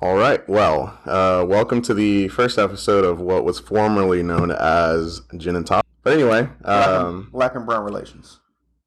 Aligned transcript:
All 0.00 0.16
right. 0.16 0.46
Well, 0.48 0.96
uh, 1.06 1.44
welcome 1.48 1.82
to 1.82 1.94
the 1.94 2.28
first 2.28 2.56
episode 2.58 3.04
of 3.04 3.20
what 3.20 3.44
was 3.44 3.58
formerly 3.58 4.22
known 4.22 4.50
as 4.52 5.22
Gin 5.36 5.56
and 5.56 5.66
Top. 5.66 5.84
But 6.04 6.12
anyway, 6.12 6.48
um, 6.64 7.28
Black 7.32 7.54
and 7.56 7.66
brown 7.66 7.84
relations. 7.84 8.40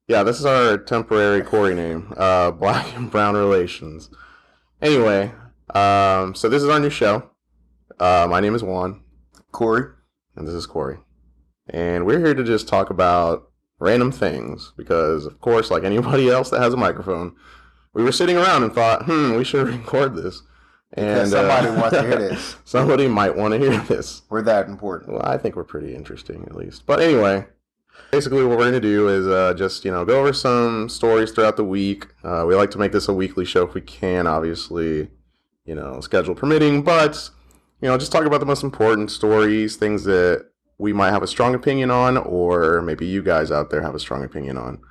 yeah, 0.07 0.23
this 0.23 0.39
is 0.39 0.45
our 0.45 0.77
temporary 0.77 1.41
Corey 1.41 1.75
name, 1.75 2.13
uh, 2.15 2.51
Black 2.51 2.95
and 2.95 3.11
Brown 3.11 3.35
Relations. 3.35 4.09
Anyway, 4.81 5.31
um, 5.75 6.33
so 6.33 6.47
this 6.49 6.63
is 6.63 6.69
our 6.69 6.79
new 6.79 6.89
show. 6.89 7.29
Uh, 7.99 8.25
my 8.29 8.39
name 8.39 8.55
is 8.55 8.63
Juan, 8.63 9.01
Corey. 9.51 9.83
and 10.35 10.47
this 10.47 10.55
is 10.55 10.65
Corey. 10.65 10.97
And 11.69 12.05
we're 12.05 12.19
here 12.19 12.33
to 12.33 12.43
just 12.43 12.67
talk 12.67 12.89
about 12.89 13.51
random 13.79 14.11
things 14.11 14.73
because, 14.77 15.25
of 15.25 15.39
course, 15.41 15.69
like 15.69 15.83
anybody 15.83 16.29
else 16.31 16.49
that 16.51 16.61
has 16.61 16.73
a 16.73 16.77
microphone, 16.77 17.35
we 17.93 18.01
were 18.03 18.11
sitting 18.13 18.37
around 18.37 18.63
and 18.63 18.73
thought, 18.73 19.03
hmm, 19.05 19.35
we 19.35 19.43
should 19.43 19.67
record 19.67 20.15
this. 20.15 20.41
And 20.93 21.07
Because 21.07 21.31
somebody 21.31 21.67
uh, 21.67 21.79
wants 21.79 21.97
to 21.97 22.01
hear 22.03 22.17
this. 22.29 22.55
somebody 22.65 23.07
might 23.07 23.35
want 23.35 23.53
to 23.53 23.59
hear 23.59 23.77
this. 23.79 24.23
We're 24.29 24.41
that 24.43 24.67
important. 24.67 25.13
Well, 25.13 25.25
I 25.25 25.37
think 25.37 25.55
we're 25.55 25.63
pretty 25.63 25.95
interesting 25.95 26.43
at 26.49 26.55
least. 26.55 26.85
But 26.85 26.99
anyway, 27.01 27.45
basically 28.11 28.41
what 28.43 28.49
we're 28.49 28.57
going 28.57 28.73
to 28.73 28.81
do 28.81 29.07
is 29.07 29.25
uh, 29.25 29.53
just, 29.53 29.85
you 29.85 29.91
know, 29.91 30.03
go 30.03 30.19
over 30.19 30.33
some 30.33 30.89
stories 30.89 31.31
throughout 31.31 31.55
the 31.57 31.63
week. 31.63 32.07
Uh, 32.23 32.43
we 32.47 32.55
like 32.55 32.71
to 32.71 32.77
make 32.77 32.91
this 32.91 33.07
a 33.07 33.13
weekly 33.13 33.45
show 33.45 33.65
if 33.65 33.73
we 33.73 33.81
can, 33.81 34.27
obviously, 34.27 35.09
you 35.65 35.75
know, 35.75 36.01
schedule 36.01 36.35
permitting. 36.35 36.83
But, 36.83 37.29
you 37.81 37.87
know, 37.87 37.97
just 37.97 38.11
talk 38.11 38.25
about 38.25 38.41
the 38.41 38.45
most 38.45 38.63
important 38.63 39.11
stories, 39.11 39.77
things 39.77 40.03
that 40.03 40.47
we 40.77 40.91
might 40.93 41.11
have 41.11 41.23
a 41.23 41.27
strong 41.27 41.55
opinion 41.55 41.91
on, 41.91 42.17
or 42.17 42.81
maybe 42.81 43.05
you 43.05 43.21
guys 43.21 43.51
out 43.51 43.69
there 43.69 43.81
have 43.81 43.95
a 43.95 43.99
strong 43.99 44.23
opinion 44.23 44.57
on. 44.57 44.81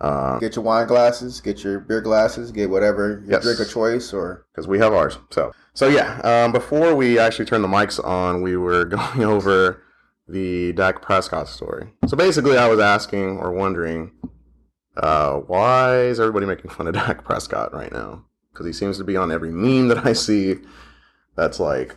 Uh, 0.00 0.38
Get 0.38 0.56
your 0.56 0.64
wine 0.64 0.86
glasses, 0.86 1.40
get 1.40 1.64
your 1.64 1.80
beer 1.80 2.02
glasses, 2.02 2.52
get 2.52 2.68
whatever 2.68 3.22
your 3.24 3.32
Yes. 3.32 3.42
drink 3.44 3.60
of 3.60 3.70
choice 3.70 4.12
or 4.12 4.44
because 4.52 4.68
we 4.68 4.78
have 4.78 4.92
ours. 4.92 5.18
So, 5.30 5.52
so 5.72 5.88
yeah. 5.88 6.20
Um, 6.22 6.52
before 6.52 6.94
we 6.94 7.18
actually 7.18 7.46
turned 7.46 7.64
the 7.64 7.68
mics 7.68 8.02
on, 8.04 8.42
we 8.42 8.56
were 8.58 8.84
going 8.96 9.24
over 9.24 9.82
the 10.28 10.72
Dak 10.74 11.00
Prescott 11.00 11.48
story. 11.48 11.92
So 12.08 12.16
basically, 12.16 12.58
I 12.58 12.68
was 12.68 12.78
asking 12.78 13.38
or 13.38 13.52
wondering, 13.52 14.12
uh, 14.98 15.34
why 15.36 16.00
is 16.00 16.20
everybody 16.20 16.44
making 16.46 16.70
fun 16.70 16.86
of 16.88 16.94
Dak 16.94 17.24
Prescott 17.24 17.72
right 17.72 17.92
now? 17.92 18.24
Because 18.52 18.66
he 18.66 18.72
seems 18.74 18.98
to 18.98 19.04
be 19.04 19.16
on 19.16 19.30
every 19.32 19.50
meme 19.50 19.88
that 19.88 20.04
I 20.06 20.12
see. 20.12 20.56
That's 21.36 21.58
like 21.60 21.96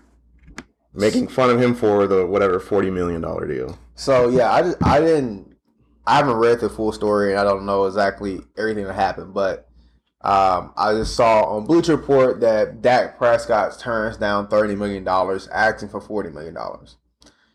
making 0.93 1.27
fun 1.27 1.49
of 1.49 1.61
him 1.61 1.73
for 1.75 2.07
the 2.07 2.25
whatever 2.25 2.59
forty 2.59 2.89
million 2.89 3.21
dollar 3.21 3.45
deal. 3.47 3.77
So 3.95 4.29
yeah, 4.29 4.51
I 4.51 4.73
I 4.83 4.99
didn't 4.99 5.48
I 6.09 6.15
haven't 6.15 6.37
read 6.37 6.59
the 6.59 6.69
full 6.69 6.91
story 6.91 7.29
and 7.29 7.39
I 7.39 7.43
don't 7.43 7.67
know 7.67 7.85
exactly 7.85 8.39
everything 8.57 8.85
that 8.85 8.95
happened, 8.95 9.31
but 9.31 9.69
um, 10.21 10.73
I 10.75 10.93
just 10.93 11.15
saw 11.15 11.43
on 11.43 11.65
Bleacher 11.65 11.95
Report 11.95 12.39
that 12.39 12.81
Dak 12.81 13.19
Prescott 13.19 13.77
turns 13.79 14.17
down 14.17 14.47
thirty 14.47 14.75
million 14.75 15.03
dollars, 15.03 15.47
asking 15.49 15.89
for 15.89 16.01
forty 16.01 16.31
million 16.31 16.55
dollars. 16.55 16.97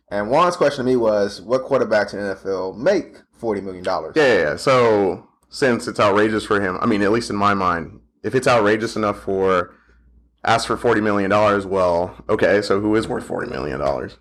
And 0.08 0.28
Juan's 0.28 0.54
question 0.54 0.84
to 0.84 0.88
me 0.88 0.94
was, 0.94 1.42
what 1.42 1.64
quarterbacks 1.64 2.14
in 2.14 2.20
the 2.20 2.36
NFL 2.36 2.76
make 2.76 3.16
forty 3.32 3.60
million 3.60 3.82
dollars? 3.82 4.14
Yeah. 4.14 4.54
So 4.54 5.28
since 5.48 5.88
it's 5.88 5.98
outrageous 5.98 6.44
for 6.44 6.60
him, 6.60 6.78
I 6.80 6.86
mean, 6.86 7.02
at 7.02 7.10
least 7.10 7.30
in 7.30 7.36
my 7.36 7.54
mind, 7.54 8.00
if 8.22 8.36
it's 8.36 8.46
outrageous 8.46 8.94
enough 8.94 9.20
for 9.20 9.74
ask 10.44 10.68
for 10.68 10.76
forty 10.76 11.00
million 11.00 11.28
dollars, 11.28 11.66
well, 11.66 12.16
okay, 12.28 12.62
so 12.62 12.80
who 12.80 12.94
is 12.94 13.08
worth 13.08 13.24
forty 13.24 13.50
million 13.50 13.80
dollars? 13.80 14.18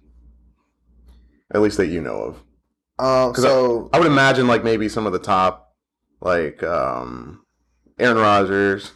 At 1.53 1.61
least 1.61 1.77
that 1.77 1.87
you 1.87 2.01
know 2.01 2.15
of. 2.15 2.43
Um, 2.99 3.33
'Cause 3.33 3.43
so 3.43 3.89
I 3.93 3.97
would 3.97 4.07
imagine 4.07 4.47
like 4.47 4.63
maybe 4.63 4.87
some 4.89 5.05
of 5.07 5.13
the 5.13 5.19
top, 5.19 5.73
like 6.21 6.61
um, 6.63 7.43
Aaron 7.99 8.17
Rodgers, 8.17 8.91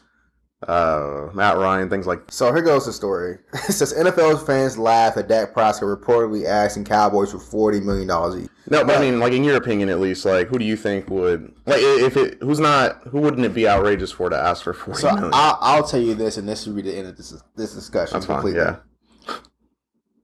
uh, 0.67 1.29
Matt 1.33 1.57
Ryan, 1.57 1.89
things 1.89 2.05
like. 2.07 2.31
So 2.31 2.53
here 2.53 2.61
goes 2.61 2.85
the 2.85 2.93
story. 2.93 3.39
It 3.53 3.73
says 3.73 3.93
NFL 3.93 4.45
fans 4.45 4.77
laugh 4.77 5.17
at 5.17 5.27
Dak 5.27 5.53
Prescott 5.53 5.89
reportedly 5.89 6.45
asking 6.45 6.85
Cowboys 6.85 7.31
for 7.31 7.39
forty 7.39 7.79
million 7.79 8.07
dollars 8.07 8.43
each. 8.43 8.49
No, 8.69 8.83
but 8.83 8.97
I 8.97 9.01
mean, 9.01 9.19
like 9.19 9.33
in 9.33 9.43
your 9.43 9.55
opinion, 9.55 9.89
at 9.89 9.99
least, 9.99 10.25
like 10.25 10.47
who 10.47 10.59
do 10.59 10.65
you 10.65 10.75
think 10.75 11.09
would 11.09 11.53
like 11.65 11.79
if 11.81 12.17
it 12.17 12.37
who's 12.41 12.59
not 12.59 13.01
who 13.07 13.19
wouldn't 13.21 13.45
it 13.45 13.53
be 13.53 13.67
outrageous 13.67 14.11
for 14.11 14.29
to 14.29 14.37
ask 14.37 14.63
for 14.63 14.73
forty 14.73 14.99
So 15.01 15.11
million? 15.13 15.31
I'll, 15.33 15.57
I'll 15.61 15.83
tell 15.87 16.01
you 16.01 16.13
this, 16.15 16.37
and 16.37 16.47
this 16.47 16.67
will 16.67 16.75
be 16.75 16.81
the 16.83 16.95
end 16.95 17.07
of 17.07 17.17
this 17.17 17.33
this 17.55 17.73
discussion. 17.73 18.13
That's 18.13 18.25
fine. 18.25 18.37
completely. 18.41 18.61
Yeah. 18.61 18.75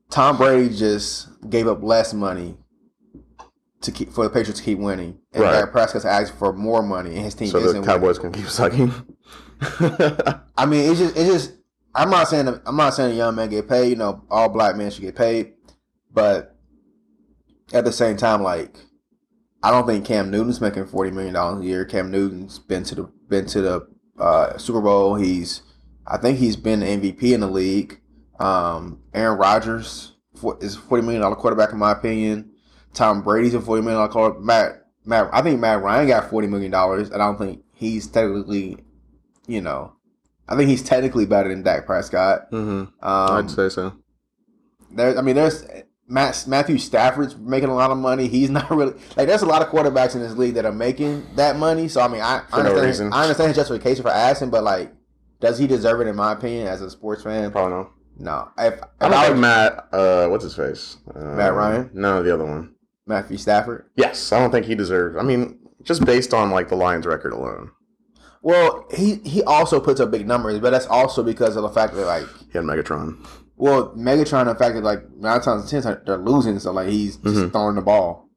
Tom 0.10 0.38
Brady 0.38 0.76
just 0.76 1.28
gave 1.50 1.68
up 1.68 1.82
less 1.82 2.14
money 2.14 2.56
to 3.84 3.92
keep 3.92 4.12
for 4.12 4.24
the 4.24 4.30
Patriots 4.30 4.60
to 4.60 4.66
keep 4.66 4.80
winning, 4.80 5.18
and 5.34 5.44
Right. 5.44 5.52
Dak 5.52 5.72
Prescott's 5.72 6.06
asking 6.06 6.38
for 6.38 6.54
more 6.54 6.82
money, 6.84 7.16
and 7.16 7.24
his 7.26 7.36
team 7.36 7.48
So 7.50 7.60
isn't 7.60 7.82
the 7.82 7.88
Cowboys 7.88 8.18
can 8.20 8.32
keep 8.32 8.48
sucking. 8.48 8.92
I 10.58 10.66
mean, 10.66 10.90
it's 10.90 11.00
just 11.00 11.18
it's 11.18 11.30
just. 11.32 11.54
I'm 11.96 12.10
not 12.10 12.28
saying 12.28 12.46
that- 12.46 12.62
I'm 12.66 12.76
not 12.76 12.94
saying 12.96 13.12
a 13.12 13.16
young 13.16 13.36
man 13.36 13.50
get 13.50 13.70
paid. 13.70 13.90
You 13.90 13.96
know, 13.96 14.24
all 14.30 14.50
black 14.50 14.76
men 14.76 14.90
should 14.92 15.02
get 15.04 15.16
paid, 15.16 15.54
but 16.12 16.56
at 17.72 17.86
the 17.86 17.92
same 17.92 18.18
time, 18.18 18.42
like 18.42 18.76
I 19.62 19.72
don't 19.72 19.86
think 19.86 20.06
Cam 20.06 20.32
Newton's 20.32 20.60
making 20.60 20.88
forty 20.88 21.12
million 21.12 21.34
dollars 21.34 21.64
a 21.64 21.68
year. 21.68 21.86
Cam 21.86 22.10
Newton's 22.12 22.60
been 22.60 22.84
to 22.86 22.96
the 22.96 23.04
been 23.30 23.46
to 23.48 23.62
the 23.62 23.88
uh, 24.20 24.58
Super 24.58 24.82
Bowl. 24.82 25.16
He's 25.16 25.62
I 26.08 26.18
think 26.18 26.40
he's 26.40 26.56
been 26.56 26.80
the 26.82 26.86
MVP 26.88 27.32
in 27.34 27.40
the 27.42 27.48
league. 27.48 28.00
Um, 28.40 29.00
Aaron 29.14 29.38
Rodgers 29.38 30.14
is 30.62 30.76
a 30.76 30.80
forty 30.80 31.04
million 31.04 31.22
dollar 31.22 31.36
quarterback 31.36 31.72
in 31.72 31.78
my 31.78 31.92
opinion. 31.92 32.53
Tom 32.94 33.22
Brady's 33.24 33.54
a 33.54 33.62
forty 33.62 33.82
million 33.82 33.98
dollar 34.00 34.12
quarterback. 34.12 34.44
Matt 34.46 34.86
Matt 35.06 35.30
I 35.34 35.42
think 35.42 35.60
Matt 35.60 35.82
Ryan 35.82 36.08
got 36.08 36.30
forty 36.30 36.48
million 36.48 36.72
dollars, 36.72 37.10
and 37.10 37.22
I 37.22 37.26
don't 37.26 37.38
think 37.38 37.64
he's 37.74 38.08
technically, 38.08 38.78
you 39.48 39.62
know, 39.62 39.94
I 40.48 40.56
think 40.56 40.70
he's 40.70 40.84
technically 40.84 41.26
better 41.26 41.50
than 41.50 41.64
Dak 41.64 41.86
Prescott. 41.86 42.48
hmm 42.52 42.58
Um, 42.66 42.90
I'd 43.02 43.52
say 43.52 43.70
so. 43.70 43.94
there, 44.92 45.18
I 45.18 45.22
mean, 45.22 45.36
there's 45.36 45.66
Matt, 46.08 46.46
Matthew 46.48 46.78
Stafford's 46.78 47.36
making 47.38 47.70
a 47.70 47.76
lot 47.76 47.90
of 47.92 47.98
money. 47.98 48.28
He's 48.28 48.50
not 48.60 48.70
really 48.70 48.94
like 49.18 49.28
there's 49.28 49.42
a 49.42 49.46
lot 49.48 49.62
of 49.62 49.70
quarterbacks 49.70 50.16
in 50.16 50.22
this 50.22 50.36
league 50.38 50.54
that 50.56 50.66
are 50.66 50.72
making 50.72 51.26
that 51.36 51.56
money. 51.58 51.88
So 51.88 52.02
I 52.02 52.08
mean, 52.08 52.22
I, 52.22 52.44
I 52.52 52.58
no 52.62 52.70
understand. 52.70 52.86
reason. 52.86 53.14
I 53.14 53.22
understand 53.24 53.48
his 53.50 53.58
justification 53.58 54.04
for 54.04 54.10
asking, 54.12 54.50
but 54.52 54.64
like, 54.64 54.94
does 55.40 55.58
he 55.58 55.68
deserve 55.68 56.02
it? 56.02 56.08
In 56.08 56.16
my 56.16 56.34
opinion, 56.34 56.68
as 56.68 56.82
a 56.82 56.90
sports 56.90 57.24
fan, 57.24 57.52
Probably 57.52 57.72
no. 57.72 57.90
no. 58.20 58.50
If, 58.58 58.76
if 58.76 58.82
I 59.02 59.10
don't 59.10 59.14
I 59.14 59.22
think 59.24 59.32
was 59.34 59.42
Matt. 59.42 59.88
Uh, 59.92 60.28
what's 60.28 60.44
his 60.44 60.56
face? 60.56 60.98
Uh, 61.14 61.20
Matt 61.36 61.54
Ryan? 61.54 61.90
No, 61.94 62.22
the 62.24 62.34
other 62.34 62.46
one. 62.46 62.76
Matthew 63.06 63.38
Stafford, 63.38 63.86
Yes, 63.96 64.32
I 64.32 64.40
don't 64.40 64.52
think 64.52 64.66
he 64.66 64.76
deserves. 64.76 65.18
I 65.18 65.24
mean, 65.24 65.60
just 65.84 66.06
based 66.06 66.34
on 66.34 66.52
like 66.52 66.70
the 66.70 66.76
Lions' 66.76 67.06
record 67.06 67.34
alone, 67.34 67.72
well, 68.42 68.86
he 68.96 69.16
he 69.26 69.44
also 69.44 69.80
puts 69.80 70.00
up 70.00 70.12
big 70.12 70.28
numbers, 70.28 70.60
but 70.60 70.70
that's 70.72 70.86
also 70.88 71.24
because 71.24 71.56
of 71.56 71.64
the 71.64 71.70
fact 71.70 71.94
that 71.96 72.06
like, 72.06 72.26
he 72.52 72.58
had 72.58 72.64
Megatron. 72.66 73.26
well, 73.58 73.90
Megatron, 73.96 74.46
the 74.46 74.56
fact 74.56 74.76
that 74.76 74.84
like 74.84 75.10
nine 75.18 75.42
times 75.42 75.70
ten 75.70 75.82
times 75.82 76.00
they're 76.06 76.18
losing, 76.18 76.60
so 76.60 76.72
like 76.72 76.88
he's 76.90 77.18
just 77.18 77.36
Mhm. 77.36 77.52
throwing 77.52 77.76
the 77.76 77.82
ball. 77.82 78.30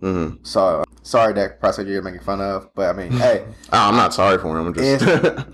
hmm 0.00 0.30
So 0.42 0.84
sorry, 1.02 1.32
Dak 1.34 1.60
Prescott, 1.60 1.86
you're 1.86 2.02
making 2.02 2.20
fun 2.20 2.40
of, 2.40 2.68
but 2.74 2.88
I 2.88 2.92
mean, 2.98 3.12
hey. 3.18 3.44
Oh, 3.72 3.88
I'm 3.88 3.96
not 3.96 4.12
sorry 4.14 4.38
for 4.38 4.58
him. 4.58 4.66
I'm 4.68 4.74
just. 4.74 5.46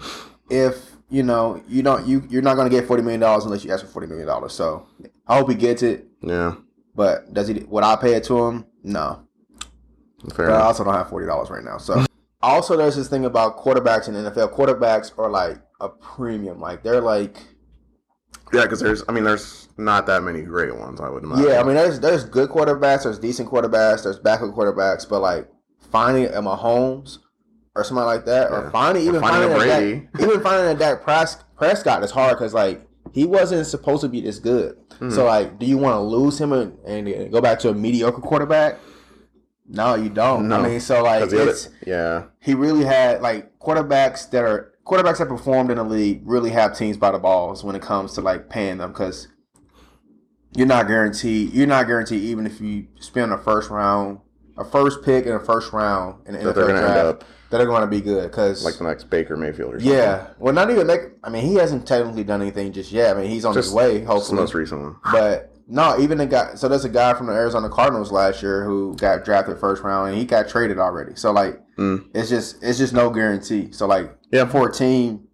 if 0.51 0.91
you 1.11 1.23
know 1.25 1.61
you 1.69 1.83
don't 1.83 2.07
you 2.07 2.23
you're 2.29 2.43
not 2.43 2.55
going 2.55 2.71
to 2.71 2.75
get 2.77 2.87
forty 2.87 3.03
million 3.03 3.21
dollars 3.21 3.45
unless 3.45 3.65
you 3.65 3.73
ask 3.73 3.85
for 3.85 3.91
forty 3.91 4.07
million 4.07 4.27
dollars. 4.27 4.53
So 4.53 4.87
I 5.27 5.39
hope 5.39 5.49
he 5.49 5.55
gets 5.57 5.83
it. 5.83 6.07
yeah, 6.21 6.55
But 6.95 7.33
does 7.33 7.49
he? 7.49 7.65
Would 7.69 7.85
I 7.85 7.97
pay 7.97 8.15
it 8.15 8.25
to 8.25 8.47
him? 8.47 8.67
No. 8.83 9.27
fair 10.35 10.49
But 10.49 10.57
I 10.57 10.63
also 10.63 10.85
don't 10.85 10.95
have 10.95 11.09
forty 11.09 11.27
dollars 11.27 11.51
right 11.51 11.65
now. 11.65 11.79
So 11.79 12.05
also 12.43 12.77
there's 12.77 12.97
this 12.97 13.09
thing 13.09 13.25
about 13.25 13.59
quarterbacks 13.59 14.09
in 14.09 14.15
the 14.15 14.31
NFL. 14.31 14.55
Quarterbacks 14.57 15.17
are 15.19 15.31
like 15.31 15.59
a 15.81 15.89
premium. 15.89 16.61
Like 16.61 16.83
they're 16.83 17.01
like 17.01 17.37
Yeah, 18.53 18.63
because 18.63 18.81
there's. 18.81 19.03
I 19.09 19.13
mean, 19.13 19.25
there's 19.25 19.69
not 19.77 20.07
that 20.07 20.23
many 20.23 20.43
great 20.43 20.77
ones. 20.77 21.01
I 21.01 21.09
would 21.09 21.23
imagine. 21.25 21.47
yeah. 21.47 21.61
I 21.61 21.63
mean 21.65 21.75
there's 21.75 22.01
there's 22.01 22.25
good 22.25 22.51
quarterbacks. 22.51 23.05
There's 23.05 23.19
decent 23.19 23.49
quarterbacks. 23.49 24.03
There's 24.03 24.19
backup 24.19 24.51
quarterbacks. 24.55 25.09
But 25.09 25.21
like 25.21 25.49
finding 25.91 26.27
a 26.27 26.43
Mahomes 26.43 27.19
or 27.77 27.85
somebody 27.85 28.07
like 28.07 28.25
that, 28.27 28.51
or 28.51 28.65
Yeah. 28.65 28.71
finding 28.71 29.05
Or 29.05 29.09
even 29.09 29.21
finding 29.21 29.51
finding, 29.51 29.71
a 29.71 29.75
a 29.75 29.79
Brady. 29.81 30.09
Dak, 30.13 30.23
even 30.23 30.41
finding 30.43 30.77
a 30.77 30.79
Dak 30.79 31.03
Pres- 31.03 31.45
Prescott 31.57 32.03
is 32.03 32.11
hard 32.11 32.37
because 32.37 32.53
like 32.53 32.87
he 33.13 33.25
wasn't 33.27 33.67
supposed 33.67 34.03
to 34.03 34.09
be 34.09 34.21
this 34.21 34.39
good. 34.39 34.77
Mhm. 35.01 35.13
So 35.13 35.25
like, 35.25 35.59
do 35.59 35.67
you 35.67 35.79
want 35.79 35.95
to 35.97 36.01
lose 36.01 36.41
him 36.41 36.53
and, 36.53 36.79
and 36.87 37.33
go 37.33 37.41
back 37.41 37.59
to 37.61 37.71
a 37.71 37.75
mediocre 37.75 38.21
quarterback? 38.21 38.79
No, 39.69 39.95
you 39.95 40.09
don't. 40.11 40.49
No. 40.49 40.57
I 40.61 40.69
mean, 40.69 40.81
so 40.81 41.03
like, 41.03 41.23
'Cause 41.23 41.31
the 41.31 41.43
other- 41.43 41.51
it's 41.51 41.69
yeah, 41.87 42.25
he 42.41 42.55
really 42.55 42.85
had 42.85 43.23
like 43.23 43.59
quarterbacks 43.61 44.29
that 44.31 44.43
are 44.45 44.73
quarterbacks 44.85 45.19
that 45.19 45.29
performed 45.29 45.71
in 45.71 45.77
the 45.77 45.85
league 45.85 46.23
really 46.25 46.51
have 46.51 46.77
teams 46.77 46.97
by 46.97 47.11
the 47.13 47.19
balls 47.19 47.63
when 47.63 47.77
it 47.77 47.83
comes 47.83 48.13
to 48.15 48.21
like 48.21 48.49
paying 48.49 48.79
them 48.79 48.91
because 48.91 49.29
you're 50.57 50.67
not 50.67 50.89
guaranteed. 50.89 51.53
You're 51.53 51.67
not 51.69 51.87
guaranteed 51.87 52.23
even 52.23 52.47
if 52.47 52.61
you 52.61 52.87
spend 52.99 53.33
a 53.33 53.39
first 53.39 53.71
round, 53.71 54.19
a 54.59 54.65
first 54.65 55.03
pick 55.05 55.27
in 55.27 55.33
a 55.33 55.39
first 55.41 55.73
round 55.73 56.17
in 56.27 56.35
the 56.35 56.41
NFL 56.41 56.55
draft, 56.55 56.71
end 56.99 57.09
up 57.09 57.25
that 57.51 57.59
they're 57.59 57.67
going 57.67 57.81
to 57.83 57.87
be 57.87 58.01
good 58.01 58.31
because 58.31 58.65
like 58.65 58.79
the 58.79 58.85
next 58.85 59.11
Baker 59.11 59.37
Mayfield 59.37 59.75
or 59.75 59.81
something. 59.81 59.93
yeah, 59.97 60.29
well, 60.39 60.55
not 60.55 60.71
even 60.71 60.87
make. 60.87 61.01
I 61.25 61.31
mean, 61.31 61.45
he 61.45 61.57
hasn't 61.57 61.87
technically 61.87 62.25
done 62.25 62.41
anything 62.41 62.73
just 62.73 62.91
yet. 62.93 63.17
I 63.17 63.21
mean, 63.21 63.31
he's 63.31 63.45
on 63.45 63.55
his 63.55 63.67
Just- 63.67 63.77
way, 63.77 63.99
That's 63.99 64.07
the 64.07 64.13
hopefully. 64.13 64.41
most 64.41 64.55
recent 64.55 64.81
one. 64.83 64.97
But 65.13 65.53
no, 65.67 65.99
even 66.01 66.19
the 66.19 66.27
guy. 66.27 66.55
So 66.55 66.69
there's 66.69 66.85
a 66.85 66.89
guy 66.89 67.15
from 67.15 67.27
the 67.27 67.33
Arizona 67.33 67.69
Cardinals 67.69 68.11
last 68.13 68.43
year 68.43 68.65
who 68.65 68.95
got 68.97 69.25
drafted 69.25 69.59
first 69.59 69.83
round, 69.83 70.11
and 70.11 70.19
he 70.19 70.25
got 70.25 70.49
traded 70.49 70.79
already. 70.79 71.17
So 71.17 71.33
like, 71.33 71.61
Mm. 71.77 72.07
it's 72.15 72.29
just 72.29 72.63
it's 72.63 72.79
just 72.79 72.93
no 72.93 73.11
guarantee. 73.11 73.73
So 73.73 73.87
like, 73.87 74.15
Yeah. 74.31 74.45
for 74.47 74.69
a 74.69 74.73
team, 74.73 75.29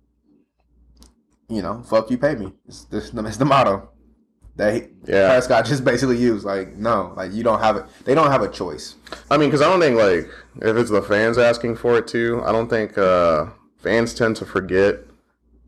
you 1.48 1.62
know, 1.62 1.82
fuck 1.82 2.10
you, 2.10 2.18
pay 2.18 2.34
me. 2.34 2.52
It's, 2.66 2.86
it's, 2.90 3.12
it's 3.14 3.36
the 3.36 3.44
motto 3.44 3.88
that 4.56 4.74
he, 4.74 4.82
Yeah. 5.06 5.28
Prescott 5.28 5.64
just 5.66 5.84
basically 5.84 6.16
used. 6.16 6.44
Like, 6.44 6.76
no, 6.76 7.12
like 7.16 7.32
you 7.32 7.42
don't 7.42 7.60
have 7.60 7.76
it. 7.76 7.84
They 8.04 8.14
don't 8.14 8.30
have 8.30 8.42
a 8.42 8.48
choice. 8.48 8.94
I 9.30 9.36
mean, 9.36 9.48
because 9.48 9.62
I 9.62 9.68
don't 9.70 9.80
think 9.80 9.96
like 9.98 10.30
if 10.62 10.76
it's 10.76 10.90
the 10.90 11.02
fans 11.02 11.38
asking 11.38 11.76
for 11.76 11.96
it 11.98 12.06
too, 12.06 12.42
I 12.44 12.52
don't 12.52 12.68
think 12.68 12.96
uh, 12.98 13.46
fans 13.78 14.14
tend 14.14 14.36
to 14.36 14.46
forget 14.46 15.00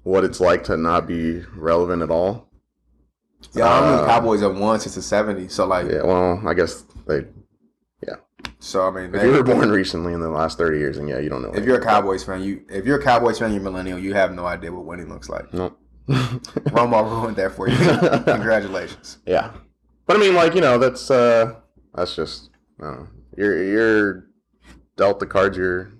what 0.04 0.24
it's 0.24 0.40
like 0.40 0.64
to 0.64 0.76
not 0.76 1.06
be 1.06 1.40
relevant 1.54 2.02
at 2.02 2.10
all. 2.10 2.48
Yeah, 3.52 3.70
I 3.72 3.80
mean, 3.90 4.00
Uh, 4.00 4.06
Cowboys 4.06 4.40
have 4.40 4.56
won 4.58 4.80
since 4.80 4.94
the 4.94 5.00
'70s. 5.00 5.52
So 5.52 5.66
like, 5.66 5.86
Yeah, 5.86 6.02
well, 6.02 6.42
I 6.46 6.54
guess 6.54 6.84
they. 7.06 7.26
Yeah. 8.06 8.14
So 8.58 8.88
I 8.88 8.90
mean, 8.90 9.14
If 9.14 9.22
you 9.22 9.30
were 9.32 9.42
born 9.44 9.70
recently 9.70 10.12
in 10.12 10.20
the 10.20 10.28
last 10.30 10.58
thirty 10.58 10.78
years, 10.78 10.96
and 10.98 11.08
yeah, 11.08 11.18
you 11.18 11.28
don't 11.28 11.42
know. 11.42 11.52
if 11.54 11.64
you're 11.64 11.78
a 11.78 11.84
Cowboys 11.84 12.24
fan, 12.24 12.42
you 12.42 12.62
if 12.68 12.84
you're 12.86 12.98
a 12.98 13.02
Cowboys 13.02 13.38
fan, 13.38 13.52
you're 13.52 13.62
millennial. 13.62 13.98
You 13.98 14.14
have 14.14 14.32
no 14.32 14.46
idea 14.46 14.72
what 14.72 14.84
winning 14.86 15.08
looks 15.08 15.28
like. 15.28 15.52
Nope. 15.54 15.78
Romo 16.08 17.04
ruined 17.10 17.36
that 17.36 17.52
for 17.52 17.68
you. 17.68 17.76
Congratulations. 18.24 19.18
Yeah, 19.26 19.52
but 20.06 20.16
I 20.16 20.20
mean, 20.20 20.34
like 20.34 20.54
you 20.54 20.60
know, 20.60 20.78
that's 20.78 21.10
uh, 21.10 21.56
that's 21.94 22.16
just 22.16 22.50
uh, 22.82 23.04
you're 23.36 23.62
you're 23.64 24.24
dealt 24.96 25.20
the 25.20 25.26
cards. 25.26 25.56
You're 25.56 25.92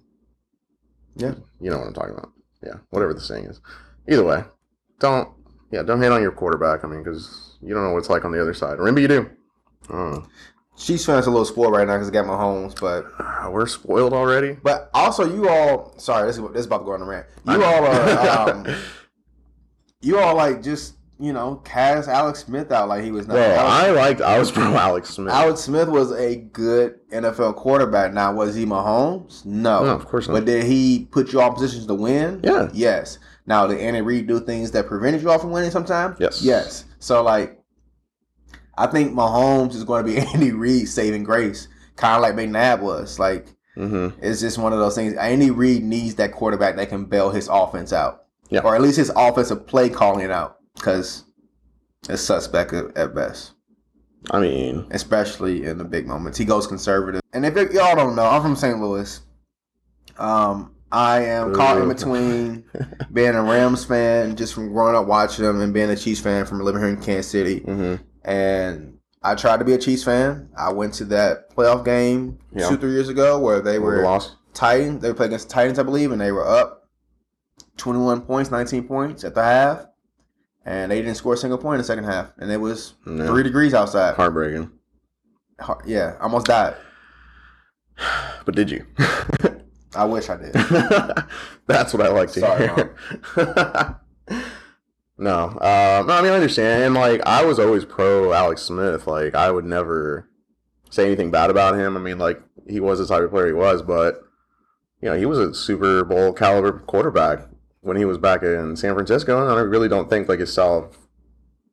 Yeah. 1.16 1.34
you 1.60 1.70
know 1.70 1.78
what 1.78 1.87
I'm 1.88 1.94
talking 1.94 2.14
about. 2.14 2.32
Yeah, 2.64 2.75
whatever 2.90 3.12
the 3.14 3.20
saying 3.20 3.44
is. 3.46 3.60
Either 4.08 4.25
way, 4.25 4.44
don't 4.99 5.28
yeah, 5.70 5.82
don't 5.82 6.00
hate 6.02 6.10
on 6.12 6.22
your 6.22 6.32
quarterback. 6.32 6.84
I 6.84 6.88
mean, 6.88 7.02
because 7.02 7.56
you 7.60 7.75
don't 7.75 7.84
know 7.84 7.90
what 7.93 7.99
it's 7.99 8.10
like 8.10 8.25
on 8.25 8.32
the 8.32 8.40
other 8.40 8.55
side. 8.55 8.78
Remember, 8.78 9.00
you 9.00 9.08
do. 9.08 9.31
Uh, 9.90 10.20
Chiefs 10.76 11.06
fans 11.06 11.26
a 11.26 11.31
little 11.31 11.44
spoiled 11.44 11.72
right 11.72 11.87
now 11.87 11.94
because 11.94 12.08
they 12.08 12.12
got 12.12 12.25
Mahomes, 12.26 12.78
but 12.81 13.52
we're 13.52 13.66
spoiled 13.66 14.12
already. 14.12 14.52
but 14.62 14.90
also 14.94 15.25
you 15.31 15.49
all. 15.49 15.93
Sorry, 15.99 16.26
this 16.26 16.38
is 16.38 16.43
this 16.52 16.60
is 16.60 16.66
about 16.66 16.78
to 16.78 16.84
go 16.84 16.93
on 16.93 17.02
a 17.02 17.05
rant. 17.05 17.26
You 17.46 17.62
all 17.62 17.84
are. 17.84 18.49
Um, 18.50 18.66
you 20.00 20.19
all 20.19 20.37
like 20.37 20.62
just 20.62 20.95
you 21.21 21.33
know 21.33 21.56
cast 21.56 22.09
Alex 22.09 22.45
Smith 22.45 22.71
out 22.71 22.89
like 22.89 23.05
he 23.05 23.11
was 23.11 23.27
not. 23.27 23.35
Well, 23.35 23.67
I 23.67 23.91
liked. 23.91 24.21
I 24.21 24.39
was 24.39 24.50
pro 24.53 24.65
Alex 24.77 25.11
Smith. 25.11 25.33
Alex 25.33 25.61
Smith 25.61 25.89
was 25.89 26.12
a 26.12 26.37
good 26.37 26.99
NFL 27.11 27.56
quarterback. 27.56 28.12
Now 28.12 28.33
was 28.33 28.55
he 28.55 28.65
Mahomes? 28.65 29.45
No, 29.45 29.85
no, 29.85 29.95
of 29.95 30.06
course 30.06 30.29
not. 30.29 30.35
But 30.35 30.45
did 30.45 30.65
he 30.65 31.09
put 31.11 31.33
you 31.33 31.41
all 31.41 31.49
in 31.49 31.55
positions 31.55 31.87
to 31.87 31.95
win? 31.95 32.41
Yeah. 32.45 32.69
Yes. 32.73 33.19
Now 33.47 33.67
did 33.67 33.79
Andy 33.81 34.03
Reid 34.03 34.27
do 34.27 34.41
things 34.41 34.71
that 34.73 34.87
prevented 34.87 35.23
you 35.23 35.31
all 35.31 35.39
from 35.39 35.50
winning 35.50 35.71
sometimes? 35.71 36.19
Yes. 36.21 36.43
Yes. 36.43 36.85
So 36.99 37.23
like, 37.23 37.59
I 38.77 38.87
think 38.87 39.12
Mahomes 39.12 39.75
is 39.75 39.85
going 39.85 40.05
to 40.05 40.12
be 40.12 40.19
Andy 40.35 40.53
Reid 40.53 40.89
saving 40.89 41.25
grace, 41.25 41.67
kind 41.97 42.17
of 42.17 42.23
like 42.23 42.35
McNabb 42.35 42.81
was. 42.81 43.19
Like 43.19 43.47
hmm 43.75 44.09
it's 44.21 44.41
just 44.41 44.59
one 44.59 44.73
of 44.73 44.79
those 44.79 44.94
things. 44.94 45.15
Andy 45.15 45.51
Reid 45.51 45.83
needs 45.83 46.17
that 46.17 46.33
quarterback 46.33 46.77
that 46.77 46.89
can 46.89 47.06
bail 47.06 47.31
his 47.31 47.49
offense 47.49 47.93
out, 47.93 48.25
Yeah. 48.50 48.61
or 48.61 48.75
at 48.75 48.81
least 48.81 48.97
his 48.97 49.11
offensive 49.17 49.67
play 49.67 49.89
calling 49.89 50.25
it 50.25 50.31
out, 50.31 50.59
because 50.75 51.25
it's 52.09 52.23
suspect 52.23 52.73
at, 52.73 52.97
at 52.97 53.15
best 53.15 53.53
I 54.31 54.41
mean, 54.41 54.87
especially 54.91 55.65
in 55.65 55.79
the 55.79 55.85
big 55.85 56.06
moments. 56.06 56.37
He 56.39 56.45
goes 56.45 56.67
conservative. 56.67 57.21
And 57.33 57.47
if 57.47 57.56
it, 57.56 57.73
y'all 57.73 57.95
don't 57.95 58.17
know, 58.17 58.25
I'm 58.27 58.43
from 58.43 58.56
St. 58.56 58.79
Louis. 58.81 59.21
Um, 60.19 60.75
I 60.91 61.21
am 61.25 61.55
caught 61.55 61.79
in 61.81 61.89
between 61.89 62.65
being 63.12 63.35
a 63.35 63.43
Rams 63.43 63.85
fan, 63.85 64.37
just 64.37 64.55
from 64.55 64.73
growing 64.73 64.97
up 64.97 65.06
watching 65.06 65.44
them, 65.44 65.61
and 65.61 65.73
being 65.73 65.91
a 65.91 65.97
Chiefs 65.97 66.21
fan 66.21 66.47
from 66.47 66.61
living 66.61 66.81
here 66.81 66.91
in 66.91 66.97
Kansas 67.01 67.31
City. 67.31 67.61
hmm 67.61 67.97
And 68.25 68.99
I 69.23 69.35
tried 69.35 69.59
to 69.59 69.65
be 69.65 69.75
a 69.75 69.79
Chiefs 69.79 70.05
fan. 70.05 70.49
I 70.59 70.73
went 70.73 70.94
to 70.94 71.05
that 71.06 71.55
playoff 71.55 71.85
game 71.85 72.39
Yeah. 72.53 72.69
two, 72.69 72.77
three 72.77 72.93
years 72.93 73.09
ago 73.09 73.39
where 73.39 73.61
they 73.61 73.79
were 73.79 74.03
lost. 74.03 74.37
Titans. 74.55 75.03
They 75.03 75.09
were 75.09 75.15
playing 75.15 75.31
against 75.33 75.49
the 75.49 75.55
Titans, 75.55 75.79
I 75.79 75.83
believe, 75.85 76.11
and 76.11 76.21
they 76.21 76.33
were 76.33 76.47
up 76.47 76.78
21 77.79 78.23
points, 78.23 78.51
19 78.51 78.85
points 78.87 79.25
at 79.25 79.35
the 79.35 79.43
half. 79.43 79.87
And 80.65 80.91
they 80.93 81.01
didn't 81.01 81.15
score 81.17 81.33
a 81.33 81.37
single 81.37 81.59
point 81.59 81.77
in 81.77 81.79
the 81.79 81.85
second 81.85 82.05
half. 82.05 82.33
And 82.39 82.51
it 82.53 82.59
was 82.59 82.95
three 83.05 83.43
degrees 83.43 83.73
outside. 83.73 84.15
Heartbreaking. 84.17 84.71
Har- 85.61 85.83
Yeah, 85.87 86.17
almost 86.21 86.47
died. 86.47 86.77
But 88.45 88.55
did 88.55 88.71
you? 88.71 88.87
I 89.97 90.05
wish 90.05 90.29
I 90.31 90.37
did. 90.37 90.53
That's 91.67 91.93
what 91.95 92.03
I 92.07 92.09
like 92.11 92.31
to 92.33 92.41
Sorry, 92.41 92.69
hear. 92.69 92.97
no, 95.19 95.35
um, 95.49 96.07
no, 96.07 96.13
I 96.13 96.23
mean 96.23 96.33
I 96.33 96.37
understand, 96.37 96.83
and 96.85 96.95
like 96.95 97.21
I 97.27 97.45
was 97.45 97.59
always 97.59 97.85
pro 97.85 98.33
Alex 98.33 98.63
Smith. 98.63 99.07
Like 99.07 99.35
I 99.35 99.51
would 99.51 99.65
never 99.65 100.29
say 100.91 101.07
anything 101.07 101.31
bad 101.31 101.51
about 101.51 101.75
him. 101.75 101.97
I 101.97 102.01
mean, 102.01 102.19
like 102.19 102.41
he 102.69 102.81
was 102.81 102.99
the 103.01 103.07
type 103.07 103.23
of 103.25 103.31
player 103.31 103.49
he 103.49 103.53
was, 103.53 103.83
but 103.83 104.23
you 105.03 105.09
know 105.11 105.17
he 105.17 105.27
was 105.27 105.39
a 105.39 105.55
Super 105.55 106.05
Bowl 106.05 106.33
caliber 106.33 106.73
quarterback 106.81 107.41
when 107.81 107.97
he 107.97 108.05
was 108.05 108.19
back 108.19 108.43
in 108.43 108.77
San 108.77 108.95
Francisco. 108.95 109.41
And 109.41 109.59
I 109.59 109.63
really 109.63 109.89
don't 109.89 110.09
think 110.11 110.29
like 110.29 110.41
his 110.41 110.53
style 110.53 110.79
of 110.79 110.99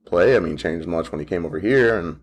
play, 0.06 0.36
I 0.36 0.40
mean, 0.40 0.58
changed 0.58 0.88
much 0.88 1.12
when 1.12 1.20
he 1.20 1.26
came 1.26 1.46
over 1.46 1.60
here, 1.60 1.98
and 1.98 2.20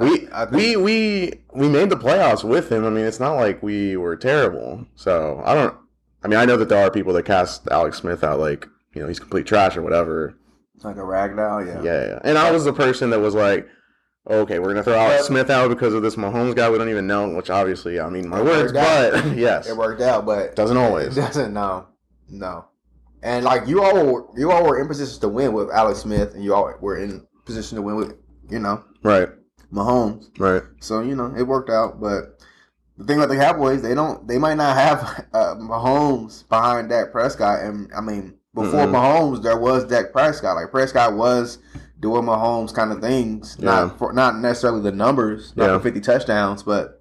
we 0.00 0.28
I 0.32 0.46
think- 0.46 0.56
we 0.56 0.76
we 0.76 1.32
we 1.54 1.68
made 1.68 1.90
the 1.90 1.96
playoffs 1.96 2.44
with 2.44 2.70
him. 2.70 2.84
I 2.84 2.90
mean, 2.90 3.04
it's 3.04 3.20
not 3.20 3.34
like 3.34 3.62
we 3.62 3.96
were 3.96 4.16
terrible. 4.16 4.86
So 4.96 5.40
I 5.44 5.54
don't. 5.54 5.74
I 6.22 6.28
mean, 6.28 6.38
I 6.38 6.44
know 6.46 6.56
that 6.56 6.68
there 6.68 6.84
are 6.84 6.90
people 6.90 7.12
that 7.12 7.24
cast 7.24 7.68
Alex 7.70 7.98
Smith 7.98 8.24
out 8.24 8.40
like 8.40 8.66
you 8.94 9.02
know 9.02 9.08
he's 9.08 9.20
complete 9.20 9.46
trash 9.46 9.76
or 9.76 9.82
whatever. 9.82 10.34
Like 10.82 10.96
a 10.96 11.04
rag 11.04 11.36
doll, 11.36 11.64
yeah. 11.64 11.80
Yeah, 11.82 12.06
yeah. 12.06 12.18
And 12.24 12.36
I 12.36 12.50
was 12.50 12.64
the 12.64 12.72
person 12.72 13.08
that 13.10 13.20
was 13.20 13.34
like, 13.34 13.66
okay, 14.28 14.58
we're 14.58 14.68
gonna 14.68 14.82
throw 14.82 14.94
Alex 14.98 15.26
Smith 15.26 15.48
out 15.48 15.68
because 15.70 15.94
of 15.94 16.02
this 16.02 16.16
Mahomes 16.16 16.54
guy 16.54 16.68
we 16.68 16.76
don't 16.76 16.90
even 16.90 17.06
know. 17.06 17.28
Which 17.28 17.48
obviously, 17.48 18.00
I 18.00 18.10
mean, 18.10 18.28
my 18.28 18.40
It 18.40 18.44
words, 18.44 18.72
but 18.72 19.24
yes, 19.36 19.66
It 19.68 19.76
worked 19.76 20.02
out, 20.02 20.26
but 20.26 20.56
doesn't 20.56 20.76
always. 20.76 21.14
doesn't. 21.14 21.54
No, 21.54 21.86
no. 22.28 22.66
And 23.24 23.44
like 23.44 23.66
you 23.66 23.82
all, 23.82 23.94
were, 24.06 24.24
you 24.36 24.52
all 24.52 24.62
were 24.64 24.78
in 24.80 24.86
positions 24.86 25.18
to 25.18 25.28
win 25.28 25.52
with 25.54 25.70
Alex 25.70 26.00
Smith, 26.00 26.34
and 26.34 26.44
you 26.44 26.54
all 26.54 26.72
were 26.80 26.98
in 26.98 27.26
position 27.46 27.76
to 27.76 27.82
win 27.82 27.96
with 27.96 28.14
you 28.50 28.58
know 28.58 28.84
Right, 29.02 29.28
Mahomes. 29.72 30.28
right. 30.38 30.62
So 30.80 31.00
you 31.00 31.16
know 31.16 31.34
it 31.36 31.42
worked 31.44 31.70
out. 31.70 32.00
But 32.00 32.38
the 32.98 33.04
thing 33.04 33.16
about 33.16 33.30
the 33.30 33.36
Cowboys, 33.36 33.80
they 33.82 33.94
don't, 33.94 34.28
they 34.28 34.38
might 34.38 34.54
not 34.58 34.76
have 34.76 35.26
uh, 35.32 35.54
Mahomes 35.56 36.46
behind 36.48 36.90
Dak 36.90 37.12
Prescott. 37.12 37.60
And 37.60 37.90
I 37.96 38.00
mean, 38.02 38.34
before 38.54 38.80
Mhm. 38.86 38.92
Mahomes, 38.92 39.42
there 39.42 39.58
was 39.58 39.84
Dak 39.84 40.12
Prescott. 40.12 40.56
Like 40.56 40.70
Prescott 40.70 41.14
was 41.16 41.58
doing 42.00 42.24
Mahomes 42.24 42.74
kind 42.74 42.92
of 42.92 43.00
things, 43.00 43.56
Yeah. 43.58 43.64
not 43.70 43.98
for 43.98 44.12
not 44.12 44.36
necessarily 44.38 44.82
the 44.82 44.92
numbers, 44.92 45.54
not 45.56 45.64
Yeah. 45.70 45.78
for 45.78 45.84
fifty 45.84 46.00
touchdowns, 46.00 46.62
but 46.62 47.00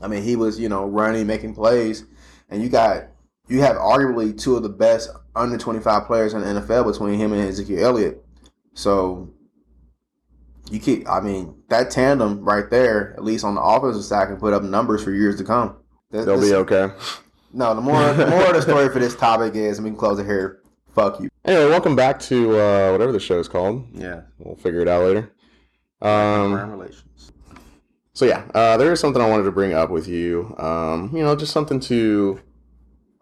I 0.00 0.08
mean, 0.08 0.22
he 0.22 0.36
was 0.36 0.58
you 0.58 0.70
know 0.70 0.86
running, 0.88 1.26
making 1.26 1.54
plays, 1.54 2.04
and 2.48 2.62
you 2.62 2.70
got 2.70 3.04
you 3.48 3.60
have 3.62 3.76
arguably 3.76 4.38
two 4.38 4.56
of 4.56 4.62
the 4.62 4.68
best 4.68 5.10
under 5.34 5.58
twenty 5.58 5.80
five 5.80 6.06
players 6.06 6.34
in 6.34 6.40
the 6.40 6.46
NFL 6.60 6.90
between 6.90 7.18
him 7.18 7.32
and 7.32 7.48
Ezekiel 7.48 7.84
Elliott. 7.84 8.24
So 8.74 9.30
you 10.70 10.78
keep, 10.80 11.08
I 11.08 11.20
mean, 11.20 11.54
that 11.68 11.90
tandem 11.90 12.44
right 12.44 12.68
there, 12.70 13.14
at 13.14 13.24
least 13.24 13.44
on 13.44 13.54
the 13.54 13.62
offensive 13.62 14.04
side, 14.04 14.28
can 14.28 14.36
put 14.36 14.52
up 14.52 14.62
numbers 14.62 15.02
for 15.02 15.10
years 15.12 15.36
to 15.36 15.44
come. 15.44 15.76
This- 16.10 16.26
They'll 16.26 16.38
this- 16.38 16.50
be 16.50 16.56
okay. 16.56 16.92
No, 17.52 17.74
the 17.74 17.80
more 17.80 18.12
the 18.12 18.26
more 18.30 18.52
the 18.52 18.60
story 18.60 18.88
for 18.90 18.98
this 18.98 19.16
topic 19.16 19.54
is, 19.54 19.78
and 19.78 19.84
we 19.84 19.90
can 19.90 19.98
close 19.98 20.18
it 20.18 20.26
here. 20.26 20.60
Fuck 20.94 21.20
you. 21.20 21.30
Anyway, 21.44 21.66
welcome 21.70 21.96
back 21.96 22.20
to 22.20 22.58
uh, 22.58 22.90
whatever 22.92 23.10
the 23.12 23.20
show 23.20 23.38
is 23.38 23.48
called. 23.48 23.86
Yeah. 23.94 24.22
We'll 24.38 24.56
figure 24.56 24.80
it 24.80 24.88
out 24.88 25.04
later. 25.04 25.32
Um, 26.02 26.52
relations. 26.70 27.32
So 28.12 28.24
yeah, 28.26 28.44
uh, 28.54 28.76
there 28.76 28.92
is 28.92 29.00
something 29.00 29.22
I 29.22 29.28
wanted 29.28 29.44
to 29.44 29.52
bring 29.52 29.72
up 29.72 29.88
with 29.90 30.08
you. 30.08 30.54
Um, 30.58 31.10
you 31.14 31.22
know, 31.22 31.34
just 31.36 31.52
something 31.52 31.80
to 31.80 32.38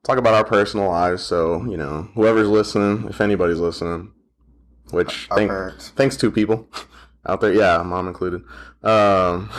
talk 0.07 0.19
about 0.19 0.35
our 0.35 0.45
personal 0.45 0.89
lives. 0.89 1.23
So 1.23 1.65
you 1.65 1.77
know, 1.77 2.09
whoever's 2.15 2.49
listening, 2.49 3.09
if 3.09 3.21
anybody's 3.21 3.59
listening, 3.59 4.13
which 4.91 5.27
thank, 5.35 5.51
thanks 5.97 6.17
to 6.19 6.31
people 6.31 6.69
out 7.29 7.41
there, 7.41 7.53
yeah, 7.53 7.83
mom 7.83 8.07
included. 8.09 8.43
Um, 8.83 9.51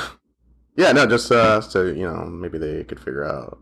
yeah, 0.76 0.92
no, 0.94 1.06
just 1.06 1.32
uh, 1.32 1.60
so 1.62 1.86
you 1.86 2.04
know, 2.08 2.26
maybe 2.26 2.58
they 2.58 2.84
could 2.84 3.00
figure 3.00 3.26
out 3.26 3.60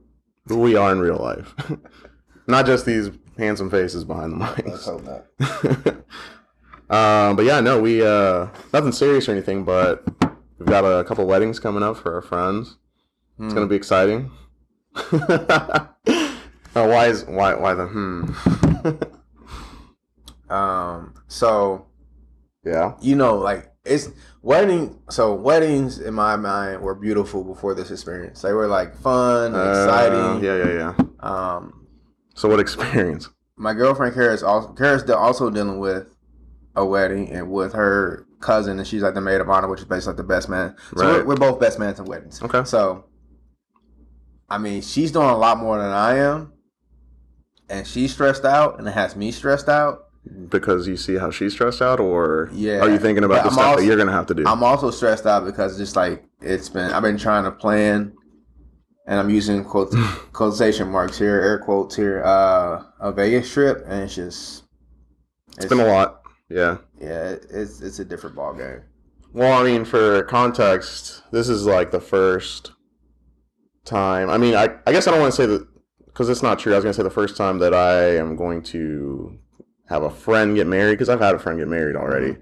who 0.48 0.60
we 0.60 0.76
are 0.76 0.92
in 0.92 1.00
real 1.00 1.18
life, 1.18 1.56
not 2.48 2.66
just 2.66 2.86
these 2.86 3.10
handsome 3.38 3.70
faces 3.72 4.04
behind 4.04 4.34
the 4.34 4.64
Let's 4.66 4.86
hope 4.86 5.04
not. 5.04 5.26
um, 6.90 7.36
but 7.36 7.46
yeah, 7.46 7.60
no, 7.62 7.82
we 7.82 8.06
uh, 8.06 8.48
nothing 8.74 8.92
serious 8.92 9.28
or 9.28 9.32
anything, 9.32 9.64
but 9.66 10.04
we've 10.60 10.68
got 10.68 10.84
a 10.86 11.04
couple 11.04 11.26
weddings 11.26 11.60
coming 11.60 11.82
up 11.84 11.98
for 11.98 12.14
our 12.14 12.22
friends. 12.22 12.78
It's 13.40 13.52
Hmm. 13.52 13.56
gonna 13.56 13.68
be 13.68 13.76
exciting. 13.76 14.32
Oh, 16.76 16.88
why 16.88 17.08
is 17.08 17.24
why 17.26 17.56
why 17.56 17.74
the 17.74 17.86
hmm? 17.88 18.32
Um. 20.50 21.14
So 21.28 21.88
yeah, 22.64 22.94
you 23.02 23.16
know, 23.16 23.38
like 23.38 23.72
it's 23.84 24.10
wedding. 24.42 25.00
So 25.10 25.34
weddings, 25.34 26.00
in 26.00 26.14
my 26.14 26.36
mind, 26.36 26.82
were 26.82 26.96
beautiful 26.96 27.44
before 27.44 27.74
this 27.74 27.90
experience. 27.92 28.42
They 28.42 28.54
were 28.54 28.68
like 28.68 28.96
fun, 28.96 29.56
Uh, 29.56 29.70
exciting. 29.70 30.44
yeah, 30.44 30.64
yeah, 30.64 30.94
yeah. 31.00 31.06
Um. 31.20 31.88
So 32.36 32.48
what 32.50 32.60
experience? 32.60 33.30
my 33.58 33.74
girlfriend 33.74 34.14
Kara's 34.14 34.44
also 34.44 34.74
Kara's 34.74 35.10
also 35.10 35.50
dealing 35.50 35.80
with 35.80 36.14
a 36.76 36.86
wedding 36.86 37.30
and 37.30 37.50
with 37.50 37.72
her 37.74 38.28
cousin, 38.42 38.78
and 38.78 38.86
she's 38.88 39.02
like 39.02 39.14
the 39.14 39.22
maid 39.22 39.40
of 39.42 39.50
honor, 39.50 39.68
which 39.70 39.80
is 39.80 39.86
basically 39.86 40.12
like 40.12 40.18
the 40.18 40.24
best 40.26 40.50
man. 40.50 40.76
So 40.98 41.06
we're, 41.06 41.18
Right. 41.20 41.26
we're 41.28 41.36
both 41.38 41.60
best 41.60 41.80
men 41.80 41.96
in 41.96 42.04
weddings. 42.06 42.42
Okay. 42.44 42.66
So, 42.66 43.06
I 44.50 44.58
mean, 44.58 44.82
she's 44.82 45.12
doing 45.12 45.30
a 45.30 45.38
lot 45.38 45.58
more 45.58 45.78
than 45.80 45.90
I 45.90 46.18
am, 46.18 46.52
and 47.70 47.86
she's 47.88 48.14
stressed 48.14 48.46
out, 48.46 48.80
and 48.80 48.88
it 48.88 48.92
has 48.92 49.16
me 49.16 49.32
stressed 49.32 49.70
out. 49.70 50.02
because 50.50 50.88
you 50.88 50.98
see 50.98 51.18
how 51.18 51.30
she's 51.30 51.54
stressed 51.54 51.84
out, 51.84 52.00
or 52.00 52.50
Yeah. 52.52 52.80
are 52.80 52.90
you 52.90 52.98
thinking 52.98 53.24
about 53.24 53.44
the 53.44 53.50
I'm 53.50 53.54
stuff 53.54 53.66
also- 53.68 53.80
that 53.82 53.86
you're 53.86 53.96
gonna 53.96 54.12
have 54.12 54.26
to 54.26 54.34
do? 54.34 54.44
I'm 54.48 54.64
also 54.64 54.90
stressed 54.90 55.28
out 55.28 55.46
because 55.46 55.78
just 55.78 55.96
like 55.96 56.24
it's 56.42 56.68
been, 56.68 56.90
I've 56.92 57.04
been 57.04 57.18
trying 57.20 57.44
to 57.44 57.52
plan, 57.52 58.12
and 59.06 59.20
I'm 59.20 59.30
using 59.30 59.64
quote, 59.64 59.94
quotation 60.34 60.90
marks 60.90 61.20
here, 61.20 61.40
air 61.40 61.60
quotes 61.60 61.96
here, 61.96 62.24
uh, 62.26 62.82
a 63.00 63.12
Vegas 63.12 63.54
trip, 63.54 63.84
and 63.88 64.02
it's 64.02 64.16
just, 64.16 64.64
it's 65.58 65.68
been 65.68 65.80
a 65.80 65.86
lot. 65.86 66.22
Yeah. 66.50 66.78
yeah, 67.00 67.36
it's 67.52 67.82
it's 67.82 68.00
a 68.00 68.06
different 68.06 68.36
ball 68.36 68.56
game. 68.56 68.82
Well, 69.32 69.62
I 69.62 69.64
mean, 69.64 69.86
for 69.86 70.24
context, 70.24 71.22
this 71.32 71.48
is 71.50 71.68
like 71.68 71.92
the 71.92 72.02
first 72.02 72.72
time. 73.84 74.30
I 74.32 74.38
mean, 74.40 74.56
I, 74.56 74.70
I 74.88 74.92
guess 74.92 75.08
I 75.08 75.12
don't 75.12 75.20
want 75.20 75.34
to 75.34 75.38
say 75.38 75.46
that 75.46 75.68
because 76.16 76.30
it's 76.30 76.42
not 76.42 76.60
true. 76.60 76.72
I 76.72 76.78
was 76.78 76.86
going 76.86 76.94
to 76.94 76.98
say 76.98 77.04
the 77.04 77.10
first 77.10 77.36
time 77.36 77.60
that 77.60 77.74
I 77.74 78.16
am 78.16 78.38
going 78.38 78.64
to 78.64 79.38
have 79.90 80.02
a 80.02 80.10
friend 80.10 80.56
get 80.56 80.66
married 80.66 80.94
because 80.94 81.10
I've 81.10 81.20
had 81.20 81.36
a 81.36 81.40
friend 81.40 81.60
get 81.60 81.68
married 81.68 81.98
already. 81.98 82.38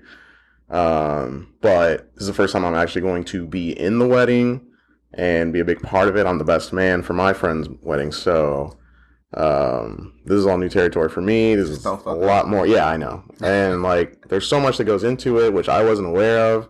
Um, 0.69 1.55
but 1.59 2.13
this 2.13 2.21
is 2.21 2.27
the 2.27 2.35
first 2.35 2.53
time 2.53 2.65
I'm 2.65 2.75
actually 2.75 3.01
going 3.01 3.23
to 3.25 3.47
be 3.47 3.71
in 3.71 3.97
the 3.97 4.07
wedding 4.07 4.67
and 5.15 5.51
be 5.51 5.59
a 5.59 5.65
big 5.65 5.81
part 5.81 6.07
of 6.07 6.15
it. 6.15 6.27
I'm 6.27 6.37
the 6.37 6.43
best 6.43 6.71
man 6.71 7.01
for 7.01 7.13
my 7.13 7.33
friend's 7.33 7.67
wedding, 7.81 8.11
so 8.11 8.77
um, 9.33 10.19
this 10.23 10.37
is 10.37 10.45
all 10.45 10.59
new 10.59 10.69
territory 10.69 11.09
for 11.09 11.21
me. 11.21 11.55
This 11.55 11.69
is 11.69 11.83
a 11.83 11.93
lot 11.93 12.47
more. 12.47 12.67
Yeah, 12.67 12.87
I 12.87 12.97
know, 12.97 13.23
and 13.41 13.81
like 13.81 14.27
there's 14.29 14.47
so 14.47 14.59
much 14.59 14.77
that 14.77 14.83
goes 14.85 15.03
into 15.03 15.39
it, 15.39 15.51
which 15.51 15.67
I 15.67 15.83
wasn't 15.83 16.09
aware 16.09 16.53
of. 16.53 16.69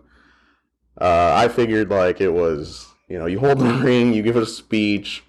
Uh, 0.98 1.34
I 1.36 1.48
figured 1.48 1.90
like 1.90 2.22
it 2.22 2.30
was, 2.30 2.86
you 3.08 3.18
know, 3.18 3.26
you 3.26 3.40
hold 3.40 3.58
the 3.58 3.64
ring, 3.84 4.14
you 4.14 4.22
give 4.22 4.36
it 4.36 4.42
a 4.42 4.46
speech, 4.46 5.22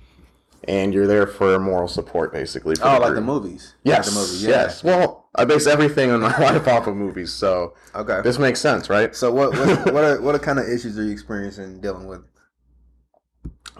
and 0.67 0.93
you're 0.93 1.07
there 1.07 1.27
for 1.27 1.57
moral 1.59 1.87
support, 1.87 2.33
basically. 2.33 2.75
For 2.75 2.85
Oh, 2.85 2.93
the 2.95 2.99
like 2.99 3.15
the 3.15 3.21
movies. 3.21 3.75
Yes, 3.83 4.07
like 4.07 4.13
the 4.13 4.19
movies. 4.21 4.43
Yeah. 4.43 4.49
yes. 4.49 4.83
Well, 4.83 5.29
I 5.35 5.45
base 5.45 5.67
everything 5.67 6.11
on 6.11 6.21
my 6.21 6.37
life 6.39 6.67
off 6.67 6.87
of 6.87 6.95
movies, 6.95 7.31
so 7.33 7.73
Okay. 7.93 8.21
this 8.21 8.39
makes 8.39 8.59
sense, 8.61 8.89
right? 8.89 9.15
So 9.15 9.31
what 9.31 9.51
what 9.57 9.85
what 9.93 10.03
are, 10.03 10.21
what 10.21 10.35
are 10.35 10.39
kind 10.39 10.59
of 10.59 10.67
issues 10.67 10.97
are 10.99 11.03
you 11.03 11.11
experiencing 11.11 11.81
dealing 11.81 12.07
with? 12.07 12.21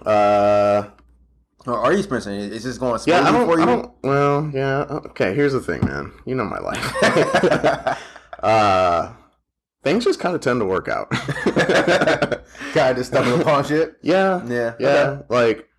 Uh, 0.06 0.90
Or 1.66 1.80
are 1.80 1.92
you 1.94 2.00
experiencing? 2.00 2.34
Is 2.36 2.64
this 2.64 2.78
going 2.78 3.00
yeah, 3.08 3.22
I 3.22 3.32
don't, 3.32 3.46
for 3.48 3.60
I 3.62 3.66
don't. 3.66 3.92
Well, 4.04 4.52
yeah. 4.54 4.82
Okay, 5.12 5.34
here's 5.34 5.54
the 5.54 5.62
thing, 5.62 5.84
man. 5.86 6.12
You 6.26 6.36
know 6.36 6.44
my 6.46 6.60
life. 6.60 7.98
uh, 8.44 9.14
things 9.84 10.04
just 10.04 10.20
kind 10.20 10.36
of 10.36 10.42
tend 10.42 10.60
to 10.60 10.66
work 10.66 10.88
out. 10.90 11.10
kind 11.10 12.92
of 12.92 12.98
just 12.98 13.12
stumble 13.12 13.40
upon 13.42 13.64
shit. 13.64 13.98
yeah, 14.02 14.46
Yeah. 14.46 14.74
yeah. 14.80 14.88
Okay. 14.90 15.24
Like, 15.30 15.70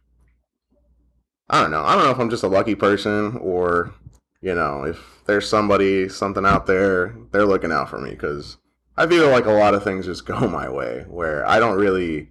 I 1.49 1.61
don't 1.61 1.71
know. 1.71 1.83
I 1.83 1.95
don't 1.95 2.05
know 2.05 2.11
if 2.11 2.19
I'm 2.19 2.31
just 2.31 2.43
a 2.43 2.49
lucky 2.49 2.75
person 2.75 3.37
or, 3.37 3.95
you 4.41 4.55
know, 4.55 4.85
if 4.85 4.99
there's 5.27 5.49
somebody, 5.49 6.09
something 6.09 6.45
out 6.45 6.67
there, 6.67 7.15
they're 7.31 7.47
looking 7.47 7.73
out 7.73 7.89
for 7.89 8.01
me 8.01 8.11
because 8.11 8.57
I 8.97 9.07
feel 9.07 9.31
like 9.31 9.47
a 9.47 9.53
lot 9.53 9.75
of 9.75 9.85
things 9.85 10.07
just 10.07 10.27
go 10.27 10.49
my 10.49 10.69
way 10.69 11.05
where 11.09 11.47
I 11.47 11.59
don't 11.59 11.79
really 11.79 12.31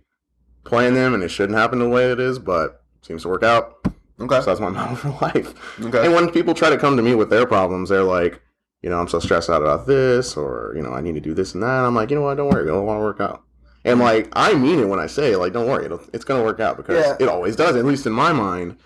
plan 0.63 0.93
them 0.95 1.13
and 1.13 1.23
it 1.23 1.29
shouldn't 1.29 1.57
happen 1.57 1.79
the 1.79 1.89
way 1.89 2.11
it 2.11 2.19
is, 2.19 2.39
but 2.39 2.83
it 2.99 3.05
seems 3.05 3.21
to 3.23 3.29
work 3.29 3.43
out. 3.43 3.77
Okay. 4.19 4.39
So 4.39 4.45
that's 4.45 4.59
my 4.59 4.69
model 4.69 4.95
for 4.95 5.09
life. 5.25 5.79
Okay. 5.79 6.05
And 6.05 6.13
when 6.13 6.29
people 6.31 6.53
try 6.53 6.69
to 6.69 6.77
come 6.77 6.97
to 6.97 7.03
me 7.03 7.15
with 7.15 7.29
their 7.29 7.45
problems, 7.45 7.89
they're 7.89 8.03
like, 8.03 8.41
you 8.81 8.89
know, 8.89 8.99
I'm 8.99 9.07
so 9.07 9.19
stressed 9.19 9.49
out 9.49 9.63
about 9.63 9.87
this, 9.87 10.37
or 10.37 10.73
you 10.75 10.83
know, 10.83 10.91
I 10.91 11.01
need 11.01 11.15
to 11.15 11.21
do 11.21 11.33
this 11.33 11.53
and 11.55 11.63
that. 11.63 11.67
I'm 11.85 11.95
like, 11.95 12.11
you 12.11 12.15
know 12.17 12.21
what? 12.21 12.35
Don't 12.35 12.49
worry, 12.49 12.67
it'll 12.67 12.85
want 12.85 12.99
to 12.99 13.03
work 13.03 13.19
out. 13.19 13.43
And 13.83 13.99
mm-hmm. 13.99 14.01
like, 14.03 14.29
I 14.33 14.53
mean 14.53 14.79
it 14.79 14.87
when 14.87 14.99
I 14.99 15.07
say, 15.07 15.35
like, 15.35 15.53
don't 15.53 15.67
worry, 15.67 15.85
it'll, 15.85 16.01
it's 16.13 16.23
gonna 16.23 16.43
work 16.43 16.59
out 16.59 16.77
because 16.77 17.03
Yeah. 17.03 17.17
it 17.19 17.29
always 17.29 17.55
does, 17.55 17.75
at 17.75 17.85
least 17.85 18.05
in 18.05 18.13
my 18.13 18.31
mind. 18.31 18.77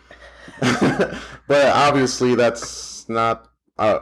but 1.48 1.68
obviously, 1.68 2.36
that's 2.36 3.08
not. 3.10 3.50
Uh, 3.78 4.00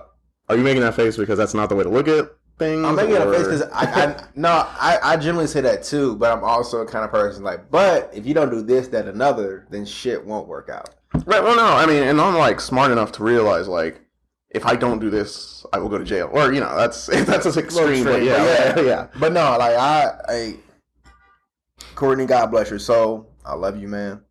are 0.49 0.55
you 0.55 0.63
making 0.63 0.81
that 0.81 0.95
face 0.95 1.17
because 1.17 1.37
that's 1.37 1.53
not 1.53 1.69
the 1.69 1.75
way 1.75 1.83
to 1.83 1.89
look 1.89 2.07
at 2.07 2.29
things? 2.57 2.85
I'm 2.85 2.95
making 2.95 3.15
a 3.17 3.25
or- 3.25 3.33
face 3.33 3.43
because 3.43 3.61
I, 3.73 4.05
I 4.05 4.23
no, 4.35 4.49
I, 4.49 4.99
I 5.03 5.17
generally 5.17 5.47
say 5.47 5.61
that 5.61 5.83
too, 5.83 6.15
but 6.15 6.31
I'm 6.31 6.43
also 6.43 6.81
a 6.81 6.85
kind 6.85 7.05
of 7.05 7.11
person 7.11 7.43
like, 7.43 7.69
but 7.69 8.09
if 8.13 8.25
you 8.25 8.33
don't 8.33 8.49
do 8.49 8.61
this, 8.61 8.87
that, 8.89 9.07
another, 9.07 9.67
then 9.69 9.85
shit 9.85 10.25
won't 10.25 10.47
work 10.47 10.69
out. 10.69 10.95
Right. 11.25 11.41
Well, 11.41 11.55
no. 11.55 11.65
I 11.65 11.85
mean, 11.85 12.03
and 12.03 12.19
I'm 12.19 12.35
like 12.35 12.59
smart 12.59 12.91
enough 12.91 13.11
to 13.13 13.23
realize 13.23 13.67
like 13.67 14.01
if 14.49 14.65
I 14.65 14.75
don't 14.75 14.99
do 14.99 15.09
this, 15.09 15.65
I 15.73 15.79
will 15.79 15.89
go 15.89 15.97
to 15.97 16.03
jail. 16.03 16.29
Or 16.31 16.53
you 16.53 16.59
know, 16.59 16.75
that's 16.75 17.05
that's 17.25 17.45
an 17.45 17.63
extreme. 17.63 18.03
But 18.03 18.23
yeah, 18.23 18.73
but 18.73 18.83
yeah, 18.83 18.89
yeah. 18.89 19.07
But 19.19 19.33
no, 19.33 19.57
like 19.57 19.75
I, 19.75 20.11
I, 20.27 20.55
Courtney, 21.95 22.25
God 22.25 22.47
bless 22.47 22.69
her 22.69 22.79
soul. 22.79 23.31
I 23.45 23.55
love 23.55 23.79
you, 23.79 23.87
man. 23.87 24.21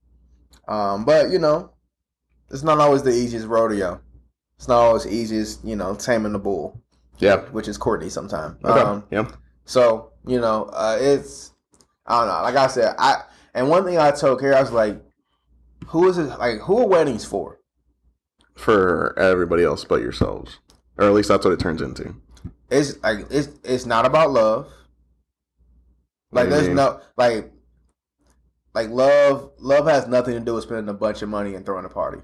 Um, 0.68 1.04
but 1.04 1.30
you 1.30 1.38
know, 1.38 1.72
it's 2.50 2.62
not 2.62 2.78
always 2.78 3.02
the 3.02 3.10
easiest 3.10 3.46
rodeo. 3.46 4.00
It's 4.58 4.68
not 4.68 4.78
always 4.78 5.04
the 5.04 5.12
easiest, 5.14 5.64
you 5.64 5.76
know, 5.76 5.94
taming 5.94 6.32
the 6.32 6.38
bull, 6.38 6.80
Yeah. 7.18 7.40
which 7.50 7.68
is 7.68 7.76
Courtney 7.76 8.08
sometimes. 8.08 8.56
Okay. 8.64 8.80
Um, 8.80 9.04
yeah. 9.10 9.30
So 9.64 10.12
you 10.26 10.40
know, 10.40 10.64
uh, 10.72 10.96
it's 11.00 11.52
I 12.06 12.18
don't 12.20 12.28
know. 12.28 12.42
Like 12.42 12.56
I 12.56 12.66
said, 12.68 12.94
I 12.98 13.22
and 13.54 13.68
one 13.68 13.84
thing 13.84 13.98
I 13.98 14.10
told 14.12 14.40
Carrie, 14.40 14.54
I 14.54 14.60
was 14.60 14.72
like, 14.72 15.00
"Who 15.88 16.08
is 16.08 16.18
it? 16.18 16.24
Like, 16.38 16.60
who 16.60 16.78
are 16.78 16.86
weddings 16.86 17.24
for?" 17.24 17.58
For 18.54 19.16
everybody 19.18 19.64
else 19.64 19.84
but 19.84 20.00
yourselves, 20.00 20.58
or 20.96 21.06
at 21.06 21.12
least 21.12 21.28
that's 21.28 21.44
what 21.44 21.52
it 21.52 21.60
turns 21.60 21.82
into. 21.82 22.14
It's 22.70 23.00
like 23.02 23.26
it's 23.30 23.48
it's 23.64 23.86
not 23.86 24.06
about 24.06 24.30
love. 24.30 24.68
Like 26.32 26.48
there's 26.48 26.68
no 26.68 27.00
like 27.16 27.52
like 28.74 28.88
love 28.90 29.50
love 29.58 29.86
has 29.86 30.06
nothing 30.08 30.34
to 30.34 30.40
do 30.40 30.54
with 30.54 30.64
spending 30.64 30.88
a 30.88 30.94
bunch 30.94 31.22
of 31.22 31.28
money 31.28 31.54
and 31.54 31.64
throwing 31.66 31.84
a 31.84 31.88
party. 31.88 32.18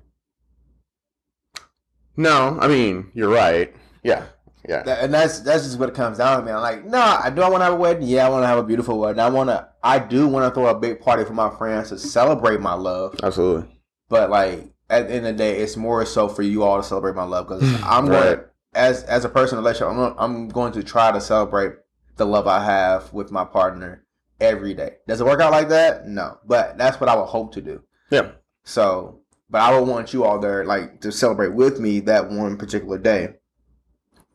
No, 2.16 2.58
I 2.60 2.68
mean 2.68 3.10
you're 3.14 3.30
right. 3.30 3.74
Yeah. 4.02 4.24
Yeah. 4.68 4.82
That- 4.82 5.02
and 5.04 5.12
that's 5.14 5.40
that's 5.40 5.64
just 5.64 5.78
what 5.78 5.88
it 5.88 5.94
comes 5.94 6.18
down 6.18 6.38
to, 6.38 6.44
man. 6.44 6.60
Like, 6.60 6.84
no, 6.84 7.00
I 7.00 7.30
do 7.30 7.42
I 7.42 7.48
want 7.48 7.60
to 7.62 7.64
have 7.64 7.72
a 7.74 7.76
wedding? 7.76 8.06
Yeah, 8.06 8.26
I 8.26 8.28
want 8.28 8.42
to 8.44 8.46
have 8.46 8.58
a 8.58 8.62
beautiful 8.62 8.98
wedding. 8.98 9.20
I 9.20 9.28
want 9.28 9.48
to 9.50 9.68
I 9.82 9.98
do 9.98 10.28
want 10.28 10.48
to 10.48 10.54
throw 10.54 10.68
a 10.68 10.78
big 10.78 11.00
party 11.00 11.24
for 11.24 11.32
my 11.34 11.50
friends 11.56 11.88
to 11.88 11.98
celebrate 11.98 12.60
my 12.60 12.74
love. 12.74 13.16
Absolutely. 13.22 13.68
But 14.08 14.30
like 14.30 14.68
at 14.90 15.08
the 15.08 15.14
end 15.14 15.26
of 15.26 15.32
the 15.36 15.38
day, 15.38 15.58
it's 15.58 15.76
more 15.76 16.04
so 16.04 16.28
for 16.28 16.42
you 16.42 16.62
all 16.62 16.76
to 16.76 16.82
celebrate 16.86 17.16
my 17.16 17.24
love 17.24 17.48
because 17.48 17.62
I'm 17.82 18.06
Right. 18.06 18.36
going 18.36 18.40
as 18.74 19.02
as 19.04 19.24
a 19.24 19.28
person 19.28 19.58
in 19.58 19.64
a 19.64 19.66
relationship, 19.66 19.88
I'm 19.90 19.96
gonna- 19.96 20.14
I'm 20.18 20.48
going 20.48 20.72
to 20.72 20.82
try 20.82 21.10
to 21.12 21.20
celebrate 21.20 21.72
the 22.16 22.26
love 22.26 22.46
I 22.46 22.62
have 22.62 23.12
with 23.12 23.32
my 23.32 23.44
partner 23.44 24.04
every 24.40 24.74
day. 24.74 24.96
Does 25.08 25.20
it 25.20 25.24
work 25.24 25.40
out 25.40 25.50
like 25.50 25.68
that? 25.70 26.06
No, 26.06 26.38
but 26.46 26.76
that's 26.78 27.00
what 27.00 27.08
I 27.08 27.16
would 27.16 27.26
hope 27.26 27.52
to 27.54 27.60
do. 27.62 27.82
Yeah. 28.10 28.32
So, 28.64 29.20
but 29.52 29.60
I 29.60 29.78
would 29.78 29.86
want 29.86 30.12
you 30.12 30.24
all 30.24 30.38
there 30.40 30.64
like 30.64 31.00
to 31.02 31.12
celebrate 31.12 31.52
with 31.52 31.78
me 31.78 32.00
that 32.00 32.28
one 32.30 32.56
particular 32.56 32.98
day. 32.98 33.34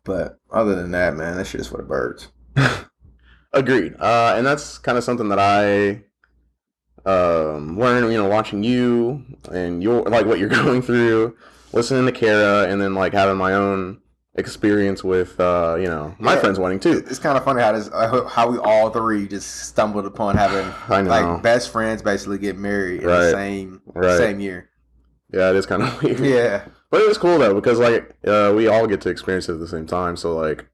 But 0.06 0.40
other 0.52 0.76
than 0.76 0.92
that, 0.92 1.16
man, 1.18 1.36
that 1.36 1.48
shit 1.48 1.60
is 1.60 1.68
for 1.68 1.78
the 1.78 1.84
birds. 1.84 2.30
Agreed. 3.54 3.96
Uh, 4.00 4.36
and 4.38 4.46
that's 4.46 4.78
kind 4.78 4.98
of 4.98 5.04
something 5.04 5.28
that 5.30 5.40
I 5.40 6.04
um, 7.10 7.78
learned, 7.80 8.12
you 8.12 8.18
know, 8.18 8.30
watching 8.30 8.64
you 8.64 9.24
and 9.52 9.82
your 9.82 10.04
like 10.04 10.26
what 10.26 10.40
you're 10.40 10.50
going 10.64 10.82
through, 10.82 11.36
listening 11.74 12.06
to 12.06 12.12
Kara, 12.12 12.70
and 12.72 12.80
then 12.80 12.94
like 12.96 13.14
having 13.14 13.38
my 13.38 13.54
own 13.54 14.02
experience 14.36 15.04
with 15.04 15.40
uh, 15.40 15.76
you 15.80 15.88
know 15.88 16.16
my 16.20 16.36
Yeah. 16.36 16.40
friend's 16.42 16.60
wedding 16.60 16.80
too. 16.80 17.04
It's 17.10 17.18
kind 17.20 17.38
of 17.38 17.44
funny 17.44 17.62
how 17.62 17.72
this 17.72 17.90
uh, 17.92 18.24
how 18.28 18.50
we 18.52 18.60
all 18.60 18.92
three 18.92 19.28
just 19.28 19.66
stumbled 19.68 20.06
upon 20.06 20.36
having 20.38 20.72
like 21.08 21.42
best 21.42 21.72
friends 21.72 22.02
basically 22.04 22.38
get 22.38 22.58
married 22.58 23.02
in 23.02 23.08
Right. 23.08 23.18
the 23.26 23.32
same 23.32 23.82
Right. 23.96 24.18
same 24.18 24.40
year. 24.40 24.70
Yeah, 25.32 25.50
it 25.50 25.56
is 25.56 25.66
kind 25.66 25.84
of 25.84 26.02
weird. 26.04 26.20
Yeah. 26.20 26.66
But 26.90 27.02
it 27.02 27.08
was 27.08 27.18
cool 27.18 27.38
though 27.38 27.54
because 27.54 27.80
like 27.80 28.16
uh, 28.26 28.54
we 28.56 28.68
all 28.68 28.88
get 28.88 29.02
to 29.02 29.10
experience 29.10 29.50
it 29.50 29.54
at 29.54 29.60
the 29.60 29.68
same 29.68 29.86
time. 29.86 30.16
So 30.16 30.36
like, 30.36 30.68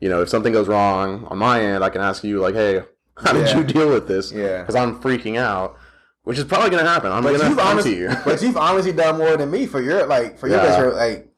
you 0.00 0.08
know, 0.08 0.22
if 0.22 0.28
something 0.28 0.52
goes 0.52 0.68
wrong 0.68 1.26
on 1.26 1.38
my 1.38 1.60
end, 1.60 1.84
I 1.84 1.90
can 1.90 2.00
ask 2.00 2.24
you 2.24 2.40
like, 2.40 2.54
"Hey, 2.54 2.82
how 3.18 3.32
did 3.32 3.54
you 3.54 3.64
deal 3.64 3.90
with 3.90 4.08
this?" 4.08 4.32
Yeah. 4.32 4.60
Because 4.62 4.74
I'm 4.76 4.98
freaking 5.00 5.36
out, 5.38 5.76
which 6.22 6.38
is 6.38 6.44
probably 6.44 6.70
gonna 6.70 6.88
happen. 6.88 7.12
I'm 7.12 7.22
But 7.22 7.36
gonna 7.38 7.50
you've, 7.74 7.84
to 7.84 7.90
you. 7.94 8.10
but 8.24 8.40
you've 8.40 8.56
honestly 8.56 8.92
done 8.92 9.18
more 9.18 9.36
than 9.36 9.50
me 9.50 9.66
for 9.66 9.80
your 9.82 10.06
like 10.06 10.38
for 10.38 10.48
your 10.48 10.56
Yeah. 10.62 10.84
Like 10.84 11.28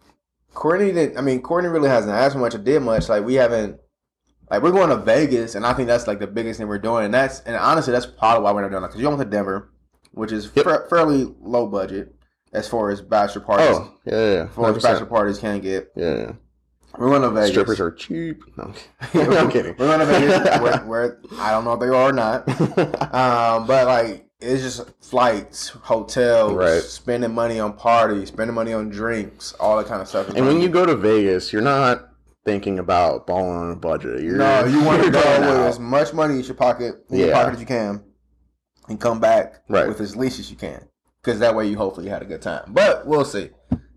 Courtney 0.55 0.93
didn't. 0.93 1.19
I 1.19 1.23
mean, 1.23 1.43
Courtney 1.43 1.71
really 1.71 1.89
hasn't 1.89 2.13
asked 2.13 2.37
much 2.37 2.55
or 2.55 2.59
did 2.59 2.81
much. 2.83 3.09
Like 3.09 3.25
we 3.25 3.35
haven't. 3.35 3.81
Like 4.49 4.63
we're 4.63 4.73
going 4.73 4.91
to 4.91 4.97
Vegas, 4.97 5.55
and 5.55 5.65
I 5.65 5.73
think 5.75 5.87
that's 5.87 6.09
like 6.09 6.19
the 6.19 6.27
biggest 6.27 6.59
thing 6.59 6.67
we're 6.69 6.79
doing. 6.79 7.05
And 7.05 7.15
that's 7.15 7.39
and 7.41 7.55
honestly, 7.57 7.93
that's 7.93 8.07
probably 8.07 8.43
why 8.45 8.53
we're 8.53 8.63
not 8.63 8.71
doing 8.73 8.83
it 8.83 8.89
because 8.89 9.01
you 9.01 9.09
went 9.09 9.21
to 9.21 9.25
Denver, 9.25 9.71
which 10.13 10.33
is 10.33 10.51
Yep. 10.55 10.65
fa- 10.65 10.85
fairly 10.91 11.33
low 11.41 11.67
budget 11.69 12.15
as 12.53 12.69
far 12.69 12.91
as 12.91 13.01
bachelor 13.01 13.43
parties. 13.43 13.67
oh, 13.71 13.95
yeah, 14.05 14.15
yeah, 14.15 14.33
yeah. 14.35 14.43
as 14.45 14.55
far 14.55 14.71
as 14.71 14.77
100%. 14.77 14.83
bachelor 14.83 15.07
parties 15.07 15.39
can 15.39 15.61
get. 15.61 15.93
Yeah, 15.97 16.17
yeah. 16.17 16.33
We're 16.99 17.11
going 17.11 17.23
to 17.23 17.31
Vegas. 17.31 17.51
Strippers 17.51 17.81
are 17.81 17.93
cheap. 17.93 18.43
No, 18.57 18.73
I'm 19.15 19.51
kidding. 19.51 19.75
We're 19.79 19.87
going 19.97 20.01
to 20.01 20.07
Vegas. 20.07 20.61
where, 20.61 20.79
where 20.87 21.21
I 21.39 21.53
don't 21.53 21.65
know 21.65 21.75
if 21.75 21.81
they 21.81 21.87
are 21.87 22.11
or 22.11 22.13
not. 22.13 22.49
Um, 23.15 23.67
but 23.67 23.87
like 23.87 24.27
it's 24.41 24.63
just 24.63 24.89
flights, 25.01 25.69
hotels, 25.69 26.55
Right. 26.55 26.83
spending 26.83 27.33
money 27.35 27.61
on 27.61 27.75
parties, 27.75 28.29
spending 28.29 28.55
money 28.55 28.73
on 28.73 28.89
drinks, 28.89 29.53
all 29.61 29.77
that 29.79 29.87
kind 29.87 30.01
of 30.03 30.09
stuff. 30.09 30.31
and 30.31 30.47
when 30.47 30.61
you 30.61 30.69
go 30.69 30.85
to 30.87 30.97
Vegas, 30.97 31.53
you're 31.53 31.61
not 31.63 32.09
thinking 32.45 32.79
about 32.79 33.27
balling 33.27 33.57
on 33.57 33.71
a 33.73 33.77
budget. 33.77 34.23
You're, 34.23 34.37
no, 34.39 34.65
you 34.65 34.83
want 34.83 35.03
to 35.05 35.11
go 35.11 35.19
with 35.19 35.61
as 35.69 35.79
much 35.79 36.13
money 36.15 36.35
in 36.35 36.41
your 36.43 36.55
pocket, 36.55 37.05
in 37.11 37.19
your 37.19 37.33
pocket 37.33 37.55
as 37.55 37.61
you 37.61 37.67
can, 37.67 38.03
and 38.89 38.99
come 39.01 39.21
back 39.21 39.63
Right. 39.69 39.87
with 39.87 40.01
as 40.01 40.17
least 40.17 40.39
as 40.41 40.51
you 40.51 40.57
can, 40.57 40.87
because 41.23 41.39
that 41.41 41.55
way 41.55 41.67
you 41.69 41.77
hopefully 41.77 42.09
had 42.09 42.23
a 42.23 42.27
good 42.27 42.43
time. 42.43 42.65
But 42.69 43.07
we'll 43.07 43.25
see. 43.25 43.51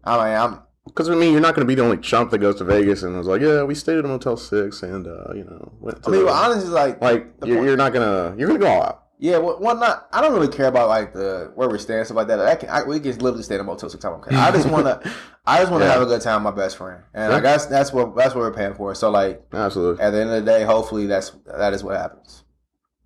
I 0.03 0.17
mean, 0.17 0.37
I'm 0.37 0.59
Because 0.85 1.09
I 1.09 1.15
mean, 1.15 1.31
you're 1.31 1.41
not 1.41 1.55
going 1.55 1.65
to 1.65 1.71
be 1.71 1.75
the 1.75 1.83
only 1.83 1.97
chump 1.97 2.31
that 2.31 2.39
goes 2.39 2.55
to 2.55 2.63
Vegas 2.65 3.03
and 3.03 3.17
was 3.17 3.27
like, 3.27 3.41
"Yeah, 3.41 3.63
we 3.63 3.73
stayed 3.75 3.97
at 3.97 4.05
a 4.05 4.07
Motel 4.07 4.35
Six 4.37 4.83
and 4.83 5.07
uh, 5.07 5.33
you 5.33 5.43
know 5.45 5.71
went 5.79 6.03
to." 6.03 6.09
I 6.09 6.11
mean, 6.11 6.25
well, 6.25 6.33
honestly, 6.43 6.69
like, 6.69 7.01
like 7.01 7.27
you're, 7.45 7.65
you're 7.65 7.77
not 7.77 7.93
gonna 7.93 8.35
you're 8.37 8.47
gonna 8.47 8.59
go 8.59 8.67
all 8.67 8.83
out. 8.83 9.03
yeah, 9.17 9.37
well, 9.37 9.57
well, 9.61 9.77
not. 9.77 10.07
I 10.11 10.19
don't 10.21 10.33
really 10.33 10.49
care 10.53 10.67
about 10.67 10.89
like 10.89 11.13
the 11.13 11.51
where 11.55 11.69
we're 11.69 11.77
staying 11.77 12.03
stuff 12.03 12.17
like 12.17 12.27
that. 12.27 12.39
I 12.41 12.55
can, 12.55 12.69
I, 12.69 12.83
we 12.83 12.99
can 12.99 13.17
literally 13.19 13.43
stay 13.43 13.55
in 13.55 13.61
a 13.61 13.63
motel 13.63 13.89
six 13.89 14.01
times. 14.03 14.25
Okay, 14.27 14.35
I 14.35 14.51
just 14.51 14.67
want 14.69 14.85
to, 14.85 15.11
I 15.45 15.59
just 15.59 15.71
want 15.71 15.81
to 15.83 15.87
Yeah. 15.87 15.93
have 15.93 16.01
a 16.01 16.05
good 16.05 16.21
time 16.21 16.43
with 16.43 16.53
my 16.53 16.61
best 16.61 16.75
friend, 16.77 17.01
and 17.13 17.29
Yeah. 17.29 17.35
like 17.35 17.43
that's 17.43 17.65
that's 17.67 17.93
what 17.93 18.13
that's 18.17 18.35
what 18.35 18.41
we're 18.41 18.53
paying 18.53 18.73
for. 18.73 18.93
So 18.95 19.09
like 19.09 19.41
Absolutely, 19.53 20.03
at 20.03 20.09
the 20.11 20.19
end 20.19 20.29
of 20.31 20.43
the 20.43 20.51
day, 20.51 20.63
hopefully 20.65 21.05
that's 21.07 21.31
that 21.45 21.73
is 21.73 21.81
what 21.83 21.95
happens. 21.95 22.43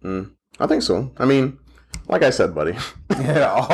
mm, 0.03 0.31
I 0.59 0.65
think 0.65 0.81
so. 0.81 1.11
I 1.17 1.25
mean, 1.25 1.59
like 2.07 2.23
I 2.23 2.29
said, 2.29 2.53
buddy, 2.55 2.73
yeah, 3.19 3.49
all 3.51 3.67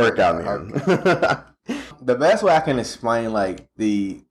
work 0.00 0.18
out 0.18 0.36
in 0.40 0.68
the 0.68 1.44
end. 1.68 1.84
the 2.02 2.14
best 2.14 2.42
way 2.42 2.54
I 2.54 2.60
can 2.60 2.78
explain 2.78 3.32
like 3.32 3.66
the 3.76 4.22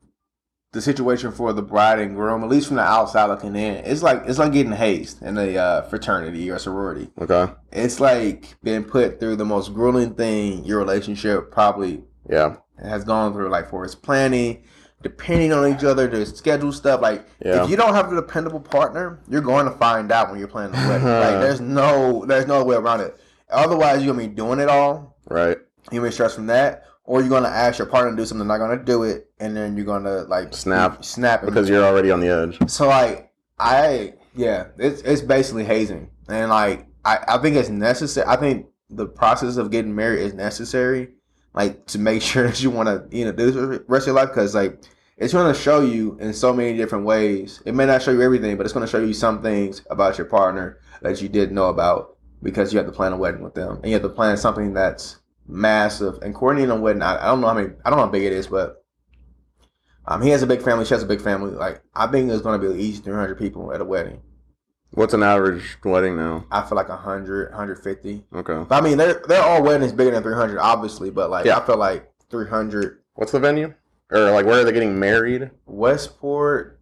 the 0.72 0.81
situation 0.81 1.31
for 1.31 1.51
the 1.51 1.63
bride 1.63 1.98
and 1.98 2.15
groom, 2.15 2.43
at 2.43 2.50
least 2.50 2.67
from 2.67 2.75
the 2.75 2.84
outside 2.84 3.25
looking 3.25 3.55
in, 3.55 3.75
it's 3.86 4.03
like 4.03 4.22
it's 4.27 4.38
like 4.38 4.53
getting 4.53 4.72
hazed 4.72 5.22
in 5.24 5.36
a 5.38 5.58
uh, 5.58 5.81
fraternity 5.84 6.50
or 6.51 6.60
sorority. 6.60 7.10
okay, 7.19 7.51
It's 7.72 8.00
like 8.00 8.55
being 8.63 8.84
put 8.84 9.19
through 9.19 9.38
the 9.38 9.46
most 9.46 9.74
grueling 9.74 10.13
thing 10.13 10.63
your 10.65 10.77
relationship 10.77 11.50
probably 11.51 12.03
yeah, 12.29 12.58
has 12.84 13.03
gone 13.03 13.34
through, 13.34 13.50
like 13.50 13.67
for 13.67 13.84
its 13.84 13.96
planning, 13.96 14.62
depending 15.01 15.51
on 15.53 15.74
each 15.74 15.84
other 15.84 16.08
to 16.08 16.24
schedule 16.27 16.72
stuff. 16.72 17.01
Like 17.01 17.25
Yeah. 17.43 17.63
if 17.63 17.69
you 17.72 17.75
don't 17.75 17.96
have 17.96 18.12
a 18.12 18.15
dependable 18.15 18.60
partner, 18.60 19.19
you're 19.27 19.41
going 19.41 19.65
to 19.65 19.72
find 19.72 20.12
out 20.12 20.29
when 20.29 20.38
you're 20.38 20.48
planning 20.48 20.74
the 20.79 20.88
wedding. 20.88 21.08
like 21.08 21.41
there's 21.41 21.62
no 21.62 22.25
there's 22.27 22.46
no 22.46 22.63
way 22.63 22.75
around 22.75 23.01
it. 23.01 23.19
Otherwise, 23.50 24.03
you're 24.03 24.13
gonna 24.13 24.27
be 24.27 24.34
doing 24.34 24.60
it 24.60 24.70
all. 24.70 25.18
right, 25.29 25.58
You're 25.91 26.01
gonna 26.01 26.10
be 26.10 26.13
stressed 26.13 26.36
from 26.36 26.48
that, 26.48 26.84
or 27.03 27.22
you're 27.22 27.29
gonna 27.29 27.48
ask 27.50 27.79
your 27.79 27.88
partner 27.88 28.12
to 28.12 28.18
do 28.18 28.25
something, 28.25 28.48
they're 28.48 28.58
not 28.58 28.63
gonna 28.65 28.84
do 28.84 29.03
it, 29.03 29.29
and 29.39 29.56
then 29.56 29.75
you're 29.75 29.86
gonna 29.86 30.24
like 30.24 30.53
Snap. 30.53 31.03
snap 31.03 31.44
because 31.44 31.68
you're 31.70 31.84
already 31.84 32.12
on 32.12 32.20
the 32.20 32.27
edge. 32.29 32.58
so 32.72 32.88
like 32.88 33.32
I 33.60 34.13
yeah, 34.36 34.68
it's 34.77 35.01
it's 35.01 35.22
basically 35.22 35.65
hazing. 35.65 36.10
And 36.27 36.50
like 36.50 36.86
I, 37.06 37.20
I 37.27 37.38
think 37.39 37.56
it's 37.56 37.70
necessary 37.70 38.27
I 38.27 38.36
think 38.36 38.68
the 38.89 39.06
process 39.08 39.58
of 39.58 39.72
getting 39.72 39.94
married 39.96 40.20
is 40.22 40.34
necessary, 40.34 41.10
like 41.53 41.86
to 41.88 42.00
make 42.00 42.22
sure 42.32 42.48
that 42.48 42.62
you 42.62 42.70
wanna, 42.70 43.06
you 43.12 43.25
know, 43.25 43.32
do 43.32 43.46
this 43.51 43.56
the 43.56 43.84
rest 43.88 44.03
of 44.03 44.13
your 44.13 44.15
life 44.15 44.29
because 44.29 44.53
like 44.56 44.79
it's 45.18 45.34
gonna 45.34 45.53
show 45.56 45.82
you 45.82 46.18
in 46.22 46.34
so 46.34 46.53
many 46.53 46.77
different 46.77 47.03
ways. 47.06 47.62
It 47.65 47.74
may 47.75 47.86
not 47.86 48.01
show 48.03 48.12
you 48.12 48.22
everything, 48.22 48.56
but 48.58 48.65
it's 48.65 48.74
gonna 48.74 48.88
show 48.88 49.00
you 49.00 49.13
some 49.13 49.41
things 49.41 49.82
about 49.89 50.18
your 50.18 50.27
partner 50.27 50.79
that 51.01 51.22
you 51.22 51.27
didn't 51.29 51.56
know 51.56 51.70
about 51.70 52.15
because 52.41 52.72
you 52.74 52.77
have 52.79 52.88
to 52.88 52.91
plan 52.93 53.13
a 53.13 53.17
wedding 53.17 53.41
with 53.41 53.53
them. 53.55 53.75
And 53.77 53.86
you 53.88 53.93
have 53.93 54.01
to 54.03 54.10
plan 54.10 54.38
something 54.38 54.74
that's 54.74 55.17
massive. 55.48 56.19
And 56.22 56.34
coordinating 56.34 56.72
a 56.72 56.79
wedding, 56.79 57.01
I, 57.01 57.22
I 57.22 57.25
don't 57.25 57.41
know 57.41 57.48
how 57.48 57.53
many 57.53 57.69
I 57.86 57.89
don't 57.89 57.98
know 58.00 58.05
how 58.05 58.12
big 58.12 58.24
it 58.24 58.34
is, 58.34 58.48
but 58.48 58.84
um, 60.05 60.22
he 60.22 60.29
has 60.29 60.41
a 60.41 60.48
big 60.48 60.62
family. 60.62 60.86
She 60.86 60.93
has 60.93 61.03
a 61.03 61.08
big 61.08 61.22
family. 61.22 61.51
Like 61.51 61.81
I 61.93 62.08
think 62.08 62.27
there's 62.29 62.41
going 62.41 62.60
to 62.60 62.65
be 62.67 62.72
at 62.72 62.77
least 62.79 63.03
300 63.03 63.38
people 63.38 63.74
at 63.74 63.81
a 63.81 63.86
wedding. 63.86 64.22
What's 64.91 65.13
an 65.13 65.22
average 65.22 65.77
wedding 65.84 66.17
now? 66.17 66.46
I 66.51 66.63
feel 66.63 66.75
like 66.75 66.89
100, 66.89 67.50
150. 67.51 68.24
Okay, 68.34 68.65
But 68.67 68.75
I 68.75 68.81
mean, 68.81 68.98
they're 68.98 69.22
they're 69.27 69.43
all 69.43 69.62
weddings 69.62 69.91
bigger 69.91 70.12
than 70.12 70.24
300, 70.24 70.58
obviously. 70.58 71.12
But 71.12 71.29
like 71.29 71.46
Yeah. 71.46 71.58
I 71.60 71.65
feel 71.65 71.77
like 71.77 72.10
300 72.31 73.00
what's 73.13 73.31
the 73.31 73.39
venue? 73.39 73.74
Or 74.12 74.31
like 74.31 74.46
where 74.48 74.62
are 74.62 74.63
they 74.63 74.72
getting 74.72 74.98
married? 74.98 75.51
Westport, 75.67 76.79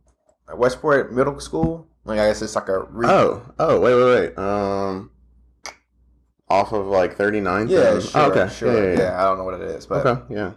Westport 0.56 1.12
Middle 1.12 1.40
School. 1.42 1.88
Like 2.06 2.20
I 2.20 2.28
guess 2.28 2.42
it's 2.42 2.56
like 2.56 2.70
a 2.70 2.84
re- 2.84 3.08
Oh, 3.10 3.44
oh, 3.60 3.80
wait, 3.82 3.96
wait, 3.96 4.38
wait. 4.38 4.38
Um, 4.38 5.12
off 6.50 6.72
of 6.74 6.86
like 6.88 7.18
39th. 7.18 7.70
yeah, 7.70 8.00
sure, 8.00 8.12
oh, 8.22 8.32
okay, 8.32 8.54
sure, 8.54 8.74
yeah, 8.74 8.94
yeah, 8.94 9.00
yeah, 9.12 9.22
I 9.22 9.26
don't 9.26 9.38
know 9.38 9.44
what 9.44 9.56
it 9.56 9.62
is, 9.62 9.86
but 9.86 10.06
Okay, 10.06 10.34
yeah. 10.34 10.52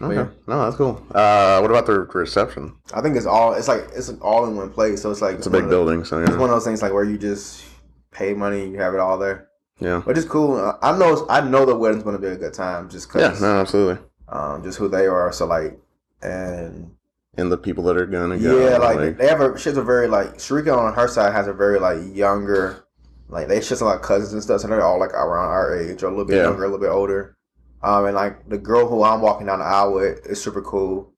Okay, 0.00 0.14
Yeah. 0.14 0.28
no, 0.46 0.64
that's 0.64 0.76
cool. 0.76 1.02
Uh, 1.12 1.58
what 1.58 1.70
about 1.70 1.86
the 1.86 2.00
reception? 2.00 2.74
I 2.94 3.00
think 3.00 3.16
it's 3.16 3.26
all 3.26 3.54
it's 3.54 3.66
like 3.68 3.88
it's 3.94 4.10
all 4.20 4.46
in 4.46 4.54
one 4.56 4.70
place. 4.70 5.02
So 5.02 5.10
it's 5.10 5.20
like 5.20 5.36
It's 5.38 5.46
a 5.46 5.50
big 5.50 5.64
the- 5.64 5.68
building, 5.68 6.04
so 6.04 6.20
It's 6.20 6.30
one 6.30 6.42
of 6.50 6.50
those 6.50 6.64
things 6.64 6.82
like 6.82 6.92
where 6.92 7.02
you 7.04 7.18
just 7.18 7.64
pay 8.12 8.32
money, 8.32 8.68
you 8.68 8.78
have 8.78 8.94
it 8.94 9.00
all 9.00 9.18
there, 9.18 9.48
yeah, 9.80 10.00
which 10.02 10.16
is 10.16 10.24
cool. 10.24 10.56
Uh, 10.56 10.76
I 10.82 10.96
know 10.96 11.26
I 11.28 11.40
know 11.40 11.64
the 11.66 11.74
wedding's 11.76 12.04
going 12.04 12.14
to 12.16 12.22
be 12.22 12.28
a 12.28 12.36
good 12.36 12.54
time 12.54 12.88
just 12.88 13.08
yeah. 13.14 13.34
No, 13.40 13.60
absolutely. 13.60 14.02
um, 14.28 14.62
just 14.62 14.78
who 14.78 14.88
they 14.88 15.06
are. 15.06 15.32
So 15.32 15.46
like, 15.46 15.76
and 16.22 16.92
And 17.36 17.50
the 17.50 17.58
people 17.58 17.82
that 17.84 17.96
are 17.96 18.06
gonna 18.06 18.38
go. 18.38 18.56
yeah, 18.68 18.78
like, 18.78 19.16
they 19.18 19.26
have 19.26 19.40
a 19.40 19.58
she's 19.58 19.76
a 19.76 19.82
very 19.82 20.06
like 20.06 20.38
Sharika 20.38 20.76
on 20.76 20.94
her 20.94 21.08
side 21.08 21.32
has 21.32 21.48
a 21.48 21.52
very 21.52 21.80
like 21.80 21.98
younger, 22.14 22.84
like 23.28 23.48
they 23.48 23.60
just 23.60 23.80
a 23.82 23.84
lot 23.84 23.96
of 23.96 24.02
cousins 24.02 24.32
and 24.32 24.42
stuff. 24.42 24.60
So 24.60 24.68
they're 24.68 24.82
all 24.82 24.98
like 24.98 25.10
around 25.12 25.48
our 25.50 25.76
age 25.78 26.02
or 26.02 26.06
a 26.06 26.10
little 26.10 26.24
bit 26.24 26.36
Yeah. 26.36 26.44
younger, 26.44 26.64
a 26.64 26.68
little 26.68 26.80
bit 26.80 26.90
older. 26.90 27.36
Um, 27.82 28.06
and 28.06 28.14
like 28.16 28.48
the 28.48 28.58
girl 28.58 28.88
who 28.88 29.02
I'm 29.02 29.20
walking 29.20 29.46
down 29.46 29.58
the 29.60 29.64
aisle 29.64 29.92
with 29.94 30.26
is 30.26 30.42
super 30.42 30.62
cool. 30.62 31.12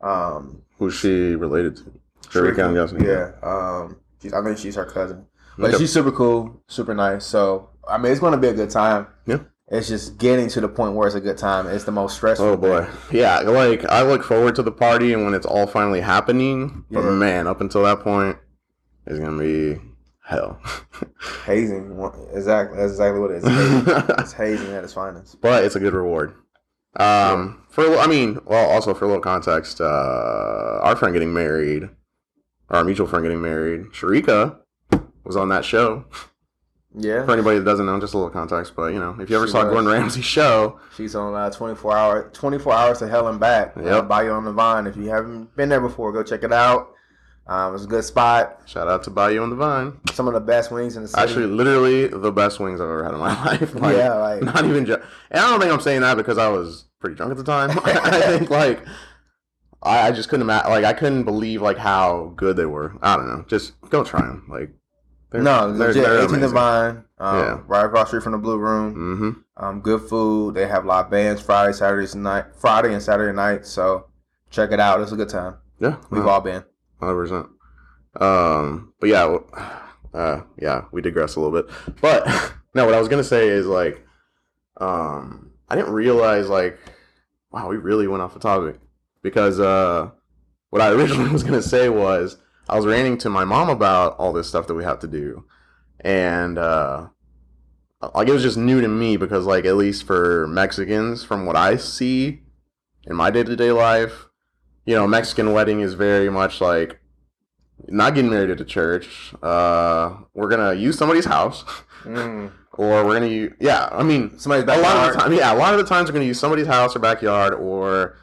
Um, 0.00 0.62
who's 0.78 0.94
she 0.94 1.34
related 1.34 1.76
to? 1.78 1.92
Sharika, 2.28 2.64
I'm 2.64 3.02
yeah. 3.04 3.32
Um, 3.42 3.96
she's 4.22 4.32
I 4.32 4.42
think 4.42 4.56
she's 4.56 4.76
her 4.76 4.84
cousin, 4.86 5.26
but 5.58 5.70
Okay. 5.70 5.78
she's 5.78 5.92
super 5.92 6.12
cool, 6.12 6.62
super 6.68 6.94
nice. 6.94 7.26
So 7.26 7.70
I 7.88 7.98
mean, 7.98 8.12
it's 8.12 8.20
going 8.20 8.32
to 8.32 8.38
be 8.38 8.48
a 8.48 8.54
good 8.54 8.70
time. 8.70 9.08
Yeah. 9.26 9.38
It's 9.68 9.88
just 9.88 10.16
getting 10.18 10.48
to 10.50 10.60
the 10.60 10.68
point 10.68 10.94
where 10.94 11.06
it's 11.06 11.16
a 11.16 11.20
good 11.20 11.38
time. 11.38 11.66
It's 11.66 11.84
the 11.84 11.92
most 11.92 12.16
stressful. 12.16 12.46
Oh 12.46 12.56
boy, 12.56 12.84
thing. 12.84 13.18
yeah. 13.20 13.40
Like 13.40 13.84
I 13.86 14.02
look 14.02 14.22
forward 14.24 14.54
to 14.56 14.62
the 14.62 14.72
party 14.72 15.12
and 15.12 15.24
when 15.24 15.34
it's 15.34 15.46
all 15.46 15.66
finally 15.66 16.00
happening. 16.00 16.84
But 16.90 17.02
Yeah. 17.04 17.10
man, 17.10 17.46
up 17.46 17.60
until 17.60 17.82
that 17.84 18.00
point, 18.00 18.36
it's 19.06 19.18
gonna 19.18 19.38
be 19.38 19.80
hell. 20.30 20.60
hazing. 21.46 22.00
Exactly. 22.32 22.78
That's 22.78 22.92
exactly 22.92 23.20
what 23.20 23.30
it 23.32 23.38
is. 23.38 23.44
Hazing. 23.44 24.04
it's 24.18 24.32
hazing 24.32 24.72
at 24.72 24.84
its 24.84 24.92
finest. 24.94 25.40
but 25.42 25.64
it's 25.64 25.76
a 25.76 25.80
good 25.80 25.92
reward. 25.92 26.34
Um, 26.96 27.64
for 27.68 27.98
I 27.98 28.06
mean, 28.06 28.38
well, 28.46 28.68
also 28.70 28.94
for 28.94 29.04
a 29.04 29.08
little 29.08 29.22
context, 29.22 29.80
uh, 29.80 30.80
our 30.82 30.96
friend 30.96 31.12
getting 31.12 31.32
married, 31.32 31.88
our 32.68 32.82
mutual 32.84 33.06
friend 33.06 33.24
getting 33.24 33.40
married, 33.42 33.86
Sharika 33.92 34.58
was 35.24 35.36
on 35.36 35.48
that 35.50 35.64
show. 35.64 36.04
Yeah. 36.92 37.24
For 37.24 37.32
anybody 37.32 37.58
that 37.58 37.64
doesn't 37.64 37.86
know, 37.86 38.00
just 38.00 38.14
a 38.14 38.18
little 38.18 38.32
context. 38.32 38.74
But 38.74 38.92
you 38.92 38.98
know, 38.98 39.16
if 39.20 39.30
you 39.30 39.36
ever 39.36 39.46
She 39.46 39.52
saw 39.52 39.64
was. 39.64 39.72
Gordon 39.72 39.90
Ramsay's 39.90 40.24
show, 40.24 40.80
She's 40.96 41.14
on 41.14 41.34
uh, 41.34 41.50
24 41.50 41.96
hour 41.96 42.30
24 42.32 42.72
hours 42.72 42.98
to 42.98 43.08
hell 43.08 43.28
and 43.28 43.38
back. 43.38 43.76
Uh, 43.76 43.82
Yep. 43.84 44.08
Bayou 44.08 44.32
on 44.32 44.44
the 44.44 44.52
Vine. 44.52 44.86
If 44.88 44.96
you 44.96 45.08
haven't 45.08 45.54
been 45.56 45.68
there 45.68 45.80
before, 45.80 46.12
go 46.12 46.24
check 46.24 46.42
it 46.42 46.52
out. 46.52 46.94
Um, 47.46 47.74
it's 47.74 47.84
a 47.84 47.88
good 47.88 48.04
spot. 48.04 48.60
shout 48.66 48.86
out 48.86 49.02
to 49.04 49.10
Bayou 49.10 49.42
on 49.42 49.50
the 49.50 49.56
Vine. 49.56 49.98
Some 50.12 50.28
of 50.28 50.34
the 50.34 50.40
best 50.40 50.70
wings 50.70 50.96
in 50.96 51.02
the 51.02 51.08
city. 51.08 51.20
Actually, 51.22 51.46
literally 51.46 52.06
the 52.06 52.30
best 52.30 52.60
wings 52.60 52.80
I've 52.80 52.88
ever 52.88 53.02
had 53.04 53.12
in 53.12 53.18
my 53.18 53.44
life. 53.44 53.74
Like, 53.74 53.96
yeah, 53.96 54.12
like 54.14 54.42
not 54.42 54.64
even 54.64 54.86
just. 54.86 55.00
And 55.30 55.40
I 55.40 55.50
don't 55.50 55.60
think 55.60 55.72
I'm 55.72 55.80
saying 55.80 56.02
that 56.02 56.16
because 56.16 56.38
I 56.38 56.48
was 56.48 56.84
pretty 57.00 57.16
drunk 57.16 57.32
at 57.32 57.38
the 57.38 57.44
time. 57.44 57.70
I 57.84 58.20
think 58.38 58.50
like 58.50 58.84
I, 59.82 60.08
I 60.08 60.12
just 60.12 60.28
couldn't 60.28 60.42
imagine. 60.42 60.70
Like 60.70 60.84
I 60.84 60.92
couldn't 60.92 61.24
believe 61.24 61.60
like 61.60 61.78
how 61.78 62.32
good 62.36 62.56
they 62.56 62.66
were. 62.66 62.94
I 63.02 63.16
don't 63.16 63.26
know. 63.26 63.44
Just 63.48 63.80
go 63.90 64.04
try 64.04 64.20
them. 64.20 64.46
Like 64.48 64.70
they're, 65.30 65.42
no, 65.42 65.66
legit. 65.66 66.06
18 66.08 66.40
the 66.40 66.48
Vine. 66.48 67.04
Um, 67.18 67.38
Yeah. 67.38 67.60
Right 67.66 67.84
across 67.84 68.06
the 68.06 68.08
street 68.08 68.22
from 68.22 68.32
the 68.32 68.38
Blue 68.38 68.58
Room. 68.58 68.94
Mm-hmm. 68.94 69.64
Um, 69.64 69.80
good 69.80 70.02
food. 70.08 70.54
They 70.54 70.66
have 70.68 70.84
live 70.84 71.10
bands 71.10 71.40
Friday, 71.40 71.72
Saturdays 71.72 72.14
night, 72.14 72.46
Friday 72.60 72.92
and 72.92 73.02
Saturday 73.02 73.34
night. 73.34 73.66
So 73.66 74.06
check 74.50 74.70
it 74.72 74.78
out. 74.80 75.00
It's 75.00 75.12
a 75.12 75.16
good 75.16 75.28
time. 75.28 75.56
Yeah, 75.80 75.96
We've 76.10 76.26
all 76.26 76.40
been. 76.40 76.62
Hundred 77.00 77.16
percent. 77.16 77.46
Um, 78.20 78.92
but 79.00 79.08
yeah, 79.08 79.36
uh, 80.14 80.42
yeah, 80.58 80.84
we 80.92 81.02
digress 81.02 81.36
a 81.36 81.40
little 81.40 81.62
bit. 81.62 81.72
But 82.00 82.26
no, 82.74 82.84
what 82.84 82.94
I 82.94 82.98
was 82.98 83.08
gonna 83.08 83.24
say 83.24 83.48
is 83.48 83.66
like, 83.66 84.04
um, 84.80 85.52
I 85.68 85.76
didn't 85.76 85.92
realize 85.92 86.48
like, 86.48 86.78
wow, 87.50 87.68
we 87.68 87.76
really 87.76 88.08
went 88.08 88.22
off 88.22 88.34
the 88.34 88.40
topic 88.40 88.80
because 89.22 89.60
uh, 89.60 90.10
what 90.70 90.82
I 90.82 90.88
originally 90.92 91.30
was 91.30 91.42
gonna 91.42 91.62
say 91.62 91.88
was 91.88 92.36
I 92.68 92.76
was 92.76 92.86
ranting 92.86 93.18
to 93.18 93.30
my 93.30 93.44
mom 93.44 93.68
about 93.68 94.16
all 94.18 94.32
this 94.32 94.48
stuff 94.48 94.66
that 94.66 94.74
we 94.74 94.84
have 94.84 95.00
to 95.00 95.08
do, 95.08 95.44
and 96.00 96.58
uh, 96.58 97.08
like 98.14 98.28
it 98.28 98.32
was 98.32 98.42
just 98.42 98.56
new 98.56 98.80
to 98.80 98.88
me 98.88 99.16
because 99.16 99.46
like 99.46 99.64
at 99.64 99.76
least 99.76 100.04
for 100.04 100.46
Mexicans, 100.48 101.24
from 101.24 101.46
what 101.46 101.56
I 101.56 101.76
see 101.76 102.42
in 103.06 103.16
my 103.16 103.30
day 103.30 103.42
to 103.42 103.56
day 103.56 103.72
life, 103.72 104.26
you 104.86 104.94
know, 104.94 105.06
Mexican 105.06 105.52
wedding 105.52 105.80
is 105.80 105.94
very 105.94 106.30
much 106.30 106.60
like 106.60 106.98
not 107.88 108.14
getting 108.14 108.30
married 108.30 108.50
at 108.50 108.60
a 108.60 108.64
church. 108.64 109.32
Uh, 109.42 110.16
we're 110.34 110.48
gonna 110.48 110.74
use 110.74 110.96
somebody's 110.98 111.24
house, 111.26 111.64
Mm. 112.04 112.50
or 112.72 113.04
we're 113.04 113.14
gonna 113.14 113.26
use 113.26 113.52
yeah. 113.60 113.88
I 113.92 114.02
mean, 114.02 114.38
Somebody's 114.38 114.64
a 114.64 114.66
lot 114.68 114.76
of 114.78 114.82
backyard. 114.84 115.14
the 115.14 115.18
time, 115.20 115.32
yeah, 115.34 115.52
a 115.52 115.56
lot 115.56 115.74
of 115.74 115.78
the 115.80 115.86
times 115.86 116.08
we're 116.08 116.14
gonna 116.14 116.24
use 116.24 116.38
somebody's 116.40 116.66
house 116.66 116.94
or 116.96 116.98
backyard, 116.98 117.54
or 117.54 118.16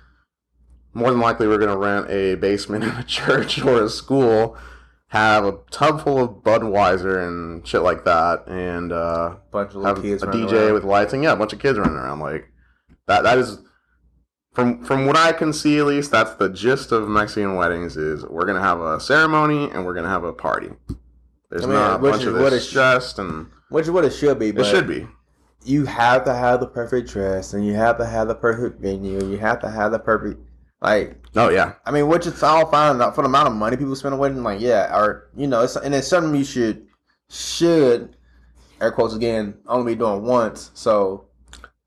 more 0.93 1.11
than 1.11 1.19
likely 1.19 1.47
we're 1.47 1.57
gonna 1.59 1.77
rent 1.77 2.09
a 2.09 2.35
basement 2.35 2.83
in 2.83 2.89
a 2.91 3.03
church 3.07 3.61
or 3.61 3.83
a 3.83 3.89
school, 3.89 4.57
have 5.09 5.45
a 5.45 5.57
tub 5.69 6.03
full 6.03 6.19
of 6.23 6.29
Budweiser 6.43 7.27
and 7.27 7.65
shit 7.67 7.81
like 7.81 8.03
that, 8.05 8.47
and 8.47 8.91
uh, 8.91 9.35
bunch 9.51 9.75
of 9.75 9.83
have 9.83 10.01
kids 10.01 10.23
a 10.23 10.27
DJ 10.27 10.53
around. 10.53 10.73
with 10.73 10.83
lights 10.83 11.13
and 11.13 11.23
yeah, 11.23 11.33
a 11.33 11.35
bunch 11.35 11.53
of 11.53 11.59
kids 11.59 11.77
running 11.77 11.95
around. 11.95 12.19
Like 12.19 12.51
that. 13.07 13.23
That 13.23 13.37
is 13.37 13.59
from 14.57 14.83
from 14.83 15.05
what 15.05 15.15
I 15.15 15.33
can 15.33 15.53
see 15.53 15.77
at 15.77 15.85
least. 15.85 16.09
That's 16.09 16.33
the 16.33 16.49
gist 16.49 16.91
of 16.91 17.07
Mexican 17.07 17.53
weddings. 17.53 17.95
Is 17.95 18.25
we're 18.25 18.47
gonna 18.47 18.59
have 18.59 18.79
a 18.81 18.99
ceremony 18.99 19.69
and 19.69 19.85
we're 19.85 19.93
gonna 19.93 20.09
have 20.09 20.23
a 20.23 20.33
party. 20.33 20.71
There's 21.51 21.63
I 21.63 21.67
mean, 21.67 21.75
not 21.75 21.99
a 21.99 22.01
which 22.01 22.11
bunch 22.13 22.23
is 22.23 22.29
of 22.29 22.39
what 22.41 22.49
this 22.49 22.65
it- 22.65 22.69
stressed 22.69 23.19
and 23.19 23.45
which 23.69 23.83
is 23.83 23.91
what 23.91 24.03
it 24.03 24.09
should 24.09 24.39
be. 24.39 24.49
But 24.51 24.65
it 24.65 24.69
should 24.71 24.87
be. 24.87 25.07
you 25.63 25.85
have 25.85 26.25
to 26.25 26.33
have 26.33 26.59
the 26.59 26.65
perfect 26.65 27.07
dress 27.07 27.53
and 27.53 27.63
you 27.67 27.75
have 27.75 27.99
to 27.99 28.05
have 28.07 28.27
the 28.27 28.33
perfect 28.33 28.81
venue 28.81 29.19
and 29.19 29.31
you 29.31 29.37
have 29.37 29.59
to 29.59 29.69
have 29.69 29.91
the 29.91 29.99
perfect 29.99 30.41
Like, 30.81 31.17
Oh 31.35 31.49
yeah, 31.49 31.73
I 31.85 31.91
mean, 31.91 32.07
which 32.07 32.25
it's 32.25 32.41
all 32.41 32.65
fine 32.71 32.97
for 33.13 33.21
the 33.21 33.29
amount 33.29 33.49
of 33.49 33.53
money 33.53 33.77
people 33.77 33.95
spend 33.95 34.15
on 34.15 34.19
wedding. 34.19 34.41
Like, 34.41 34.59
yeah, 34.59 34.91
or 34.97 35.29
you 35.35 35.45
know, 35.45 35.61
it's 35.61 35.75
and 35.75 35.93
it's 35.93 36.07
something 36.07 36.33
you 36.33 36.43
should 36.43 36.87
should 37.29 38.15
air 38.81 38.91
quotes 38.91 39.13
again 39.13 39.53
only 39.67 39.93
be 39.93 39.99
doing 39.99 40.23
once. 40.23 40.71
So 40.73 41.25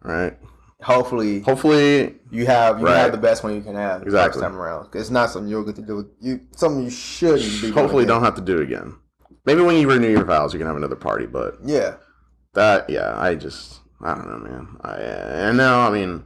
right. 0.02 0.38
Hopefully 0.82 1.40
Hopefully, 1.40 2.16
you 2.30 2.46
have 2.46 2.80
you 2.80 2.86
Right. 2.86 2.96
have 2.98 3.12
the 3.12 3.18
best 3.18 3.42
one 3.44 3.54
you 3.54 3.60
can 3.62 3.74
have 3.74 4.02
Exactly. 4.02 4.40
time 4.42 4.56
around. 4.56 4.88
It's 4.94 5.10
not 5.10 5.30
something 5.30 5.48
you're 5.50 5.64
get 5.64 5.76
to 5.76 5.82
do. 5.82 6.10
You 6.20 6.40
something 6.56 6.84
you 6.84 6.90
shouldn't 6.90 7.62
be. 7.62 7.70
hopefully 7.70 8.04
don't 8.06 8.22
have 8.22 8.34
to 8.36 8.40
do 8.42 8.60
again. 8.60 8.94
Maybe 9.46 9.62
when 9.62 9.76
you 9.76 9.88
renew 9.88 10.10
your 10.10 10.24
vows, 10.24 10.52
you 10.52 10.58
can 10.58 10.66
have 10.66 10.76
another 10.76 10.96
party. 10.96 11.26
But 11.26 11.58
Yeah, 11.64 11.94
that, 12.54 12.88
yeah, 12.90 13.14
I 13.18 13.34
just, 13.34 13.80
I 14.02 14.14
don't 14.14 14.28
know, 14.28 14.38
man. 14.50 14.76
I 14.82 14.94
and 14.96 15.56
now, 15.56 15.86
I 15.86 15.90
mean, 15.90 16.24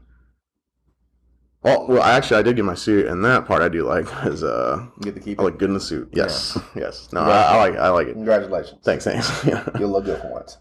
well, 1.62 1.86
well, 1.88 2.02
actually, 2.02 2.38
I 2.40 2.42
did 2.42 2.56
get 2.56 2.64
my 2.66 2.74
suit, 2.74 3.06
and 3.06 3.24
that 3.24 3.46
part 3.46 3.62
I 3.62 3.68
do 3.70 3.84
like 3.84 4.06
is 4.26 4.42
uh, 4.44 4.84
you 4.98 5.02
get 5.04 5.14
to 5.14 5.20
keep 5.20 5.40
I 5.40 5.44
look 5.44 5.58
good 5.58 5.70
in 5.70 5.74
the 5.74 5.80
suit. 5.80 6.10
Yes, 6.12 6.58
yes. 6.76 7.08
No, 7.12 7.20
I, 7.20 7.40
I 7.42 7.56
like, 7.56 7.76
I 7.78 7.88
like 7.88 8.08
it. 8.08 8.12
Congratulations. 8.14 8.80
Thanks, 8.84 9.04
thanks. 9.04 9.44
Yeah. 9.46 9.66
You'll 9.78 9.90
look 9.90 10.04
good 10.04 10.20
for 10.20 10.30
once. 10.30 10.58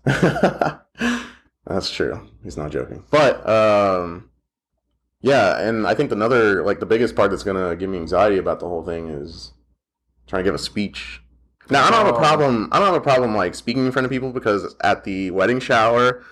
That's 1.74 1.90
true. 1.90 2.22
He's 2.44 2.56
not 2.58 2.72
joking. 2.72 3.04
But 3.10 3.48
um 3.50 4.30
yeah, 5.22 5.60
and 5.60 5.88
I 5.88 5.94
think 5.96 6.12
another 6.12 6.64
like 6.64 6.80
the 6.80 6.86
biggest 6.86 7.16
part 7.16 7.32
that's 7.32 7.44
gonna 7.44 7.76
give 7.76 7.90
me 7.90 7.98
anxiety 7.98 8.38
about 8.38 8.60
the 8.60 8.68
whole 8.68 8.84
thing 8.84 9.10
is 9.10 9.54
trying 10.28 10.44
to 10.44 10.48
give 10.48 10.56
a 10.56 10.60
speech. 10.60 11.22
Now 11.70 11.86
I 11.86 11.90
don't 11.92 12.06
have 12.06 12.14
a 12.14 12.18
Oh. 12.18 12.20
problem 12.20 12.70
I 12.72 12.78
don't 12.80 12.88
have 12.88 12.96
a 12.96 13.02
problem 13.02 13.36
like 13.36 13.56
speaking 13.56 13.86
in 13.86 13.92
front 13.92 14.06
of 14.06 14.12
people 14.12 14.32
because 14.32 14.76
at 14.84 15.04
the 15.04 15.32
wedding 15.32 15.60
shower 15.60 16.24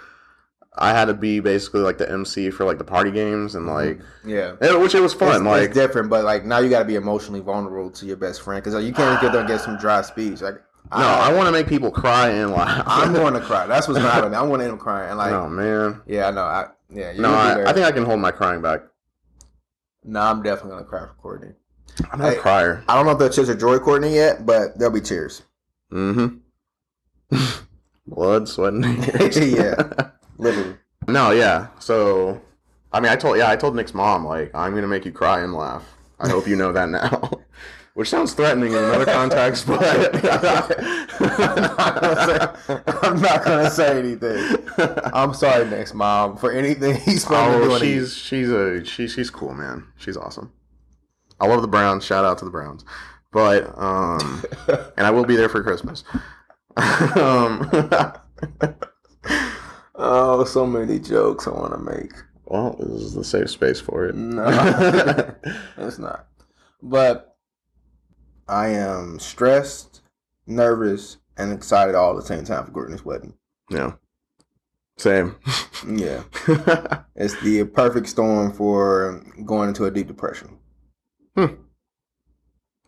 I 0.78 0.92
had 0.92 1.06
to 1.06 1.14
be 1.14 1.40
basically 1.42 1.82
like 1.82 1.98
the 1.98 2.10
MC 2.10 2.50
for 2.50 2.64
like 2.66 2.78
the 2.78 2.84
party 2.86 3.12
games 3.12 3.56
and 3.56 3.66
like 3.68 4.00
Yeah. 4.26 4.52
which 4.78 4.96
it 4.96 5.02
was 5.02 5.14
fun. 5.14 5.28
Mm-hmm. 5.30 5.36
It's, 5.38 5.46
like 5.46 5.64
it's 5.70 5.74
different, 5.74 6.10
but 6.10 6.24
like 6.24 6.46
now 6.46 6.60
you 6.60 6.70
got 6.70 6.80
to 6.80 6.86
be 6.86 6.96
emotionally 6.96 7.42
vulnerable 7.42 7.90
to 7.92 8.06
your 8.06 8.16
best 8.16 8.42
friend 8.42 8.64
because 8.64 8.82
you 8.84 8.94
can't 8.94 9.20
get 9.22 9.32
there 9.34 9.42
and 9.42 9.50
get 9.50 9.60
some 9.62 9.78
dry 9.78 10.02
speech. 10.02 10.42
Like, 10.42 10.62
no, 10.92 10.98
I 10.98 11.32
want 11.34 11.48
to 11.48 11.52
make 11.52 11.68
people 11.68 11.92
cry 11.92 12.30
and 12.30 12.52
laugh. 12.52 12.84
I'm 12.86 13.14
going 13.22 13.34
to 13.34 13.40
cry. 13.42 13.66
That's 13.68 13.88
what's 13.88 14.00
gonna 14.00 14.12
happen. 14.12 14.34
I 14.34 14.42
want 14.42 14.60
to 14.62 14.66
end 14.66 14.74
up 14.74 14.80
crying. 14.80 15.10
And 15.10 15.18
like, 15.18 15.32
oh 15.32 15.48
man. 15.50 16.02
yeah, 16.06 16.28
I 16.28 16.32
know. 16.32 16.44
I 16.44 16.68
yeah, 16.90 17.12
you 17.14 17.22
No, 17.22 17.32
I. 17.34 17.70
I 17.70 17.74
think 17.74 17.86
I 17.86 17.92
can 17.92 18.04
hold 18.04 18.20
my 18.20 18.32
crying 18.32 18.62
back. 18.62 18.82
No, 20.04 20.20
I'm 20.22 20.42
definitely 20.44 20.72
gonna 20.72 20.86
cry 20.86 21.02
for 21.02 21.14
Courtney. 21.22 21.54
I'm 22.12 22.20
not 22.20 22.32
Hey. 22.32 22.38
a 22.38 22.42
crier. 22.42 22.84
I 22.88 22.96
don't 22.96 23.06
know 23.06 23.12
if 23.12 23.20
the 23.20 23.30
tears 23.30 23.50
are 23.50 23.56
joy 23.56 23.78
Courtney 23.80 24.14
yet, 24.16 24.46
but 24.46 24.78
there'll 24.78 24.94
be 24.94 25.02
tears. 25.02 25.44
Mm-hmm. 25.92 26.38
Blood, 28.08 28.50
sweat, 28.50 28.74
and 28.74 29.04
tears. 29.04 29.38
Yeah. 29.38 30.10
Literally. 30.38 30.76
No, 31.08 31.32
yeah. 31.32 31.68
So, 31.80 32.42
I 32.92 33.00
mean, 33.00 33.12
I 33.12 33.16
told 33.16 33.38
yeah, 33.38 33.50
I 33.50 33.56
told 33.56 33.76
Nick's 33.76 33.94
mom 33.94 34.26
like 34.26 34.52
I'm 34.56 34.74
gonna 34.76 34.88
make 34.88 35.06
you 35.06 35.12
cry 35.12 35.42
and 35.42 35.54
laugh. 35.54 35.84
I 36.20 36.30
hope 36.30 36.48
you 36.48 36.56
know 36.56 36.72
that 36.72 36.90
now. 36.90 37.30
Which 37.94 38.10
sounds 38.10 38.34
threatening 38.34 38.72
in 38.72 38.78
another 38.78 39.04
context, 39.06 39.68
but 39.68 39.84
I'm 43.04 43.22
not 43.22 43.44
gonna 43.44 43.70
say 43.70 44.00
anything. 44.00 44.58
I'm 45.14 45.34
sorry, 45.34 45.66
Nick's 45.70 45.94
mom, 45.94 46.38
for 46.38 46.54
anything 46.54 46.96
he's 47.02 47.26
planning 47.26 47.68
to 47.68 47.76
oh, 47.76 47.80
she's 47.80 48.16
she's 48.16 48.50
a 48.50 48.86
she, 48.86 49.10
she's 49.10 49.30
cool, 49.30 49.54
man. 49.54 49.88
She's 49.98 50.16
awesome. 50.16 50.54
I 51.42 51.48
love 51.48 51.62
the 51.62 51.68
Browns. 51.68 52.06
Shout 52.06 52.24
out 52.24 52.38
to 52.38 52.46
the 52.46 52.52
Browns. 52.52 52.86
But 53.32 53.78
um, 53.78 54.44
and 54.98 55.06
I 55.06 55.12
will 55.12 55.26
be 55.26 55.36
there 55.36 55.50
for 55.50 55.62
Christmas. 55.62 56.06
um, 56.78 57.70
oh, 59.96 60.46
so 60.46 60.66
many 60.66 60.98
jokes 60.98 61.46
I 61.46 61.52
want 61.52 61.74
to 61.74 61.80
make. 61.80 62.14
well, 62.46 62.78
this 62.80 63.02
is 63.02 63.14
the 63.16 63.26
safe 63.26 63.50
space 63.50 63.82
for 63.82 64.06
it. 64.06 64.16
No, 64.16 64.48
it's 65.78 66.00
not. 66.00 66.28
But 66.82 67.31
I 68.52 68.68
am 68.68 69.18
stressed, 69.18 70.02
nervous, 70.46 71.18
and 71.38 71.54
excited 71.54 71.96
all 71.96 72.12
at 72.12 72.18
the 72.18 72.28
same 72.28 72.44
time 72.44 72.66
for 72.66 72.72
Courtney's 72.72 73.06
wedding. 73.06 73.34
yeah. 73.70 73.94
Same. 74.98 75.38
Yeah, 75.88 76.24
it's 77.16 77.40
the 77.42 77.64
perfect 77.74 78.08
storm 78.08 78.52
for 78.52 79.24
going 79.46 79.70
into 79.70 79.86
a 79.86 79.92
deep 79.92 80.06
depression. 80.08 80.60
Hmm. 81.36 81.56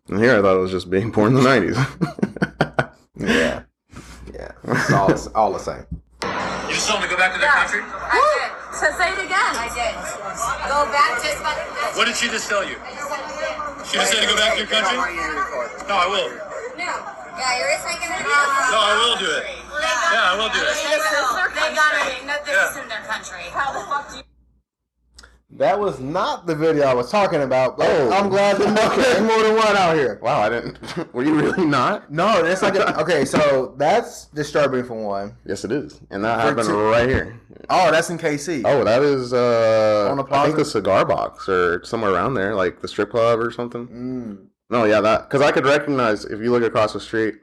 And 0.09 0.19
here 0.19 0.37
I 0.37 0.41
thought 0.41 0.57
it 0.57 0.59
was 0.59 0.69
just 0.69 0.91
being 0.91 1.09
born 1.11 1.29
in 1.29 1.35
the 1.35 1.41
nineties. 1.41 1.77
Yeah, 3.15 3.63
yeah, 4.33 4.51
it's 4.63 4.91
all, 4.91 5.11
it's 5.11 5.27
all 5.27 5.53
the 5.53 5.59
same. 5.59 5.85
You 6.23 6.73
just 6.73 6.89
told 6.89 7.01
them 7.01 7.09
to 7.09 7.15
go 7.15 7.17
back 7.17 7.33
to 7.35 7.39
their 7.39 7.49
country? 7.49 7.81
I 7.85 8.17
did. 8.17 8.49
So 8.73 8.89
say 8.97 9.13
it 9.13 9.21
again. 9.21 9.53
I 9.53 9.69
did. 9.69 9.93
Go 10.67 10.89
back 10.89 11.21
to 11.21 11.97
What 11.97 12.05
did 12.05 12.15
she 12.17 12.27
just 12.27 12.49
tell 12.49 12.67
you? 12.67 12.75
She 13.85 13.97
just 13.99 14.11
said 14.11 14.21
to 14.21 14.27
go 14.27 14.35
back 14.35 14.53
to 14.53 14.59
your 14.59 14.67
country? 14.67 14.97
No, 14.97 15.95
I 15.95 16.07
will. 16.07 16.29
No. 16.79 16.93
Yeah, 17.35 17.57
you're 17.59 17.71
just 17.75 17.85
making 17.85 18.09
it. 18.09 18.23
No, 18.23 18.79
I 18.79 18.93
will 18.95 19.17
do 19.19 19.29
it. 19.29 19.43
Yeah, 19.73 20.31
I 20.31 20.37
will 20.37 20.49
do 20.49 20.59
it. 20.61 20.75
They 21.55 21.75
got 21.75 21.93
it. 22.07 22.45
This 22.45 22.55
Yeah. 22.55 22.69
isn't 22.71 22.87
their 22.89 23.03
country. 23.07 23.43
How 23.51 23.73
the 23.73 23.85
fuck 23.85 24.09
do 24.09 24.17
you? 24.17 24.32
That 25.57 25.79
was 25.79 25.99
not 25.99 26.47
the 26.47 26.55
video 26.55 26.83
I 26.85 26.93
was 26.93 27.11
talking 27.11 27.41
about. 27.43 27.77
But 27.77 27.87
Oh. 27.89 28.11
I'm 28.11 28.29
glad 28.29 28.57
there's 28.57 28.71
more, 28.73 28.95
there's 28.95 29.21
more 29.21 29.43
than 29.43 29.55
one 29.55 29.75
out 29.77 29.95
here. 29.95 30.19
wow, 30.21 30.39
I 30.41 30.49
didn't. 30.49 30.77
Were 31.13 31.23
you 31.23 31.35
really 31.39 31.65
not? 31.65 32.11
No, 32.11 32.41
that's 32.41 32.61
like 32.63 32.75
a, 32.75 32.99
okay. 33.01 33.23
So 33.25 33.75
that's 33.77 34.25
disturbing 34.27 34.83
for 34.83 34.95
one. 34.95 35.35
Yes, 35.45 35.63
it 35.63 35.71
is, 35.71 36.01
and 36.09 36.23
that 36.23 36.41
For 36.41 36.47
happened 36.49 36.67
two- 36.67 36.89
right 36.89 37.07
here. 37.07 37.39
Oh, 37.69 37.91
that's 37.91 38.09
in 38.09 38.17
KC. 38.17 38.63
Oh, 38.65 38.83
that 38.83 39.01
is 39.03 39.31
uh, 39.33 40.07
On 40.11 40.17
the 40.17 40.25
I 40.31 40.45
think 40.45 40.57
the 40.57 40.65
cigar 40.65 41.05
box 41.05 41.47
or 41.47 41.83
somewhere 41.83 42.11
around 42.13 42.33
there, 42.33 42.55
like 42.55 42.81
the 42.81 42.87
strip 42.87 43.11
club 43.11 43.39
or 43.39 43.51
something. 43.51 43.87
Mm. 43.87 44.47
No, 44.69 44.85
yeah, 44.85 45.01
that 45.01 45.29
because 45.29 45.41
I 45.41 45.51
could 45.51 45.65
recognize 45.65 46.25
if 46.25 46.39
you 46.41 46.51
look 46.51 46.63
across 46.63 46.93
the 46.93 46.99
street. 46.99 47.35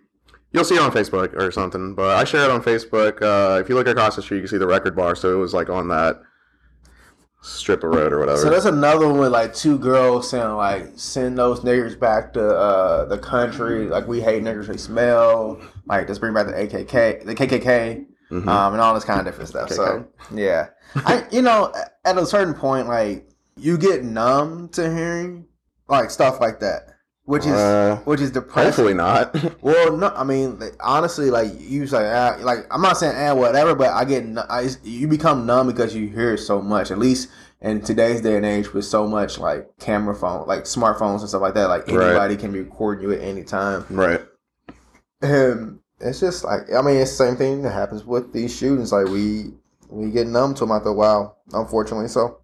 You'll 0.53 0.65
see 0.65 0.75
it 0.75 0.81
on 0.81 0.91
Facebook 0.91 1.33
or 1.35 1.53
something, 1.53 1.95
but 1.95 2.17
I 2.17 2.25
share 2.25 2.43
it 2.45 2.51
on 2.51 2.61
Facebook. 2.61 3.23
Uh, 3.23 3.61
if 3.61 3.69
you 3.69 3.77
look 3.77 3.87
across 3.87 4.17
the 4.17 4.23
street, 4.23 4.39
you 4.39 4.43
can 4.43 4.49
see 4.49 4.59
the 4.59 4.67
record 4.67 4.97
bar. 4.97 5.15
So 5.15 5.33
it 5.33 5.37
was 5.39 5.55
like 5.55 5.71
on 5.71 5.87
that 5.89 6.21
strip 7.43 7.83
of 7.85 7.95
road 7.95 8.13
or 8.13 8.19
whatever. 8.21 8.39
So 8.39 8.51
that's 8.51 8.65
another 8.67 9.09
one 9.09 9.19
with 9.19 9.33
like 9.33 9.55
two 9.55 9.79
girls 9.79 10.29
saying 10.31 10.55
like 10.57 10.91
send 10.97 11.39
those 11.39 11.61
niggers 11.61 11.99
back 11.99 12.33
to 12.35 12.47
uh, 12.47 13.05
the 13.07 13.19
country. 13.19 13.87
Like 13.89 14.07
we 14.07 14.21
hate 14.21 14.43
niggers, 14.43 14.67
they 14.67 14.77
smell. 14.77 15.61
Like 15.87 16.07
let's 16.09 16.19
bring 16.19 16.35
back 16.35 16.47
the 16.47 16.53
AKK, 16.53 17.25
the 17.25 17.35
KKK, 17.35 18.07
Mhm. 18.31 18.47
um, 18.47 18.73
and 18.75 18.81
all 18.81 18.95
this 18.95 19.05
kind 19.05 19.19
of 19.21 19.27
different 19.27 19.49
stuff. 19.49 19.71
So 19.71 20.07
yeah, 20.33 20.69
I 20.97 21.25
you 21.33 21.43
know 21.43 21.73
at 22.05 22.17
a 22.19 22.27
certain 22.27 22.55
point 22.55 22.87
like 22.89 23.27
you 23.57 23.77
get 23.77 24.05
numb 24.05 24.69
to 24.71 24.83
hearing 24.95 25.47
like 25.89 26.11
stuff 26.11 26.41
like 26.41 26.61
that, 26.61 26.83
which 27.25 27.45
is 27.47 27.53
Uh, 27.53 28.01
which 28.05 28.21
is 28.21 28.31
depressing. 28.31 28.65
Hopefully 28.67 28.95
not. 28.95 29.35
Well, 29.63 29.97
no, 29.97 30.09
I 30.09 30.25
mean, 30.25 30.59
like, 30.59 30.75
honestly, 30.81 31.31
like 31.31 31.49
you 31.59 31.87
say, 31.87 32.11
ah, 32.13 32.37
like 32.41 32.67
I'm 32.71 32.81
not 32.83 32.97
saying 32.97 33.15
ah, 33.17 33.35
whatever, 33.35 33.75
but 33.75 33.91
I 33.91 34.05
get, 34.05 34.25
I, 34.49 34.69
you 34.83 35.07
become 35.07 35.47
numb 35.47 35.67
because 35.67 35.95
you 35.95 36.09
hear 36.09 36.37
so 36.37 36.61
much. 36.63 36.91
At 36.91 36.99
least 36.99 37.29
in 37.61 37.83
today's 37.83 38.23
day 38.23 38.37
and 38.37 38.47
age, 38.47 38.73
with 38.73 38.87
so 38.87 39.07
much 39.07 39.39
like 39.39 39.69
camera 39.79 40.15
phone, 40.15 40.47
like 40.47 40.65
smartphones 40.65 41.21
and 41.21 41.29
stuff 41.29 41.43
like 41.43 41.55
that, 41.55 41.69
like 41.69 41.87
Right. 41.89 42.09
anybody 42.09 42.37
can 42.37 42.53
be 42.53 42.61
recording 42.61 43.05
you 43.09 43.13
at 43.15 43.21
any 43.21 43.45
time. 43.45 43.85
right. 43.91 44.23
And 45.23 45.81
it's 46.01 46.21
just 46.21 46.45
like, 46.45 46.73
I 46.75 46.81
mean, 46.81 46.97
it's 46.97 47.11
the 47.11 47.27
same 47.27 47.37
thing 47.37 47.63
that 47.63 47.73
happens 47.73 48.05
with 48.07 48.33
these 48.33 48.57
shootings. 48.57 48.91
Like 48.93 49.09
we, 49.09 49.53
we 49.91 50.11
get 50.11 50.27
numb 50.27 50.55
to 50.55 50.61
them 50.61 50.71
after 50.73 50.89
a 50.89 50.95
while, 50.95 51.37
unfortunately. 51.53 52.09
So, 52.09 52.39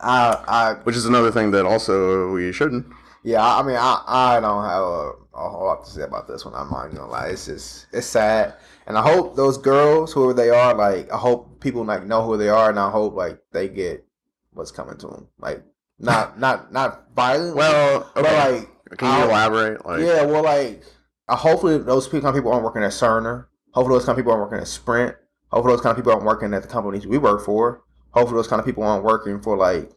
I, 0.00 0.36
I, 0.48 0.74
Which 0.82 0.96
is 0.96 1.06
another 1.06 1.30
thing 1.30 1.52
that 1.52 1.64
also 1.66 2.32
we 2.32 2.52
shouldn't. 2.52 2.86
Yeah, 3.24 3.44
I 3.44 3.62
mean, 3.62 3.76
I, 3.76 4.02
I 4.06 4.40
don't 4.40 4.64
have 4.64 4.82
a, 4.82 5.10
a 5.34 5.50
whole 5.50 5.64
lot 5.66 5.84
to 5.84 5.90
say 5.90 6.02
about 6.02 6.28
this 6.28 6.44
one. 6.44 6.54
I'm 6.54 6.70
not 6.70 6.88
gonna 6.94 7.06
lie. 7.10 7.28
It's 7.28 7.46
just 7.46 7.86
it's 7.92 8.06
sad, 8.06 8.54
and 8.86 8.96
I 8.96 9.02
hope 9.02 9.36
those 9.36 9.58
girls, 9.58 10.12
whoever 10.12 10.32
they 10.34 10.50
are, 10.50 10.74
like 10.74 11.12
I 11.12 11.16
hope 11.16 11.60
people 11.60 11.84
like 11.84 12.06
know 12.06 12.24
who 12.24 12.36
they 12.36 12.48
are, 12.48 12.70
and 12.70 12.78
I 12.78 12.90
hope 12.90 13.14
like 13.14 13.40
they 13.52 13.68
get 13.68 14.04
what's 14.52 14.70
coming 14.70 14.96
to 14.98 15.06
them. 15.08 15.28
Like 15.38 15.62
not 15.98 16.38
not 16.44 16.72
not 16.72 17.12
violent. 17.14 17.56
Well, 17.56 18.10
but 18.14 18.24
like 18.24 18.68
Can 18.98 19.08
you 19.08 19.22
I'll- 19.24 19.28
elaborate? 19.30 19.84
Like, 19.84 20.00
yeah, 20.00 20.24
well, 20.24 20.44
like 20.44 20.84
uh, 21.28 21.36
hopefully 21.36 21.78
those 21.78 22.06
people, 22.06 22.20
kind 22.22 22.36
of 22.36 22.40
people 22.40 22.52
aren't 22.52 22.64
working 22.64 22.82
at 22.84 22.92
Cerner. 22.92 23.46
Hopefully 23.72 23.96
those 23.98 24.06
kind 24.06 24.16
of 24.18 24.24
people 24.24 24.32
aren't 24.32 24.44
working 24.44 24.60
at 24.60 24.68
Sprint. 24.68 25.14
Hopefully 25.50 25.74
those 25.74 25.82
kind 25.82 25.90
of 25.90 25.96
people 25.96 26.12
aren't 26.12 26.24
working 26.24 26.54
at 26.54 26.62
the 26.62 26.68
companies 26.68 27.06
we 27.06 27.18
work 27.18 27.44
for. 27.44 27.82
Hopefully 28.12 28.38
those 28.38 28.48
kind 28.48 28.60
of 28.60 28.66
people 28.66 28.82
aren't 28.84 29.04
working 29.04 29.40
for 29.40 29.56
like 29.56 29.90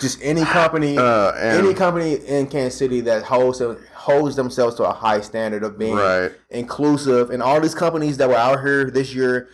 just 0.00 0.18
any 0.22 0.44
company 0.44 0.98
uh, 0.98 1.32
any 1.32 1.74
company 1.74 2.14
in 2.14 2.46
Kansas 2.46 2.78
City 2.78 3.00
that 3.02 3.22
holds 3.22 3.62
holds 3.94 4.36
themselves 4.36 4.76
to 4.76 4.84
a 4.84 4.92
high 4.92 5.20
standard 5.20 5.62
of 5.62 5.78
being 5.78 5.94
right. 5.94 6.32
inclusive, 6.50 7.30
and 7.30 7.42
all 7.42 7.60
these 7.60 7.74
companies 7.74 8.16
that 8.16 8.28
were 8.28 8.34
out 8.36 8.60
here 8.60 8.90
this 8.90 9.14
year, 9.14 9.48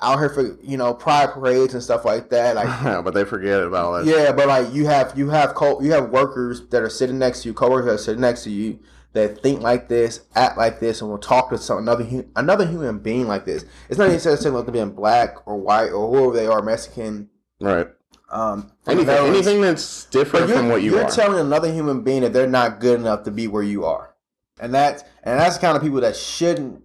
out 0.00 0.18
here 0.18 0.28
for 0.28 0.58
you 0.62 0.76
know 0.76 0.92
pride 0.94 1.32
parades 1.32 1.74
and 1.74 1.82
stuff 1.82 2.04
like 2.04 2.30
that, 2.30 2.56
like 2.56 2.82
but 3.04 3.14
they 3.14 3.24
forget 3.24 3.62
about 3.62 4.04
that. 4.04 4.06
yeah, 4.06 4.32
but 4.32 4.48
like 4.48 4.72
you 4.72 4.86
have 4.86 5.16
you 5.16 5.30
have 5.30 5.54
co- 5.54 5.80
you 5.80 5.92
have 5.92 6.10
workers 6.10 6.66
that 6.68 6.82
are 6.82 6.90
sitting 6.90 7.18
next 7.18 7.42
to 7.42 7.48
you, 7.48 7.54
coworkers 7.54 7.86
that 7.86 7.94
are 7.94 7.98
sitting 7.98 8.20
next 8.20 8.44
to 8.44 8.50
you 8.50 8.78
that 9.12 9.42
think 9.42 9.62
like 9.62 9.88
this, 9.88 10.20
act 10.34 10.58
like 10.58 10.78
this, 10.78 11.00
and 11.00 11.10
will 11.10 11.18
talk 11.18 11.48
to 11.48 11.56
some 11.56 11.78
another 11.78 12.04
hu- 12.04 12.28
another 12.36 12.66
human 12.66 12.98
being 12.98 13.26
like 13.26 13.46
this. 13.46 13.64
It's 13.88 13.98
not 13.98 14.04
even 14.04 14.16
necessarily 14.16 14.50
about 14.50 14.66
them 14.66 14.74
being 14.74 14.90
black 14.90 15.46
or 15.46 15.56
white 15.56 15.88
or 15.88 16.08
whoever 16.10 16.36
they 16.36 16.46
are, 16.46 16.60
Mexican, 16.62 17.30
Right. 17.60 17.88
Um, 18.28 18.72
Anything, 18.88 19.08
anything 19.26 19.60
that's 19.60 20.06
different 20.06 20.50
from 20.50 20.68
what 20.68 20.82
you 20.82 20.94
are. 20.94 20.96
you're 20.96 21.04
are. 21.06 21.10
telling 21.10 21.38
another 21.38 21.72
human 21.72 22.02
being 22.02 22.22
that 22.22 22.32
they're 22.32 22.46
not 22.48 22.80
good 22.80 22.98
enough 22.98 23.22
to 23.24 23.30
be 23.30 23.46
where 23.46 23.62
you 23.62 23.84
are, 23.84 24.14
and 24.60 24.74
that's 24.74 25.04
and 25.22 25.38
that's 25.38 25.56
the 25.56 25.60
kind 25.60 25.76
of 25.76 25.82
people 25.82 26.00
that 26.00 26.16
shouldn't 26.16 26.82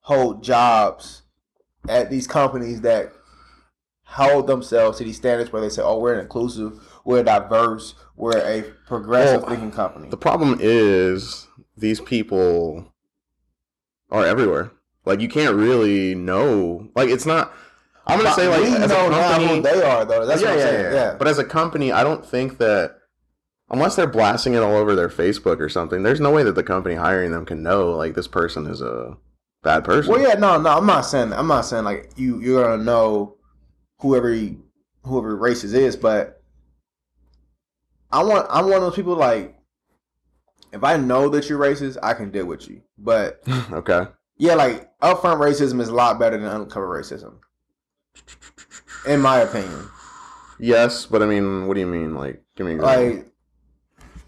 hold 0.00 0.42
jobs 0.42 1.22
at 1.88 2.10
these 2.10 2.26
companies 2.26 2.80
that 2.80 3.12
hold 4.04 4.46
themselves 4.48 4.98
to 4.98 5.04
these 5.04 5.16
standards 5.16 5.52
where 5.52 5.62
they 5.62 5.68
say, 5.68 5.82
"Oh, 5.82 5.98
we're 6.00 6.18
inclusive, 6.18 6.80
we're 7.04 7.22
diverse, 7.22 7.94
we're 8.16 8.38
a 8.38 8.62
progressive 8.88 9.42
Well, 9.42 9.50
thinking 9.50 9.70
company." 9.70 10.08
the 10.08 10.16
problem 10.16 10.58
is 10.60 11.46
these 11.76 12.00
people 12.00 12.92
are 14.10 14.26
everywhere. 14.26 14.72
Like 15.04 15.20
you 15.20 15.28
can't 15.28 15.54
really 15.56 16.14
know. 16.16 16.88
Like 16.96 17.08
it's 17.08 17.26
not. 17.26 17.52
I'm 18.06 18.18
gonna 18.18 18.34
say 18.34 18.48
like 18.48 18.62
we 18.62 18.74
as 18.76 18.90
know 18.90 19.06
a 19.06 19.10
now 19.10 19.30
company, 19.30 19.56
who 19.56 19.62
they 19.62 19.82
are, 19.82 20.04
though. 20.04 20.26
That's 20.26 20.42
yeah, 20.42 20.48
what 20.48 20.54
I'm 20.54 20.58
yeah, 20.58 20.64
saying. 20.64 20.84
yeah, 20.84 20.92
Yeah, 20.92 21.16
But 21.18 21.28
as 21.28 21.38
a 21.38 21.44
company, 21.44 21.92
I 21.92 22.02
don't 22.02 22.24
think 22.24 22.58
that 22.58 22.96
unless 23.70 23.96
they're 23.96 24.06
blasting 24.06 24.54
it 24.54 24.62
all 24.62 24.76
over 24.76 24.94
their 24.94 25.08
Facebook 25.08 25.60
or 25.60 25.68
something, 25.68 26.02
there's 26.02 26.20
no 26.20 26.30
way 26.30 26.42
that 26.42 26.54
the 26.54 26.62
company 26.62 26.94
hiring 26.96 27.30
them 27.30 27.44
can 27.46 27.62
know 27.62 27.92
like 27.92 28.14
this 28.14 28.28
person 28.28 28.66
is 28.66 28.80
a 28.80 29.16
bad 29.62 29.84
person. 29.84 30.12
Well, 30.12 30.20
yeah, 30.20 30.34
no, 30.34 30.60
no, 30.60 30.70
I'm 30.70 30.86
not 30.86 31.02
saying 31.02 31.32
I'm 31.32 31.46
not 31.46 31.62
saying 31.62 31.84
like 31.84 32.10
you 32.16 32.40
you're 32.40 32.62
gonna 32.62 32.82
know 32.82 33.36
whoever 34.00 34.32
he, 34.32 34.58
whoever 35.04 35.36
racist 35.36 35.74
is, 35.74 35.96
but 35.96 36.42
I 38.10 38.22
want 38.22 38.46
I'm 38.50 38.64
one 38.64 38.74
of 38.74 38.82
those 38.82 38.96
people 38.96 39.14
like 39.14 39.56
if 40.72 40.82
I 40.82 40.96
know 40.96 41.28
that 41.28 41.48
you're 41.48 41.58
racist, 41.58 41.98
I 42.02 42.14
can 42.14 42.30
deal 42.30 42.46
with 42.46 42.68
you. 42.68 42.82
But 42.98 43.42
okay. 43.72 44.06
yeah, 44.38 44.54
like 44.54 44.90
upfront 45.00 45.38
racism 45.38 45.80
is 45.80 45.88
a 45.88 45.94
lot 45.94 46.18
better 46.18 46.38
than 46.38 46.48
undercover 46.48 46.88
racism, 46.88 47.36
in 49.06 49.20
my 49.20 49.40
opinion. 49.40 49.88
Yes, 50.58 51.06
but 51.06 51.22
I 51.22 51.26
mean, 51.26 51.66
what 51.66 51.74
do 51.74 51.80
you 51.80 51.86
mean? 51.86 52.14
Like, 52.14 52.42
give 52.56 52.66
me 52.66 52.74
example. 52.74 53.16
Like, 53.16 53.32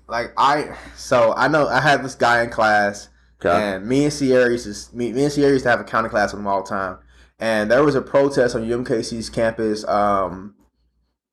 like 0.09 0.33
I 0.37 0.77
so 0.97 1.33
I 1.37 1.49
know 1.49 1.67
I 1.69 1.81
had 1.81 2.05
this 2.05 2.15
guy 2.15 2.43
in 2.43 2.51
class. 2.51 3.09
okay. 3.45 3.77
And 3.77 3.87
me 3.87 4.05
and 4.05 4.13
Sierra 4.13 4.51
used 4.51 4.91
to 4.91 4.97
me, 4.97 5.13
me 5.13 5.25
and 5.25 5.33
Sierra 5.33 5.53
used 5.53 5.65
to 5.65 5.71
have 5.71 5.81
a 5.81 5.85
counting 5.85 6.11
class 6.11 6.33
with 6.33 6.41
him 6.41 6.47
all 6.47 6.63
the 6.63 6.69
time. 6.69 6.99
And 7.39 7.71
there 7.71 7.83
was 7.83 7.95
a 7.95 8.03
protest 8.03 8.55
on 8.55 8.63
UMKC's 8.63 9.29
campus. 9.31 9.85
Um, 9.87 10.55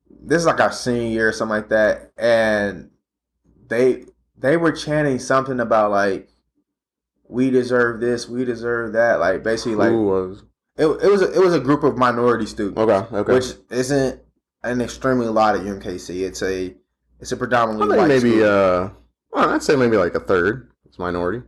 this 0.09 0.39
is 0.39 0.45
like 0.45 0.59
our 0.59 0.71
senior 0.71 1.09
year 1.09 1.29
or 1.29 1.31
something 1.31 1.55
like 1.55 1.69
that. 1.69 2.11
And 2.17 2.91
they 3.67 4.05
they 4.37 4.57
were 4.57 4.71
chanting 4.71 5.19
something 5.19 5.59
about 5.59 5.91
like 5.91 6.29
we 7.27 7.49
deserve 7.49 8.01
this, 8.01 8.27
we 8.27 8.45
deserve 8.45 8.93
that. 8.93 9.19
Like 9.19 9.43
basically 9.43 9.75
like 9.75 9.91
Who 9.91 10.05
was? 10.05 10.43
It, 10.77 10.85
it 10.85 11.11
was 11.11 11.21
a, 11.21 11.31
it 11.33 11.39
was 11.39 11.53
a 11.53 11.59
group 11.59 11.83
of 11.83 11.97
minority 11.97 12.45
students, 12.45 12.79
Okay. 12.79 13.15
Okay. 13.15 13.33
which 13.33 13.53
isn't 13.69 14.21
an 14.63 14.81
extremely 14.81 15.27
lot 15.27 15.55
at 15.55 15.61
UMKC. 15.61 16.21
It's 16.21 16.41
a 16.41 16.73
it's 17.19 17.31
a 17.31 17.37
predominantly 17.37 17.87
think 17.89 17.99
white 17.99 18.07
maybe. 18.07 18.31
school. 18.31 18.43
Uh, 18.45 18.89
well, 19.31 19.49
I'd 19.49 19.63
say 19.63 19.75
maybe 19.75 19.97
like 19.97 20.15
a 20.15 20.19
third. 20.19 20.71
It's 20.85 20.97
minority. 20.99 21.43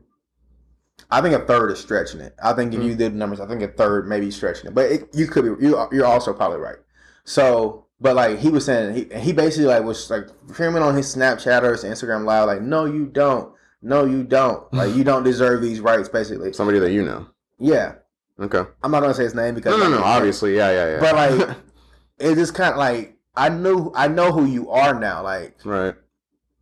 I 1.12 1.22
think 1.22 1.36
a 1.36 1.46
third 1.46 1.72
is 1.72 1.80
stretching 1.80 2.22
it. 2.22 2.36
I 2.44 2.54
think 2.54 2.74
if 2.74 2.80
Mm-hmm. 2.80 2.90
you 2.90 2.96
did 2.96 3.14
the 3.14 3.18
numbers, 3.18 3.40
I 3.40 3.48
think 3.48 3.62
a 3.62 3.68
third 3.68 4.08
maybe 4.08 4.32
stretching 4.32 4.68
it. 4.68 4.74
But 4.76 4.92
it, 4.92 5.10
you 5.14 5.28
could 5.28 5.44
be 5.60 5.66
you 5.66 5.88
you're 5.92 6.06
also 6.06 6.34
probably 6.34 6.60
right. 6.60 6.78
So, 7.26 7.88
but 8.00 8.16
like 8.16 8.40
he 8.40 8.50
was 8.50 8.66
saying, 8.66 8.96
he 8.96 9.20
he 9.20 9.34
basically 9.34 9.66
like 9.68 9.84
was 9.84 10.10
like 10.10 10.28
filming 10.54 10.84
on 10.84 10.96
his 10.96 11.14
Snapchat 11.16 11.64
or 11.64 11.72
his 11.74 11.84
Instagram 11.84 12.26
live, 12.26 12.48
like, 12.48 12.62
no, 12.62 12.86
you 12.86 13.06
don't, 13.08 13.54
no, 13.82 14.06
you 14.06 14.24
don't, 14.24 14.72
like 14.74 14.94
you 14.96 15.04
don't 15.04 15.24
deserve 15.24 15.62
these 15.62 15.80
rights, 15.80 16.10
basically. 16.10 16.54
Somebody 16.54 16.80
that 16.80 16.92
you 16.92 17.04
know. 17.04 17.28
Yeah, 17.60 17.96
Okay. 18.40 18.64
I'm 18.84 18.92
not 18.92 19.02
gonna 19.02 19.14
say 19.14 19.24
his 19.24 19.36
name 19.36 19.56
because 19.56 19.78
No, 19.78 19.84
no, 19.84 19.90
no. 19.90 19.98
like, 19.98 20.06
Obviously, 20.06 20.56
yeah, 20.56 20.72
yeah, 20.72 20.92
yeah. 20.96 21.00
But 21.00 21.16
like, 21.48 21.58
it 22.20 22.36
just 22.36 22.54
kind 22.56 22.72
of 22.72 22.78
like 22.78 23.18
I 23.36 23.50
knew 23.50 23.92
I 23.96 24.08
know 24.08 24.32
who 24.32 24.46
you 24.46 24.70
are 24.72 25.00
now. 25.00 25.24
Like, 25.24 25.58
right. 25.66 25.96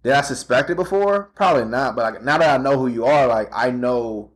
did 0.03 0.13
I 0.13 0.21
suspect 0.21 0.69
it 0.69 0.75
before? 0.75 1.31
Probably 1.35 1.65
not. 1.65 1.95
But 1.95 2.13
like 2.13 2.23
now 2.23 2.37
that 2.37 2.59
I 2.59 2.61
know 2.61 2.77
who 2.77 2.87
you 2.87 3.05
are, 3.05 3.27
like 3.27 3.49
I 3.53 3.71
know, 3.71 4.31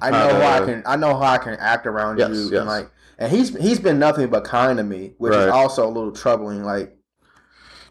I 0.00 0.10
know 0.10 0.18
How 0.18 0.40
how 0.40 0.62
I 0.62 0.66
can. 0.66 0.82
I 0.86 0.96
know 0.96 1.14
how 1.18 1.32
I 1.32 1.38
can 1.38 1.54
act 1.54 1.86
around 1.86 2.18
Yes, 2.18 2.30
you. 2.30 2.42
yes. 2.44 2.52
And 2.52 2.66
like, 2.66 2.90
and 3.18 3.32
he's 3.32 3.56
he's 3.56 3.80
been 3.80 3.98
nothing 3.98 4.28
but 4.28 4.44
kind 4.44 4.78
to 4.78 4.84
me, 4.84 5.14
which 5.18 5.34
is 5.34 5.46
also 5.46 5.86
a 5.86 5.90
little 5.90 6.12
troubling. 6.12 6.62
Like, 6.64 6.95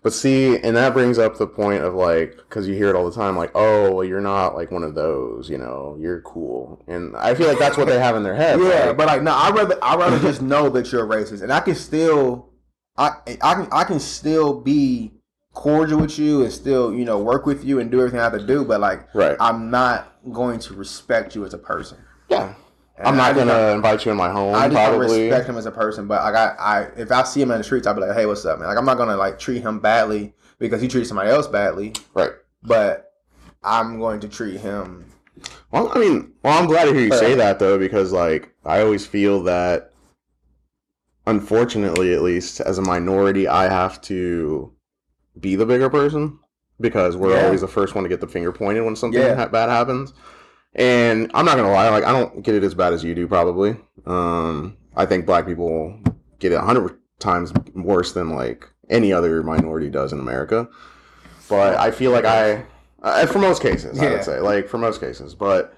But 0.06 0.14
see, 0.14 0.56
and 0.60 0.78
that 0.78 0.94
brings 0.94 1.18
up 1.18 1.40
the 1.40 1.48
point 1.48 1.82
of 1.84 1.96
like, 1.96 2.36
because 2.38 2.68
you 2.68 2.76
hear 2.76 2.90
it 2.90 2.96
all 2.96 3.10
the 3.10 3.16
time, 3.16 3.36
like, 3.36 3.50
oh, 3.56 3.92
well, 3.92 4.06
you're 4.06 4.22
not 4.22 4.54
like 4.54 4.70
one 4.70 4.84
of 4.84 4.94
those, 4.94 5.50
you 5.50 5.58
know, 5.58 5.98
you're 6.00 6.22
cool, 6.22 6.80
and 6.86 7.18
I 7.18 7.34
feel 7.34 7.48
like 7.48 7.58
that's 7.58 7.76
what 7.76 7.88
they 7.88 7.98
have 7.98 8.16
in 8.16 8.22
their 8.22 8.36
head. 8.36 8.60
yeah, 8.60 8.86
like, 8.86 8.98
but 8.98 9.08
like 9.08 9.24
no, 9.24 9.32
I 9.34 9.50
rather 9.50 9.84
I 9.84 9.96
rather 9.96 10.20
just 10.20 10.44
know 10.44 10.70
that 10.70 10.92
you're 10.92 11.08
racist, 11.08 11.42
and 11.42 11.52
I 11.52 11.60
can 11.60 11.74
still, 11.74 12.52
I 12.96 13.14
I 13.42 13.56
can 13.56 13.68
I 13.72 13.84
can 13.84 14.00
still 14.00 14.62
be 14.62 15.12
cordial 15.54 16.02
with 16.02 16.20
you 16.20 16.44
and 16.44 16.54
still 16.54 16.94
you 16.94 17.04
know 17.04 17.18
work 17.18 17.48
with 17.48 17.66
you 17.66 17.80
and 17.80 17.90
do 17.90 17.98
everything 17.98 18.20
I 18.20 18.26
have 18.26 18.34
to 18.34 18.46
do, 18.46 18.64
but 18.64 18.80
like 18.82 19.08
right, 19.16 19.36
I'm 19.40 19.72
not 19.72 20.20
going 20.32 20.60
to 20.60 20.76
respect 20.76 21.34
you 21.34 21.46
as 21.46 21.56
a 21.56 21.58
person. 21.58 21.98
yeah. 22.30 22.54
And 22.98 23.08
I'm 23.08 23.18
not 23.18 23.36
gonna 23.36 23.74
invite 23.76 24.06
you 24.06 24.12
in 24.12 24.18
my 24.18 24.32
home. 24.32 24.56
I 24.56 24.68
just 24.70 24.74
don't 24.76 24.98
probably. 25.00 25.24
respect 25.28 25.50
him 25.50 25.58
as 25.58 25.66
a 25.66 25.72
person, 25.72 26.08
but 26.08 26.24
like 26.24 26.36
I, 26.36 26.56
I, 26.58 26.82
if 26.98 27.12
I 27.12 27.24
see 27.24 27.42
him 27.42 27.52
in 27.52 27.58
the 27.58 27.64
streets, 27.64 27.86
I'll 27.88 27.94
be 27.94 28.00
like, 28.02 28.16
"Hey, 28.16 28.26
what's 28.26 28.46
up, 28.46 28.60
man?" 28.60 28.70
Like 28.70 28.78
I'm 28.78 28.86
not 28.86 28.98
gonna 28.98 29.18
like 29.18 29.38
treat 29.38 29.62
him 29.62 29.80
badly 29.80 30.34
because 30.60 30.82
he 30.82 30.88
treated 30.88 31.08
somebody 31.08 31.30
else 31.30 31.48
badly, 31.48 31.94
Right. 32.14 32.32
but 32.64 33.12
I'm 33.64 34.00
going 34.00 34.22
to 34.22 34.30
treat 34.30 34.58
him. 34.62 35.04
Well, 35.72 35.92
I 35.94 36.00
mean, 36.00 36.32
well, 36.44 36.58
I'm 36.58 36.68
glad 36.68 36.86
to 36.86 36.94
hear 36.94 37.02
you 37.04 37.12
say 37.12 37.36
that 37.36 37.60
though, 37.60 37.78
because 37.78 38.14
like 38.14 38.54
I 38.64 38.80
always 38.82 39.06
feel 39.06 39.44
that, 39.44 39.92
unfortunately, 41.28 42.14
at 42.14 42.22
least 42.22 42.62
as 42.62 42.78
a 42.78 42.82
minority, 42.82 43.48
I 43.48 43.64
have 43.68 44.00
to 44.04 44.72
be 45.40 45.56
the 45.58 45.66
bigger 45.66 45.90
person 45.90 46.40
because 46.80 47.18
we're 47.18 47.36
Yeah. 47.36 47.46
always 47.46 47.62
the 47.62 47.68
first 47.68 47.96
one 47.96 48.04
to 48.04 48.10
get 48.10 48.22
the 48.22 48.28
finger 48.28 48.52
pointed 48.52 48.84
when 48.86 48.96
something 48.96 49.22
Yeah. 49.22 49.36
ha- 49.36 49.48
bad 49.48 49.70
happens. 49.70 50.14
And 50.76 51.32
I'm 51.34 51.46
not 51.46 51.56
gonna 51.56 51.72
lie, 51.72 51.90
like 51.90 52.04
I 52.04 52.12
don't 52.12 52.44
get 52.44 52.56
it 52.56 52.64
as 52.64 52.74
bad 52.74 52.94
as 52.94 53.04
you 53.04 53.16
do, 53.16 53.28
probably. 53.28 53.78
Um, 54.06 54.78
I 54.96 55.06
think 55.06 55.26
black 55.26 55.46
people 55.46 55.98
get 56.40 56.52
it 56.52 56.56
a 56.56 56.62
hundred 56.62 56.98
times 57.20 57.54
worse 57.74 58.12
than 58.12 58.30
like 58.32 58.70
any 58.90 59.14
other 59.14 59.42
minority 59.42 59.90
does 59.90 60.12
in 60.12 60.20
America. 60.20 60.68
But 61.48 61.78
I 61.78 61.92
feel 61.92 62.12
like 62.12 62.26
I, 62.26 62.66
uh, 63.02 63.26
for 63.28 63.40
most 63.40 63.62
cases, 63.62 64.00
I 64.00 64.10
would 64.10 64.24
say, 64.24 64.40
like 64.40 64.68
for 64.68 64.78
most 64.78 65.00
cases, 65.00 65.34
but 65.34 65.78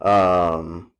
um, 0.00 0.90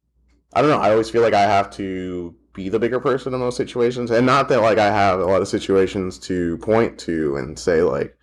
I 0.53 0.61
don't 0.61 0.71
know. 0.71 0.81
I 0.81 0.91
always 0.91 1.09
feel 1.09 1.23
like 1.23 1.35
I 1.35 1.43
have 1.43 1.71
to 1.77 2.35
be 2.53 2.69
the 2.69 2.79
bigger 2.79 3.01
person 3.01 3.33
in 3.33 3.41
most 3.41 3.57
situations, 3.57 4.11
and 4.11 4.27
not 4.27 4.49
that 4.49 4.61
like 4.61 4.79
I 4.79 4.93
have 4.93 5.21
a 5.21 5.25
lot 5.25 5.41
of 5.41 5.49
situations 5.49 6.19
to 6.21 6.59
point 6.59 6.99
to 7.01 7.37
and 7.37 7.59
say 7.59 7.83
like 7.83 8.19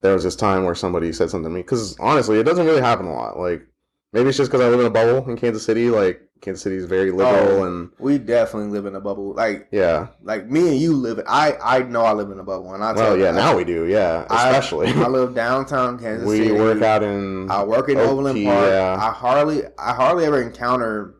there 0.00 0.14
was 0.14 0.24
this 0.24 0.36
time 0.36 0.64
where 0.64 0.74
somebody 0.74 1.12
said 1.12 1.30
something 1.30 1.50
to 1.50 1.54
me 1.54 1.60
because 1.60 1.96
honestly, 2.00 2.40
it 2.40 2.44
doesn't 2.44 2.66
really 2.66 2.80
happen 2.80 3.06
a 3.06 3.14
lot. 3.14 3.38
Like 3.38 3.66
maybe 4.12 4.28
it's 4.28 4.38
just 4.38 4.50
because 4.50 4.64
I 4.64 4.68
live 4.68 4.80
in 4.80 4.86
a 4.86 4.90
bubble 4.90 5.28
in 5.28 5.36
Kansas 5.36 5.64
City. 5.64 5.90
Like 5.90 6.22
Kansas 6.40 6.62
City 6.62 6.76
is 6.76 6.84
very 6.84 7.10
liberal 7.10 7.62
Oh. 7.62 7.64
and 7.64 7.90
We 7.98 8.18
definitely 8.18 8.68
live 8.70 8.86
in 8.86 8.94
a 8.94 9.00
bubble. 9.00 9.32
Like, 9.34 9.68
yeah. 9.70 10.08
like 10.22 10.48
me 10.50 10.68
and 10.68 10.78
you 10.78 10.92
live. 10.94 11.18
In 11.18 11.24
I, 11.26 11.56
I 11.62 11.78
know 11.82 12.02
I 12.02 12.12
live 12.12 12.30
in 12.30 12.38
a 12.38 12.44
bubble, 12.44 12.74
and 12.74 12.84
I 12.84 12.92
tell 12.92 13.04
Well, 13.04 13.16
you, 13.16 13.24
yeah. 13.24 13.30
I- 13.30 13.34
Now 13.34 13.56
we 13.56 13.64
do. 13.64 13.86
Yeah, 13.86 14.24
especially 14.30 14.88
I, 14.88 15.06
live 15.08 15.34
downtown 15.34 15.98
Kansas 15.98 16.28
we 16.28 16.38
City. 16.38 16.52
We 16.52 16.58
work 16.60 16.82
out 16.82 17.02
in. 17.02 17.50
I 17.50 17.64
work 17.64 17.88
in 17.88 17.96
Oak 17.98 18.10
Overland 18.10 18.44
Park. 18.44 18.68
yeah. 18.70 18.96
I 19.00 19.10
hardly, 19.12 19.62
I 19.78 19.94
hardly 19.94 20.24
ever 20.26 20.42
encounter. 20.42 21.14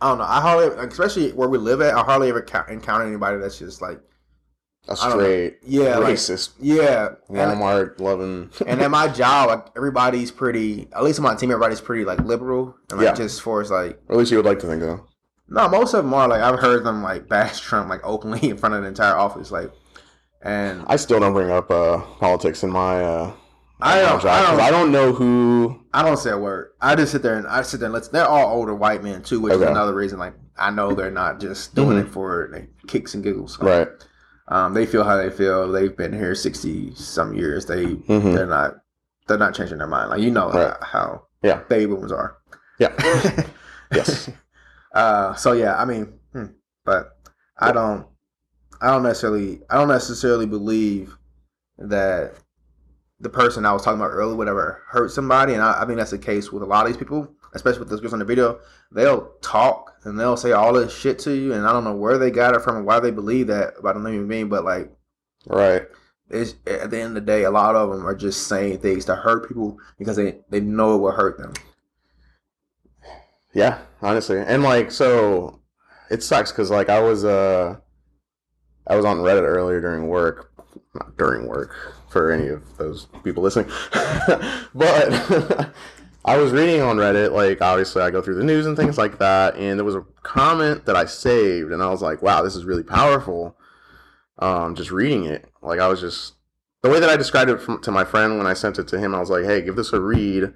I 0.00 0.08
don't 0.08 0.18
know. 0.18 0.24
I 0.24 0.40
hardly, 0.40 0.86
especially 0.86 1.32
where 1.32 1.48
we 1.48 1.56
live 1.56 1.80
at, 1.80 1.94
I 1.94 2.02
hardly 2.02 2.28
ever 2.28 2.42
ca- 2.42 2.66
encounter 2.68 3.06
anybody 3.06 3.38
that's 3.38 3.58
just 3.58 3.80
like, 3.80 4.00
a 4.88 4.96
straight 4.96 5.58
yeah, 5.62 5.94
racist 5.96 6.50
yeah. 6.60 7.08
And, 7.28 7.36
Walmart 7.60 8.00
loving. 8.00 8.50
and 8.66 8.80
at 8.82 8.90
my 8.90 9.08
job, 9.08 9.48
like 9.48 9.66
everybody's 9.76 10.30
pretty. 10.30 10.88
At 10.94 11.02
least 11.04 11.18
on 11.18 11.22
my 11.24 11.34
team, 11.34 11.50
everybody's 11.50 11.80
pretty 11.80 12.04
like 12.04 12.18
liberal 12.20 12.74
and 12.90 12.98
like 13.00 13.06
Yeah. 13.06 13.14
just 13.14 13.40
for 13.42 13.60
as 13.60 13.70
like. 13.70 13.98
or 14.08 14.14
at 14.14 14.18
least 14.18 14.30
you 14.30 14.36
would 14.38 14.46
like 14.46 14.58
to 14.60 14.66
think 14.66 14.82
so. 14.82 15.06
No, 15.48 15.68
most 15.68 15.94
of 15.94 16.04
them 16.04 16.12
are 16.14 16.28
like 16.28 16.42
I've 16.42 16.58
heard 16.58 16.84
them 16.84 17.02
like 17.02 17.28
bash 17.28 17.60
Trump 17.60 17.88
like 17.88 18.00
openly 18.04 18.48
in 18.50 18.56
front 18.56 18.74
of 18.74 18.82
the 18.82 18.88
entire 18.88 19.16
office, 19.16 19.50
like. 19.50 19.70
And 20.42 20.84
I 20.88 20.96
still 20.96 21.20
don't 21.20 21.32
bring 21.32 21.50
up 21.50 21.70
uh, 21.70 22.02
politics 22.20 22.62
in 22.62 22.70
my. 22.70 23.02
Uh, 23.02 23.32
I 23.80 24.00
don't- 24.02 24.24
I 24.26 24.42
don't- 24.42 24.60
I 24.60 24.70
don't 24.70 24.92
know 24.92 25.12
who. 25.12 25.80
I 25.92 26.02
don't 26.02 26.16
say 26.18 26.30
a 26.30 26.38
word. 26.38 26.72
I 26.80 26.94
just 26.94 27.12
sit 27.12 27.22
there 27.22 27.36
and 27.36 27.46
I 27.46 27.62
sit 27.62 27.80
there 27.80 27.86
and 27.86 27.94
let's. 27.94 28.08
They're 28.08 28.26
all 28.26 28.54
older 28.54 28.74
white 28.74 29.02
men 29.02 29.22
too, 29.22 29.40
which 29.40 29.54
Okay. 29.54 29.64
is 29.64 29.70
another 29.70 29.94
reason. 29.94 30.18
Like 30.18 30.34
I 30.58 30.70
know 30.70 30.92
they're 30.94 31.10
not 31.10 31.40
just 31.40 31.74
doing 31.74 31.96
Mhm. 31.98 32.02
it 32.06 32.08
for 32.10 32.50
like, 32.52 32.68
kicks 32.86 33.14
and 33.14 33.24
giggles. 33.24 33.58
Right. 33.58 33.88
Um, 34.48 34.74
they 34.74 34.84
feel 34.86 35.04
how 35.04 35.16
they 35.16 35.30
feel. 35.30 35.70
They've 35.72 35.96
been 35.96 36.12
here 36.12 36.34
sixty 36.34 36.94
some 36.94 37.34
years. 37.34 37.66
They 37.66 37.86
Mhm. 37.96 38.34
they're 38.34 38.46
not 38.46 38.74
they're 39.26 39.38
not 39.38 39.54
changing 39.54 39.78
their 39.78 39.86
mind. 39.86 40.10
Like 40.10 40.20
you 40.20 40.30
know 40.30 40.50
Right. 40.50 40.76
how, 40.82 40.86
how 40.86 41.26
Yeah. 41.42 41.60
baby 41.68 41.86
boomers 41.86 42.12
are. 42.12 42.36
Yeah. 42.78 42.92
yes. 43.92 44.30
Uh, 44.94 45.34
so 45.34 45.50
yeah, 45.54 45.74
I 45.76 45.84
mean, 45.84 46.04
hmm, 46.32 46.44
but 46.84 47.16
I 47.58 47.72
don't, 47.72 48.06
I 48.80 48.92
don't 48.92 49.02
necessarily, 49.02 49.60
I 49.68 49.74
don't 49.76 49.88
necessarily 49.88 50.46
believe 50.46 51.18
that 51.78 52.34
the 53.18 53.28
person 53.28 53.66
I 53.66 53.72
was 53.72 53.82
talking 53.82 53.98
about 54.00 54.12
earlier 54.12 54.36
whatever, 54.36 54.82
hurt 54.86 55.10
somebody, 55.10 55.54
and 55.54 55.62
I, 55.62 55.82
I 55.82 55.84
think 55.84 55.98
that's 55.98 56.12
the 56.12 56.18
case 56.18 56.52
with 56.52 56.62
a 56.62 56.66
lot 56.66 56.86
of 56.86 56.92
these 56.92 56.96
people. 56.96 57.28
Especially 57.54 57.80
with 57.80 57.88
those 57.88 58.00
girls 58.00 58.12
on 58.12 58.18
the 58.18 58.24
video, 58.24 58.60
they'll 58.92 59.32
talk 59.40 59.92
and 60.04 60.18
they'll 60.18 60.36
say 60.36 60.52
all 60.52 60.72
this 60.72 60.94
shit 60.96 61.18
to 61.20 61.32
you, 61.32 61.52
and 61.54 61.66
I 61.66 61.72
don't 61.72 61.84
know 61.84 61.96
where 61.96 62.18
they 62.18 62.30
got 62.30 62.54
it 62.54 62.62
from 62.62 62.76
and 62.76 62.86
why 62.86 63.00
they 63.00 63.10
believe 63.10 63.46
that 63.46 63.74
I 63.76 63.78
about 63.78 63.96
another 63.96 64.12
human 64.14 64.28
being, 64.28 64.48
but 64.48 64.64
like 64.64 64.90
Right. 65.46 65.86
it's 66.30 66.54
at 66.66 66.90
the 66.90 66.98
end 67.00 67.08
of 67.08 67.14
the 67.14 67.20
day, 67.32 67.44
a 67.44 67.50
lot 67.50 67.76
of 67.76 67.90
them 67.90 68.06
are 68.06 68.14
just 68.14 68.46
saying 68.48 68.78
things 68.78 69.04
to 69.06 69.14
hurt 69.14 69.48
people 69.48 69.78
because 69.98 70.16
they 70.16 70.38
they 70.50 70.60
know 70.60 70.94
it 70.96 70.98
will 70.98 71.12
hurt 71.12 71.38
them. 71.38 71.52
Yeah, 73.54 73.78
honestly, 74.02 74.38
and 74.38 74.62
like 74.62 74.90
so, 74.90 75.60
it 76.10 76.22
sucks 76.22 76.50
because 76.50 76.70
like 76.70 76.88
I 76.88 77.00
was 77.00 77.24
uh, 77.24 77.76
I 78.86 78.96
was 78.96 79.04
on 79.04 79.18
Reddit 79.18 79.42
earlier 79.42 79.80
during 79.80 80.08
work, 80.08 80.50
not 80.94 81.16
during 81.16 81.46
work 81.46 81.74
for 82.08 82.32
any 82.32 82.48
of 82.48 82.76
those 82.78 83.06
people 83.22 83.42
listening, 83.42 83.70
but 84.74 85.70
I 86.24 86.36
was 86.38 86.52
reading 86.52 86.80
on 86.80 86.96
Reddit. 86.96 87.32
Like 87.32 87.60
obviously, 87.60 88.02
I 88.02 88.10
go 88.10 88.22
through 88.22 88.36
the 88.36 88.44
news 88.44 88.66
and 88.66 88.76
things 88.76 88.96
like 88.98 89.18
that, 89.18 89.56
and 89.56 89.78
there 89.78 89.84
was 89.84 89.94
a 89.94 90.04
comment 90.22 90.86
that 90.86 90.96
I 90.96 91.04
saved, 91.04 91.70
and 91.70 91.82
I 91.82 91.90
was 91.90 92.02
like, 92.02 92.22
wow, 92.22 92.42
this 92.42 92.56
is 92.56 92.64
really 92.64 92.82
powerful. 92.82 93.56
Um, 94.38 94.74
just 94.74 94.90
reading 94.90 95.26
it, 95.26 95.48
like 95.62 95.78
I 95.80 95.86
was 95.88 96.00
just 96.00 96.34
the 96.82 96.90
way 96.90 96.98
that 96.98 97.08
I 97.08 97.16
described 97.16 97.50
it 97.50 97.60
from, 97.60 97.80
to 97.82 97.90
my 97.90 98.04
friend 98.04 98.36
when 98.36 98.46
I 98.46 98.54
sent 98.54 98.78
it 98.78 98.88
to 98.88 98.98
him. 98.98 99.14
I 99.14 99.20
was 99.20 99.30
like, 99.30 99.44
hey, 99.44 99.62
give 99.62 99.76
this 99.76 99.92
a 99.92 100.00
read. 100.00 100.52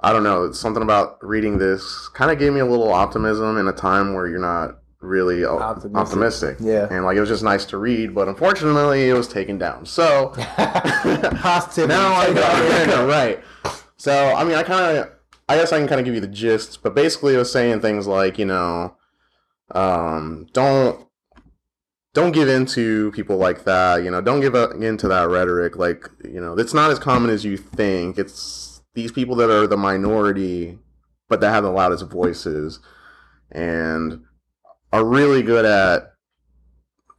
I 0.00 0.12
don't 0.12 0.22
know. 0.22 0.44
It's 0.44 0.58
something 0.60 0.82
about 0.82 1.18
reading 1.22 1.58
this 1.58 2.08
kind 2.14 2.30
of 2.30 2.38
gave 2.38 2.52
me 2.52 2.60
a 2.60 2.66
little 2.66 2.92
optimism 2.92 3.56
in 3.58 3.66
a 3.68 3.72
time 3.72 4.14
where 4.14 4.26
you're 4.28 4.38
not 4.40 4.78
really 5.00 5.44
Optimistic. 5.44 5.96
optimistic. 5.96 6.56
Yeah. 6.60 6.86
And 6.90 7.04
like 7.04 7.16
it 7.16 7.20
was 7.20 7.28
just 7.28 7.42
nice 7.42 7.64
to 7.66 7.78
read, 7.78 8.14
but 8.14 8.28
unfortunately 8.28 9.08
it 9.08 9.14
was 9.14 9.28
taken 9.28 9.58
down. 9.58 9.86
So 9.86 10.32
now 10.36 10.38
I 10.38 11.60
Take 11.72 11.86
it 11.88 12.42
out 12.42 12.62
of 12.62 12.68
the 12.68 12.86
got 12.86 13.08
right. 13.08 13.40
So 13.98 14.34
I 14.34 14.44
mean, 14.44 14.54
I 14.54 14.62
kind 14.62 14.98
of, 14.98 15.10
I 15.48 15.56
guess 15.56 15.72
I 15.72 15.78
can 15.78 15.88
kind 15.88 16.00
of 16.00 16.04
give 16.04 16.14
you 16.14 16.20
the 16.20 16.28
gist, 16.28 16.82
but 16.82 16.94
basically 16.94 17.34
it 17.34 17.38
was 17.38 17.52
saying 17.52 17.80
things 17.80 18.06
like, 18.06 18.38
you 18.38 18.46
know, 18.46 18.96
um, 19.74 20.46
don't 20.52 21.06
don't 22.14 22.32
give 22.32 22.48
in 22.48 22.66
to 22.66 23.12
people 23.12 23.36
like 23.36 23.64
that. 23.64 24.02
You 24.02 24.10
know, 24.10 24.20
don't 24.20 24.40
give 24.40 24.54
into 24.54 25.08
that 25.08 25.28
rhetoric. 25.28 25.76
Like, 25.76 26.08
you 26.24 26.40
know, 26.40 26.58
it's 26.58 26.74
not 26.74 26.90
as 26.90 26.98
common 26.98 27.30
as 27.30 27.44
you 27.44 27.56
think. 27.56 28.18
It's 28.18 28.82
these 28.94 29.12
people 29.12 29.36
that 29.36 29.50
are 29.50 29.66
the 29.66 29.76
minority, 29.76 30.78
but 31.28 31.40
that 31.40 31.50
have 31.50 31.64
the 31.64 31.70
loudest 31.70 32.08
voices, 32.10 32.80
and 33.52 34.24
are 34.92 35.04
really 35.04 35.42
good 35.42 35.64
at 35.64 36.12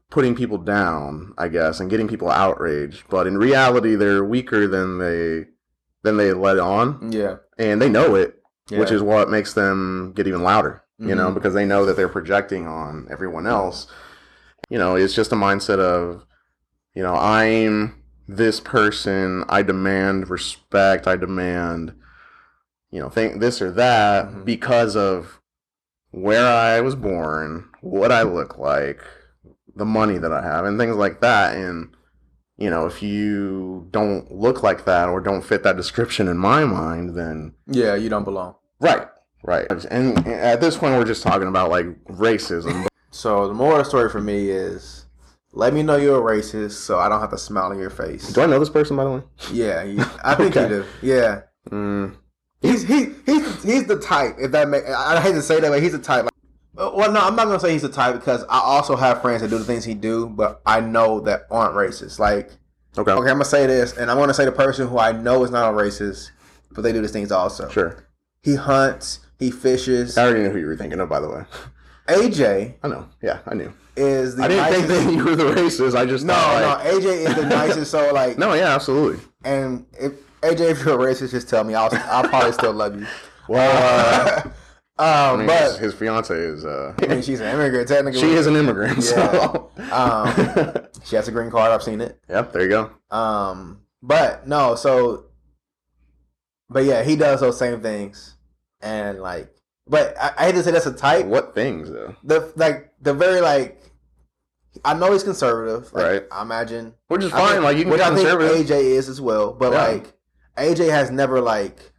putting 0.10 0.36
people 0.36 0.58
down, 0.58 1.34
I 1.38 1.50
guess, 1.50 1.80
and 1.80 1.90
getting 1.90 2.08
people 2.08 2.30
outraged. 2.30 3.04
But 3.10 3.28
in 3.28 3.38
reality, 3.38 3.96
they're 3.96 4.24
weaker 4.24 4.68
than 4.68 4.98
they 4.98 5.46
than 6.04 6.18
they 6.18 6.34
let 6.34 6.60
on, 6.60 7.12
Yeah. 7.12 7.38
and 7.58 7.82
they 7.82 7.90
know 7.90 8.16
it, 8.16 8.42
which 8.72 8.92
is 8.92 9.02
what 9.02 9.30
makes 9.30 9.54
them 9.54 10.14
get 10.16 10.28
even 10.28 10.44
louder. 10.44 10.84
You 11.02 11.16
know, 11.16 11.30
Mhm. 11.32 11.34
because 11.36 11.54
they 11.54 11.66
know 11.66 11.86
that 11.86 11.96
they're 11.96 12.10
projecting 12.10 12.68
on 12.68 13.08
everyone 13.10 13.48
else. 13.48 13.88
You 14.70 14.78
know, 14.78 14.96
it's 14.96 15.14
just 15.14 15.32
a 15.32 15.36
mindset 15.36 15.80
of, 15.80 16.26
you 16.94 17.02
know, 17.02 17.16
I'm 17.16 17.96
this 18.28 18.60
person. 18.60 19.46
I 19.48 19.62
demand 19.64 20.30
respect. 20.30 21.08
I 21.08 21.16
demand, 21.16 21.94
you 22.92 23.00
know, 23.00 23.08
think 23.10 23.40
this 23.40 23.62
or 23.62 23.72
that 23.72 24.30
Mhm. 24.30 24.46
because 24.46 24.98
of 24.98 25.40
where 26.12 26.46
I 26.46 26.82
was 26.82 26.96
born, 26.96 27.66
what 27.82 28.12
I 28.12 28.24
look 28.24 28.58
like, 28.58 29.02
the 29.76 29.86
money 29.86 30.18
that 30.18 30.34
I 30.34 30.42
have, 30.42 30.66
and 30.66 30.78
things 30.78 30.98
like 30.98 31.22
that. 31.22 31.56
And 31.56 31.90
you 32.60 32.70
know, 32.70 32.86
if 32.86 33.02
you 33.02 33.88
don't 33.92 34.32
look 34.32 34.62
like 34.64 34.86
that 34.86 35.10
or 35.10 35.20
don't 35.22 35.42
fit 35.44 35.64
that 35.64 35.78
description 35.78 36.28
in 36.28 36.38
my 36.38 36.66
mind, 36.66 37.16
then 37.18 37.54
Yeah, 37.68 37.96
you 37.96 38.10
don't 38.10 38.26
belong. 38.26 38.56
right, 38.80 39.08
right. 39.44 39.66
And 39.90 40.28
at 40.28 40.60
this 40.62 40.78
point, 40.78 40.96
we're 40.98 41.06
just 41.06 41.24
talking 41.24 41.48
about 41.48 41.70
like 41.72 41.88
racism. 42.06 42.86
So 43.12 43.48
the 43.48 43.56
moral 43.56 43.78
of 43.80 43.86
the 43.86 43.90
story 43.90 44.08
for 44.08 44.22
me 44.22 44.52
is 44.52 45.08
let 45.52 45.74
me 45.74 45.82
know 45.82 45.96
you're 45.96 46.20
a 46.20 46.38
racist 46.38 46.74
so 46.74 47.00
I 47.00 47.10
don't 47.10 47.20
have 47.20 47.32
to 47.32 47.40
smile 47.40 47.72
in 47.72 47.80
your 47.80 47.90
face. 47.90 48.32
Do 48.32 48.42
I 48.42 48.46
know 48.46 48.60
this 48.60 48.70
person 48.70 48.96
by 48.98 49.04
the 49.04 49.10
way? 49.10 49.22
Yeah, 49.52 49.82
you, 49.82 50.06
I 50.24 50.36
think 50.36 50.56
Okay. 50.56 50.62
you 50.64 50.84
do. 50.84 50.86
Yeah. 51.02 51.42
Mm, 51.72 52.16
He's 52.62 52.84
he 52.84 53.08
he's 53.26 53.64
he's 53.64 53.86
the 53.88 53.98
type. 53.98 54.36
If 54.38 54.52
that 54.52 54.70
make 54.70 54.84
I 54.88 55.20
hate 55.22 55.32
to 55.32 55.42
say 55.42 55.60
that, 55.60 55.70
but 55.72 55.82
he's 55.82 55.94
the 55.94 55.98
type. 55.98 56.26
Like, 56.26 56.29
well, 56.96 57.12
no, 57.12 57.20
I'm 57.20 57.36
not 57.36 57.46
gonna 57.46 57.60
say 57.60 57.74
he's 57.74 57.82
the 57.82 57.90
type 57.90 58.16
because 58.16 58.44
I 58.50 58.60
also 58.60 58.96
have 58.96 59.22
friends 59.22 59.42
that 59.42 59.50
do 59.50 59.58
the 59.58 59.64
things 59.66 59.84
he 59.84 59.94
do, 59.94 60.28
but 60.28 60.62
I 60.66 60.80
know 60.80 61.20
that 61.22 61.42
aren't 61.52 61.76
racist. 61.76 62.20
Like, 62.20 62.52
okay, 62.98 63.12
okay, 63.12 63.30
I'm 63.30 63.36
gonna 63.36 63.46
say 63.46 63.68
this, 63.68 63.98
and 63.98 64.10
I'm 64.10 64.18
gonna 64.18 64.34
say 64.34 64.46
the 64.46 64.52
person 64.52 64.88
who 64.88 64.98
I 64.98 65.12
know 65.12 65.44
is 65.44 65.52
not 65.52 65.74
a 65.74 65.76
racist, 65.78 66.32
but 66.72 66.82
they 66.84 66.92
do 66.94 67.02
these 67.02 67.12
things 67.12 67.32
also. 67.32 67.70
sure. 67.70 68.06
He 68.42 68.56
hunts, 68.56 69.20
he 69.38 69.52
fishes. 69.52 70.18
I 70.18 70.24
already 70.24 70.44
knew 70.44 70.50
who 70.52 70.60
you 70.60 70.66
were 70.68 70.78
thinking 70.78 71.00
of, 71.02 71.10
by 71.10 71.20
the 71.20 71.30
way. 71.30 71.44
AJ 72.08 72.76
I 72.84 72.88
know. 72.88 73.08
Yeah, 73.22 73.40
I 73.46 73.54
knew. 73.54 73.72
is 73.96 74.36
the 74.36 74.44
I 74.44 74.48
didn't 74.48 74.66
think 74.74 74.88
that 74.88 75.14
you 75.14 75.24
were 75.26 75.36
the 75.36 75.44
racist. 75.44 75.96
I 75.96 76.06
just 76.06 76.26
No, 76.26 76.34
thought, 76.34 76.80
like, 76.80 76.86
no, 76.86 77.00
AJ 77.00 77.06
is 77.28 77.36
the 77.36 77.46
nicest. 77.46 77.92
So 77.92 78.14
like, 78.14 78.38
no, 78.40 78.54
yeah, 78.54 78.74
absolutely. 78.74 79.24
and 79.44 79.86
if 80.00 80.14
AJ, 80.42 80.72
if 80.72 80.86
you're 80.86 81.00
a 81.00 81.14
racist, 81.14 81.32
just 81.32 81.50
tell 81.50 81.64
me. 81.64 81.76
I'll 81.76 81.90
I'll 82.06 82.24
probably 82.28 82.54
still 82.54 82.72
love 82.74 83.00
you. 83.00 83.06
Well, 83.50 84.40
uh, 84.48 84.50
I 85.00 85.30
um, 85.30 85.38
mean, 85.40 85.48
but 85.48 85.64
his, 85.64 85.78
his 85.78 85.94
fiance 85.94 86.36
is. 86.36 86.66
Uh, 86.66 86.94
I 87.02 87.08
mean, 87.08 87.22
she's 87.22 87.40
an 87.40 87.48
immigrant 87.48 87.88
technically. 87.88 88.20
she 88.22 88.32
is 88.34 88.48
an 88.48 88.56
immigrant. 88.56 89.04
So. 89.04 89.72
Um, 89.92 90.86
She 91.06 91.16
has 91.16 91.28
a 91.28 91.32
green 91.32 91.50
card. 91.50 91.72
I've 91.72 91.82
seen 91.82 92.02
it. 92.02 92.20
yep. 92.30 92.52
There 92.52 92.62
you 92.62 92.68
go. 92.70 92.92
Um, 93.10 93.80
but 94.04 94.46
no, 94.48 94.76
so, 94.76 95.26
but 96.70 96.84
yeah, 96.84 97.04
he 97.04 97.16
does 97.16 97.40
those 97.40 97.58
same 97.58 97.82
things, 97.82 98.36
and 98.82 99.20
like, 99.22 99.50
but 99.88 100.16
I, 100.22 100.34
I 100.38 100.46
hate 100.48 100.56
to 100.56 100.64
say 100.64 100.72
that's 100.72 100.86
a 100.86 100.94
type. 100.94 101.26
What 101.26 101.56
things 101.56 101.90
though? 101.90 102.16
The 102.24 102.52
like 102.58 102.92
the 103.02 103.14
very 103.14 103.42
like, 103.42 103.82
I 104.86 104.94
know 104.94 105.12
he's 105.14 105.24
conservative, 105.24 105.92
like, 105.94 106.04
Right. 106.06 106.24
I 106.32 106.42
imagine, 106.42 106.94
Which 107.08 107.24
is 107.24 107.34
I 107.34 107.38
fine. 107.40 107.52
think- 107.54 107.64
like 107.64 107.78
you 107.78 107.84
can 107.84 107.92
which 107.92 108.02
be 108.02 108.06
I 108.06 108.16
think. 108.16 108.68
AJ 108.68 108.72
is 108.72 109.10
as 109.10 109.20
well, 109.22 109.54
but 109.54 109.72
Yeah. 109.72 109.84
like 109.88 110.14
AJ 110.58 110.90
has 110.92 111.10
never 111.12 111.42
like. 111.42 111.92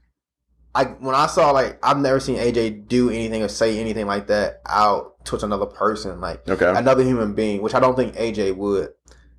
I 0.75 0.85
when 0.85 1.15
I 1.15 1.27
saw 1.27 1.51
like 1.51 1.79
I've 1.83 1.99
never 1.99 2.21
seen 2.21 2.37
AJ 2.37 2.87
do 2.87 3.11
anything 3.11 3.43
or 3.43 3.49
say 3.49 3.79
anything 3.79 4.07
like 4.07 4.29
that 4.29 4.61
out 4.67 5.25
towards 5.25 5.43
another 5.43 5.67
person 5.67 6.21
like 6.21 6.49
okay. 6.49 6.73
another 6.75 7.03
human 7.03 7.35
being, 7.35 7.61
which 7.61 7.75
I 7.75 7.81
don't 7.81 7.97
think 7.97 8.15
AJ 8.15 8.57
would. 8.57 8.91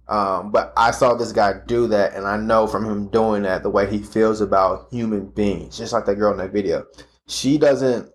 Um, 0.08 0.52
but 0.52 0.74
I 0.76 0.92
saw 0.92 1.14
this 1.14 1.32
guy 1.32 1.54
do 1.66 1.88
that, 1.88 2.16
and 2.16 2.28
I 2.28 2.36
know 2.36 2.68
from 2.68 2.84
him 2.84 3.08
doing 3.08 3.44
that 3.44 3.64
the 3.64 3.70
way 3.70 3.90
he 3.90 4.00
feels 4.00 4.42
about 4.42 4.88
human 4.92 5.28
beings, 5.28 5.78
just 5.78 5.94
like 5.94 6.06
that 6.06 6.16
girl 6.16 6.34
in 6.34 6.38
that 6.40 6.52
video. 6.52 6.86
She 7.28 7.58
doesn't. 7.58 8.12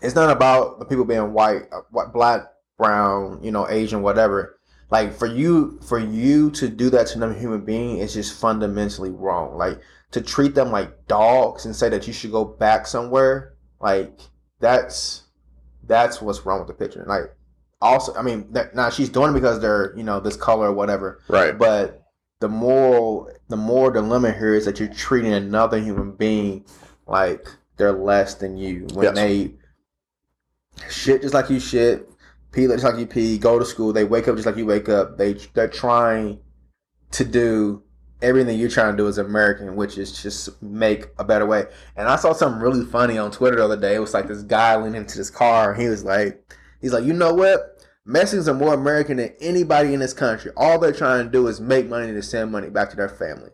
It's 0.00 0.14
not 0.14 0.30
about 0.30 0.78
the 0.78 0.86
people 0.86 1.04
being 1.04 1.34
white, 1.34 1.64
uh, 1.70 1.82
white, 1.90 2.14
black, 2.14 2.46
brown, 2.78 3.42
you 3.42 3.50
know, 3.50 3.68
Asian, 3.68 4.00
whatever. 4.00 4.58
Like 4.90 5.12
for 5.12 5.26
you, 5.26 5.78
for 5.86 5.98
you 5.98 6.50
to 6.52 6.68
do 6.68 6.88
that 6.88 7.08
to 7.08 7.16
another 7.16 7.34
human 7.34 7.66
being 7.66 7.98
is 7.98 8.14
just 8.14 8.40
fundamentally 8.40 9.10
wrong. 9.10 9.58
Like 9.58 9.78
to 10.12 10.20
treat 10.20 10.54
them 10.54 10.70
like 10.72 11.06
dogs 11.06 11.64
and 11.66 11.74
say 11.74 11.88
that 11.88 12.06
you 12.06 12.12
should 12.12 12.32
go 12.32 12.44
back 12.44 12.86
somewhere, 12.86 13.54
like 13.80 14.18
that's 14.58 15.24
that's 15.86 16.20
what's 16.20 16.44
wrong 16.46 16.58
with 16.58 16.68
the 16.68 16.74
picture. 16.74 17.04
Like 17.06 17.34
also, 17.80 18.14
I 18.14 18.22
mean, 18.22 18.52
that, 18.52 18.74
now 18.74 18.90
she's 18.90 19.08
doing 19.08 19.30
it 19.30 19.34
because 19.34 19.60
they're 19.60 19.94
you 19.96 20.02
know 20.04 20.20
this 20.20 20.36
color 20.36 20.68
or 20.68 20.72
whatever. 20.72 21.20
right. 21.28 21.56
But 21.56 22.02
the 22.40 22.48
moral, 22.48 23.30
the 23.48 23.56
moral 23.56 23.90
dilemma 23.90 24.32
here 24.32 24.54
is 24.54 24.64
that 24.64 24.80
you're 24.80 24.92
treating 24.92 25.32
another 25.32 25.78
human 25.78 26.12
being 26.12 26.64
like 27.06 27.46
they're 27.76 27.92
less 27.92 28.34
than 28.34 28.56
you 28.56 28.86
when 28.94 29.04
Yes. 29.04 29.14
they 29.14 29.54
shit 30.88 31.22
just 31.22 31.34
like 31.34 31.50
you 31.50 31.60
shit, 31.60 32.08
pee 32.52 32.66
just 32.66 32.84
like 32.84 32.96
you 32.98 33.06
pee, 33.06 33.38
go 33.38 33.58
to 33.58 33.64
school, 33.64 33.92
they 33.92 34.04
wake 34.04 34.28
up 34.28 34.36
just 34.36 34.46
like 34.46 34.56
you 34.56 34.66
wake 34.66 34.88
up. 34.88 35.18
They 35.18 35.34
they're 35.54 35.68
trying 35.68 36.38
to 37.12 37.24
do 37.24 37.82
everything 38.22 38.58
you're 38.58 38.68
trying 38.68 38.92
to 38.92 38.96
do 38.96 39.08
as 39.08 39.18
an 39.18 39.26
American, 39.26 39.76
which 39.76 39.98
is 39.98 40.22
just 40.22 40.62
make 40.62 41.06
a 41.18 41.24
better 41.24 41.46
way. 41.46 41.66
And 41.96 42.08
I 42.08 42.16
saw 42.16 42.32
something 42.32 42.60
really 42.60 42.84
funny 42.84 43.18
on 43.18 43.30
Twitter 43.30 43.56
the 43.56 43.64
other 43.64 43.76
day. 43.76 43.94
It 43.94 44.00
was 44.00 44.14
like 44.14 44.28
this 44.28 44.42
guy 44.42 44.76
leaned 44.76 44.96
into 44.96 45.16
this 45.16 45.30
car 45.30 45.72
and 45.72 45.82
he 45.82 45.88
was 45.88 46.04
like, 46.04 46.54
he's 46.80 46.92
like, 46.92 47.04
you 47.04 47.12
know 47.12 47.34
what? 47.34 47.84
Mexicans 48.04 48.48
are 48.48 48.54
more 48.54 48.74
American 48.74 49.18
than 49.18 49.34
anybody 49.40 49.94
in 49.94 50.00
this 50.00 50.12
country. 50.12 50.50
All 50.56 50.78
they're 50.78 50.92
trying 50.92 51.24
to 51.24 51.30
do 51.30 51.46
is 51.46 51.60
make 51.60 51.88
money 51.88 52.12
to 52.12 52.22
send 52.22 52.50
money 52.50 52.70
back 52.70 52.90
to 52.90 52.96
their 52.96 53.08
family. 53.08 53.50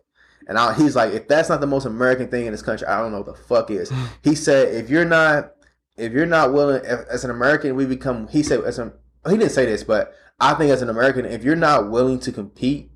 And 0.47 0.57
I, 0.57 0.73
he's 0.73 0.95
like, 0.95 1.13
if 1.13 1.27
that's 1.27 1.49
not 1.49 1.59
the 1.59 1.67
most 1.67 1.85
American 1.85 2.29
thing 2.29 2.45
in 2.45 2.53
this 2.53 2.61
country, 2.61 2.87
I 2.87 3.01
don't 3.01 3.11
know 3.11 3.19
what 3.19 3.27
the 3.27 3.43
fuck 3.43 3.69
is. 3.69 3.91
He 4.23 4.35
said, 4.35 4.73
if 4.73 4.89
you're 4.89 5.05
not, 5.05 5.51
if 5.97 6.13
you're 6.13 6.25
not 6.25 6.53
willing, 6.53 6.83
if, 6.83 7.07
as 7.09 7.23
an 7.23 7.31
American, 7.31 7.75
we 7.75 7.85
become. 7.85 8.27
He 8.27 8.43
said, 8.43 8.63
as 8.63 8.79
a, 8.79 8.93
he 9.29 9.37
didn't 9.37 9.51
say 9.51 9.65
this, 9.65 9.83
but 9.83 10.13
I 10.39 10.53
think 10.53 10.71
as 10.71 10.81
an 10.81 10.89
American, 10.89 11.25
if 11.25 11.43
you're 11.43 11.55
not 11.55 11.89
willing 11.89 12.19
to 12.21 12.31
compete, 12.31 12.91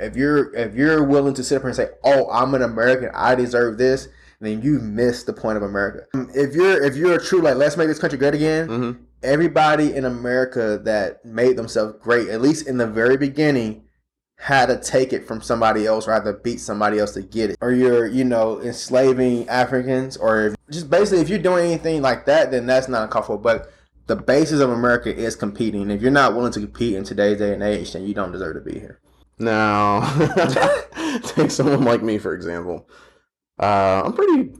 if 0.00 0.16
you're 0.16 0.54
if 0.54 0.74
you're 0.74 1.04
willing 1.04 1.34
to 1.34 1.44
sit 1.44 1.56
up 1.56 1.64
and 1.64 1.74
say, 1.74 1.88
"Oh, 2.04 2.28
I'm 2.30 2.54
an 2.54 2.62
American, 2.62 3.10
I 3.14 3.34
deserve 3.34 3.78
this," 3.78 4.08
then 4.40 4.62
you 4.62 4.78
miss 4.80 5.24
the 5.24 5.32
point 5.32 5.56
of 5.56 5.62
America. 5.62 6.06
If 6.34 6.54
you're 6.54 6.82
if 6.82 6.96
you're 6.96 7.14
a 7.14 7.22
true 7.22 7.40
like, 7.40 7.56
let's 7.56 7.76
make 7.76 7.88
this 7.88 7.98
country 7.98 8.18
great 8.18 8.34
again. 8.34 8.68
hmm 8.68 8.90
Everybody 9.22 9.94
in 9.94 10.06
America 10.06 10.80
that 10.84 11.22
made 11.26 11.56
themselves 11.56 11.94
great, 12.00 12.28
at 12.28 12.40
least 12.40 12.66
in 12.66 12.78
the 12.78 12.86
very 12.86 13.18
beginning, 13.18 13.84
had 14.38 14.66
to 14.66 14.78
take 14.78 15.12
it 15.12 15.28
from 15.28 15.42
somebody 15.42 15.86
else 15.86 16.08
or 16.08 16.12
had 16.14 16.24
to 16.24 16.32
beat 16.32 16.58
somebody 16.58 16.98
else 16.98 17.12
to 17.12 17.20
get 17.20 17.50
it, 17.50 17.56
or 17.60 17.70
you're 17.70 18.06
you 18.06 18.24
know 18.24 18.60
enslaving 18.62 19.46
Africans, 19.50 20.16
or 20.16 20.46
if, 20.46 20.54
just 20.70 20.88
basically 20.88 21.20
if 21.20 21.28
you're 21.28 21.38
doing 21.38 21.66
anything 21.66 22.00
like 22.00 22.24
that, 22.24 22.50
then 22.50 22.64
that's 22.64 22.88
not 22.88 23.02
uncomfortable. 23.02 23.36
But 23.36 23.70
the 24.06 24.16
basis 24.16 24.60
of 24.60 24.70
America 24.70 25.14
is 25.14 25.36
competing. 25.36 25.90
If 25.90 26.00
you're 26.00 26.10
not 26.10 26.34
willing 26.34 26.52
to 26.52 26.60
compete 26.60 26.94
in 26.94 27.04
today's 27.04 27.38
day 27.38 27.52
and 27.52 27.62
age, 27.62 27.92
then 27.92 28.04
you 28.04 28.14
don't 28.14 28.32
deserve 28.32 28.54
to 28.54 28.60
be 28.60 28.78
here. 28.78 28.98
Now, 29.40 30.00
take 31.22 31.50
someone 31.50 31.84
like 31.84 32.02
me 32.02 32.18
for 32.18 32.34
example. 32.34 32.88
Uh, 33.58 34.02
I'm 34.04 34.12
pretty. 34.12 34.52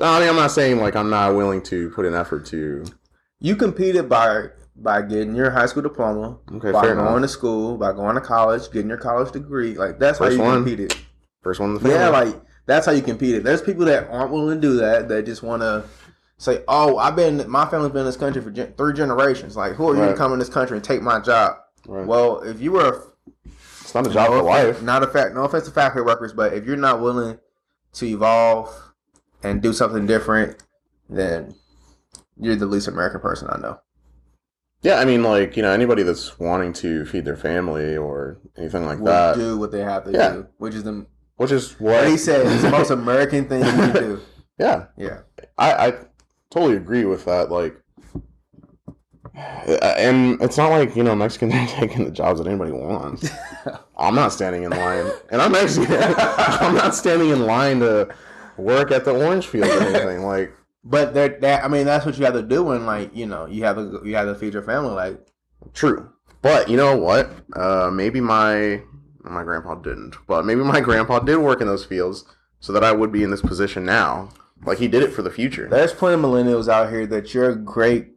I 0.00 0.20
mean, 0.20 0.28
I'm 0.28 0.36
not 0.36 0.50
saying 0.50 0.78
like 0.80 0.96
I'm 0.96 1.10
not 1.10 1.34
willing 1.34 1.62
to 1.64 1.90
put 1.90 2.04
an 2.06 2.14
effort 2.14 2.46
to. 2.46 2.84
You 3.40 3.56
competed 3.56 4.08
by 4.08 4.46
by 4.76 5.02
getting 5.02 5.34
your 5.36 5.50
high 5.50 5.66
school 5.66 5.82
diploma, 5.82 6.38
Okay, 6.56 6.72
by 6.72 6.82
fair 6.82 6.94
going 6.96 7.08
enough. 7.18 7.22
to 7.22 7.28
school, 7.28 7.76
by 7.76 7.92
going 7.92 8.16
to 8.16 8.20
college, 8.20 8.70
getting 8.72 8.88
your 8.88 8.98
college 8.98 9.30
degree. 9.32 9.74
Like 9.74 9.98
that's 9.98 10.18
First 10.18 10.36
how 10.38 10.42
you 10.42 10.48
one. 10.48 10.64
competed. 10.64 10.94
First 11.42 11.60
one 11.60 11.70
in 11.70 11.74
the 11.74 11.80
family. 11.80 11.96
Yeah, 11.96 12.08
like 12.08 12.34
that's 12.66 12.86
how 12.86 12.92
you 12.92 13.02
competed. 13.02 13.44
There's 13.44 13.62
people 13.62 13.84
that 13.84 14.08
aren't 14.10 14.32
willing 14.32 14.60
to 14.60 14.60
do 14.60 14.76
that. 14.78 15.08
That 15.08 15.26
just 15.26 15.42
want 15.42 15.62
to 15.62 15.84
say, 16.38 16.64
"Oh, 16.66 16.96
I've 16.96 17.14
been 17.14 17.48
my 17.48 17.66
family's 17.68 17.92
been 17.92 18.00
in 18.00 18.06
this 18.06 18.16
country 18.16 18.42
for 18.42 18.50
gen- 18.50 18.72
three 18.76 18.94
generations. 18.94 19.56
Like, 19.56 19.74
who 19.74 19.90
are 19.90 19.94
you 19.96 20.10
to 20.10 20.16
come 20.16 20.32
in 20.32 20.38
this 20.38 20.48
country 20.48 20.76
and 20.78 20.84
take 20.84 21.02
my 21.02 21.20
job?" 21.20 21.58
Right. 21.86 22.06
Well, 22.06 22.40
if 22.40 22.60
you 22.62 22.72
were 22.72 23.12
it's 23.94 24.06
not 24.06 24.06
a 24.06 24.10
job 24.14 24.30
no 24.30 24.38
for 24.38 24.44
life. 24.44 24.82
not 24.82 25.02
a 25.02 25.06
fact, 25.06 25.34
no 25.34 25.44
offense 25.44 25.64
to 25.66 25.70
factory 25.70 26.02
workers, 26.02 26.32
but 26.32 26.52
if 26.52 26.64
you're 26.64 26.76
not 26.76 27.00
willing 27.00 27.38
to 27.94 28.06
evolve 28.06 28.92
and 29.42 29.62
do 29.62 29.72
something 29.72 30.06
different, 30.06 30.62
then 31.08 31.54
you're 32.38 32.56
the 32.56 32.66
least 32.66 32.88
American 32.88 33.20
person 33.20 33.48
I 33.50 33.58
know. 33.58 33.80
Yeah, 34.82 34.98
I 34.98 35.04
mean, 35.04 35.22
like 35.22 35.56
you 35.56 35.62
know, 35.62 35.70
anybody 35.70 36.02
that's 36.02 36.38
wanting 36.38 36.72
to 36.74 37.06
feed 37.06 37.24
their 37.24 37.36
family 37.36 37.96
or 37.96 38.38
anything 38.56 38.84
like 38.84 38.98
Will 38.98 39.06
that, 39.06 39.36
do 39.36 39.58
what 39.58 39.70
they 39.72 39.80
have 39.80 40.04
to 40.04 40.12
Yeah. 40.12 40.32
do, 40.32 40.46
which 40.58 40.74
is 40.74 40.84
the 40.84 41.06
which 41.36 41.50
is 41.52 41.72
what 41.80 42.00
what 42.02 42.08
he 42.08 42.16
said 42.16 42.46
is 42.46 42.62
the 42.62 42.70
most 42.70 42.90
American 43.02 43.48
thing 43.48 43.64
you 43.64 43.70
can 43.72 43.92
do. 43.92 44.20
Yeah, 44.58 44.86
Yeah, 44.96 45.20
I, 45.58 45.72
I 45.88 45.92
totally 46.50 46.76
agree 46.76 47.04
with 47.04 47.24
that. 47.24 47.50
Like, 47.50 47.80
and 49.36 50.40
it's 50.40 50.56
not 50.56 50.70
like 50.70 50.94
you 50.94 51.02
know 51.02 51.14
Mexicans 51.14 51.54
are 51.54 51.66
taking 51.66 52.04
the 52.04 52.10
jobs 52.10 52.40
that 52.40 52.46
anybody 52.46 52.72
wants. 52.72 53.28
I'm 53.96 54.14
not 54.14 54.32
standing 54.32 54.64
in 54.64 54.70
line, 54.70 55.10
and 55.30 55.42
I'm 55.42 55.52
Mexican. 55.52 55.96
I'm 56.18 56.74
not 56.74 56.94
standing 56.94 57.30
in 57.30 57.46
line 57.46 57.80
to 57.80 58.14
work 58.56 58.90
at 58.90 59.04
the 59.04 59.12
orange 59.12 59.46
field 59.46 59.68
or 59.68 59.82
anything. 59.82 60.22
Like, 60.22 60.52
but 60.84 61.14
that 61.14 61.40
that 61.40 61.64
I 61.64 61.68
mean 61.68 61.84
that's 61.84 62.06
what 62.06 62.18
you 62.18 62.24
have 62.24 62.34
to 62.34 62.42
do 62.42 62.64
when 62.64 62.86
like 62.86 63.14
you 63.14 63.26
know 63.26 63.46
you 63.46 63.64
have 63.64 63.76
to 63.76 64.00
you 64.04 64.14
have 64.16 64.26
to 64.26 64.34
feed 64.34 64.52
your 64.52 64.62
family. 64.62 64.90
Like 64.90 65.26
true, 65.72 66.10
but 66.42 66.68
you 66.68 66.76
know 66.76 66.96
what? 66.96 67.30
Uh, 67.54 67.90
maybe 67.92 68.20
my 68.20 68.82
my 69.22 69.42
grandpa 69.42 69.74
didn't, 69.76 70.16
but 70.26 70.44
maybe 70.44 70.62
my 70.62 70.80
grandpa 70.80 71.18
did 71.18 71.38
work 71.38 71.60
in 71.60 71.66
those 71.66 71.84
fields 71.84 72.24
so 72.60 72.72
that 72.72 72.84
I 72.84 72.92
would 72.92 73.10
be 73.10 73.22
in 73.22 73.30
this 73.30 73.42
position 73.42 73.84
now. 73.84 74.30
Like 74.64 74.78
he 74.78 74.88
did 74.88 75.02
it 75.02 75.12
for 75.12 75.22
the 75.22 75.30
future. 75.30 75.68
there's 75.68 75.92
plenty 75.92 76.14
of 76.14 76.20
millennials 76.20 76.68
out 76.68 76.88
here 76.88 77.06
that 77.06 77.34
your 77.34 77.54
great 77.54 78.13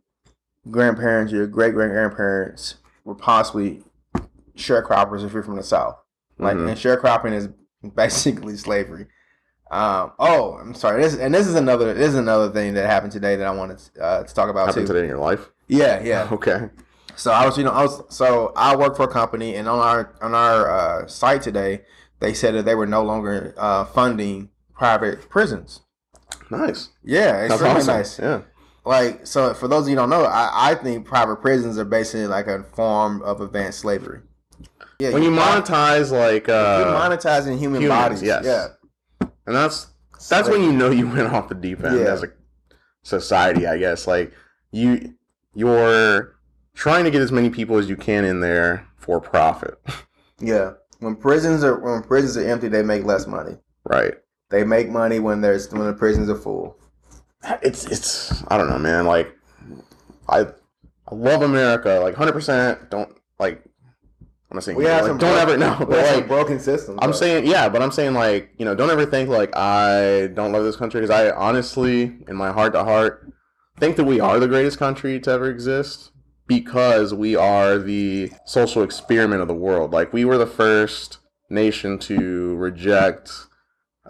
grandparents, 0.71 1.31
your 1.31 1.47
great 1.47 1.73
great 1.73 1.89
grandparents 1.89 2.75
were 3.05 3.15
possibly 3.15 3.83
sharecroppers 4.55 5.23
if 5.25 5.33
you're 5.33 5.43
from 5.43 5.55
the 5.55 5.63
south. 5.63 5.97
Like 6.39 6.57
Mhm. 6.57 6.69
and 6.69 6.77
sharecropping 6.77 7.33
is 7.33 7.49
basically 7.95 8.57
slavery. 8.57 9.07
Um, 9.69 10.13
oh, 10.19 10.53
I'm 10.61 10.73
sorry. 10.73 11.01
This 11.01 11.15
and 11.17 11.33
this 11.33 11.47
is 11.47 11.55
another 11.55 11.93
this 11.93 12.09
is 12.09 12.15
another 12.15 12.49
thing 12.49 12.73
that 12.75 12.85
happened 12.87 13.11
today 13.11 13.35
that 13.35 13.45
I 13.47 13.51
wanted 13.51 13.79
to, 13.79 14.01
uh, 14.03 14.23
to 14.23 14.33
talk 14.33 14.49
about 14.49 14.67
happened 14.67 14.87
too. 14.87 14.93
today 14.93 15.03
in 15.05 15.09
your 15.09 15.19
life. 15.19 15.49
Yeah, 15.67 16.01
yeah. 16.01 16.27
Okay. 16.31 16.69
So 17.15 17.31
I 17.31 17.45
was, 17.47 17.57
you 17.57 17.63
know, 17.63 17.71
I 17.71 17.81
was 17.81 18.03
so 18.15 18.53
I 18.55 18.75
work 18.75 18.95
for 18.95 19.03
a 19.03 19.07
company, 19.07 19.55
and 19.55 19.67
on 19.67 19.79
our 19.79 20.13
on 20.21 20.35
our 20.35 20.69
uh, 20.69 21.07
site 21.07 21.41
today, 21.41 21.81
they 22.19 22.31
said 22.33 22.53
that 22.53 22.63
they 22.65 22.75
were 22.75 22.85
no 22.85 23.01
longer 23.03 23.55
uh, 23.57 23.85
funding 23.85 24.49
private 24.75 25.27
prisons. 25.27 25.81
Nice. 26.51 26.89
Yeah, 27.03 27.39
it's 27.41 27.49
That's 27.49 27.61
really 27.61 27.75
awesome. 27.77 27.95
nice. 27.97 28.19
Yeah. 28.19 28.41
Like, 28.87 29.27
so 29.27 29.53
for 29.53 29.67
those 29.67 29.83
of 29.83 29.89
you 29.89 29.95
who 29.95 30.01
don't 30.01 30.09
know, 30.09 30.23
I, 30.23 30.71
I 30.71 30.75
think 30.75 31.05
private 31.05 31.37
prisons 31.41 31.77
are 31.77 31.85
basically 31.85 32.27
like 32.27 32.47
a 32.47 32.63
form 32.63 33.21
of 33.21 33.41
advanced 33.41 33.79
slavery. 33.79 34.21
Yeah, 34.99 35.11
When 35.11 35.23
you 35.23 35.35
buy- 35.35 35.59
monetize 35.61 36.11
like 36.11 36.47
you're 36.47 36.55
uh, 36.55 37.09
monetizing 37.09 37.57
human 37.59 37.81
humans, 37.81 37.99
bodies. 38.01 38.21
yes. 38.23 38.45
Yeah, 38.45 39.27
and 39.45 39.55
that's 39.55 39.87
that's 40.29 40.49
when 40.49 40.63
you 40.63 40.71
know 40.71 40.89
you 40.89 41.07
went 41.07 41.31
off 41.33 41.49
the 41.49 41.55
deep 41.55 41.83
end 41.83 41.99
Yeah. 41.99 42.05
as 42.05 42.23
a 42.23 42.27
society, 43.03 43.67
I 43.67 43.77
guess. 43.77 44.07
Like 44.07 44.33
you 44.71 45.13
you're 45.53 46.35
trying 46.73 47.03
to 47.03 47.11
get 47.11 47.21
as 47.21 47.31
many 47.31 47.49
people 47.49 47.77
as 47.77 47.89
you 47.89 47.95
can 47.95 48.23
in 48.25 48.39
there 48.39 48.87
for 48.95 49.19
profit. 49.21 49.79
yeah. 50.39 50.71
When 50.99 51.15
prisons 51.15 51.63
are 51.63 51.79
when 51.79 52.01
prisons 52.03 52.37
are 52.37 52.49
empty, 52.49 52.67
they 52.69 52.81
make 52.83 53.03
less 53.03 53.27
money. 53.27 53.57
Right. 53.83 54.15
They 54.49 54.63
make 54.63 54.89
money 54.89 55.19
when 55.19 55.41
there's 55.41 55.71
when 55.71 55.85
the 55.85 55.93
prisons 55.93 56.29
are 56.29 56.35
full. 56.35 56.79
It's 57.61 57.85
it's 57.85 58.43
I 58.47 58.57
don't 58.57 58.69
know, 58.69 58.79
man. 58.79 59.05
Like 59.05 59.35
I 60.27 60.47
I 61.07 61.15
love 61.15 61.41
America, 61.41 61.99
like 62.01 62.15
hundred 62.15 62.33
percent. 62.33 62.89
Don't 62.89 63.09
like 63.39 63.63
I'm 64.49 64.55
not 64.55 64.63
saying 64.63 64.77
We 64.77 64.85
have 64.85 65.01
like, 65.01 65.09
some 65.09 65.17
don't 65.17 65.37
ever 65.37 65.57
no, 65.57 65.75
We 65.79 65.85
but 65.85 66.15
like 66.15 66.27
broken 66.27 66.59
systems. 66.59 66.99
I'm 67.01 67.11
though. 67.11 67.17
saying 67.17 67.47
yeah, 67.47 67.67
but 67.69 67.81
I'm 67.81 67.91
saying 67.91 68.13
like 68.13 68.51
you 68.57 68.65
know 68.65 68.75
don't 68.75 68.89
ever 68.89 69.05
think 69.05 69.29
like 69.29 69.55
I 69.55 70.27
don't 70.33 70.51
love 70.51 70.63
this 70.63 70.75
country 70.75 71.01
because 71.01 71.09
I 71.09 71.31
honestly 71.31 72.17
in 72.27 72.35
my 72.35 72.51
heart 72.51 72.73
to 72.73 72.83
heart 72.83 73.31
think 73.79 73.95
that 73.97 74.05
we 74.05 74.19
are 74.19 74.39
the 74.39 74.47
greatest 74.47 74.79
country 74.79 75.19
to 75.19 75.31
ever 75.31 75.49
exist 75.49 76.11
because 76.47 77.13
we 77.13 77.35
are 77.35 77.77
the 77.77 78.31
social 78.45 78.83
experiment 78.83 79.41
of 79.41 79.47
the 79.47 79.53
world. 79.53 79.91
Like 79.91 80.13
we 80.13 80.23
were 80.23 80.37
the 80.37 80.47
first 80.47 81.19
nation 81.49 81.99
to 81.99 82.55
reject 82.55 83.46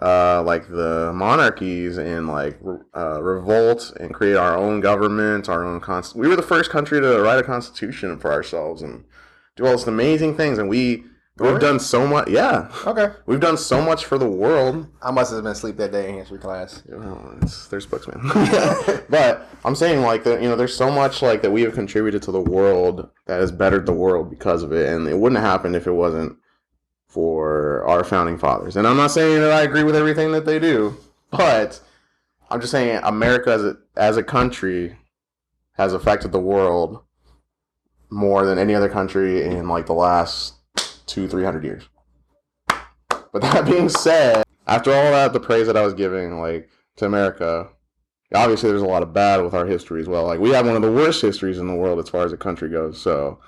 uh, 0.00 0.42
like 0.44 0.68
the 0.68 1.12
monarchies 1.14 1.98
and 1.98 2.28
like 2.28 2.60
uh, 2.96 3.20
revolt 3.22 3.92
and 3.98 4.14
create 4.14 4.36
our 4.36 4.56
own 4.56 4.80
government, 4.80 5.48
our 5.48 5.64
own 5.64 5.80
const. 5.80 6.14
We 6.14 6.28
were 6.28 6.36
the 6.36 6.42
first 6.42 6.70
country 6.70 7.00
to 7.00 7.20
write 7.20 7.38
a 7.38 7.42
constitution 7.42 8.18
for 8.18 8.32
ourselves 8.32 8.82
and 8.82 9.04
do 9.56 9.66
all 9.66 9.72
these 9.72 9.86
amazing 9.88 10.36
things. 10.36 10.58
And 10.58 10.68
we 10.68 11.04
Really? 11.36 11.52
we've 11.52 11.60
done 11.62 11.78
so 11.78 12.04
much. 12.04 12.28
Yeah, 12.28 12.68
Okay. 12.84 13.10
we've 13.26 13.38
done 13.38 13.56
so 13.56 13.80
much 13.80 14.04
for 14.06 14.18
the 14.18 14.26
world. 14.28 14.88
I 15.00 15.12
must 15.12 15.30
have 15.32 15.40
been 15.44 15.52
asleep 15.52 15.76
that 15.76 15.92
day 15.92 16.08
in 16.08 16.16
history 16.16 16.38
class. 16.38 16.82
Well, 16.88 17.38
it's, 17.40 17.68
there's 17.68 17.86
books, 17.86 18.08
man. 18.08 18.20
but 19.08 19.48
I'm 19.64 19.76
saying 19.76 20.02
like 20.02 20.24
that, 20.24 20.42
you 20.42 20.48
know, 20.48 20.56
there's 20.56 20.74
so 20.74 20.90
much 20.90 21.22
like 21.22 21.42
that 21.42 21.52
we 21.52 21.62
have 21.62 21.74
contributed 21.74 22.22
to 22.22 22.32
the 22.32 22.40
world 22.40 23.08
that 23.26 23.40
has 23.40 23.52
bettered 23.52 23.86
the 23.86 23.92
world 23.92 24.30
because 24.30 24.64
of 24.64 24.72
it, 24.72 24.88
and 24.88 25.06
it 25.06 25.16
wouldn't 25.16 25.40
have 25.40 25.48
happened 25.48 25.76
if 25.76 25.86
it 25.86 25.92
wasn't 25.92 26.36
for 27.08 27.82
our 27.84 28.04
founding 28.04 28.38
fathers. 28.38 28.76
And 28.76 28.86
I'm 28.86 28.96
not 28.96 29.10
saying 29.10 29.40
that 29.40 29.50
I 29.50 29.62
agree 29.62 29.82
with 29.82 29.96
everything 29.96 30.32
that 30.32 30.44
they 30.44 30.58
do, 30.58 30.96
but 31.30 31.80
I'm 32.50 32.60
just 32.60 32.70
saying 32.70 33.00
America 33.02 33.52
as 33.52 33.64
a 33.64 33.76
as 33.96 34.16
a 34.16 34.22
country 34.22 34.96
has 35.72 35.92
affected 35.92 36.32
the 36.32 36.40
world 36.40 37.02
more 38.10 38.44
than 38.44 38.58
any 38.58 38.74
other 38.74 38.88
country 38.88 39.44
in 39.44 39.68
like 39.68 39.86
the 39.86 39.94
last 39.94 40.54
two, 41.06 41.28
three 41.28 41.44
hundred 41.44 41.64
years. 41.64 41.88
But 43.32 43.42
that 43.42 43.66
being 43.66 43.88
said, 43.88 44.44
after 44.66 44.90
all 44.90 45.10
that, 45.12 45.32
the 45.32 45.40
praise 45.40 45.66
that 45.66 45.76
I 45.76 45.84
was 45.84 45.94
giving, 45.94 46.40
like 46.40 46.68
to 46.96 47.06
America, 47.06 47.68
obviously 48.34 48.70
there's 48.70 48.82
a 48.82 48.86
lot 48.86 49.02
of 49.02 49.12
bad 49.12 49.42
with 49.42 49.54
our 49.54 49.66
history 49.66 50.00
as 50.00 50.08
well. 50.08 50.24
Like 50.24 50.40
we 50.40 50.50
have 50.50 50.66
one 50.66 50.76
of 50.76 50.82
the 50.82 50.92
worst 50.92 51.22
histories 51.22 51.58
in 51.58 51.66
the 51.66 51.74
world 51.74 51.98
as 51.98 52.08
far 52.08 52.24
as 52.24 52.30
the 52.30 52.36
country 52.36 52.68
goes. 52.68 53.00
So 53.00 53.38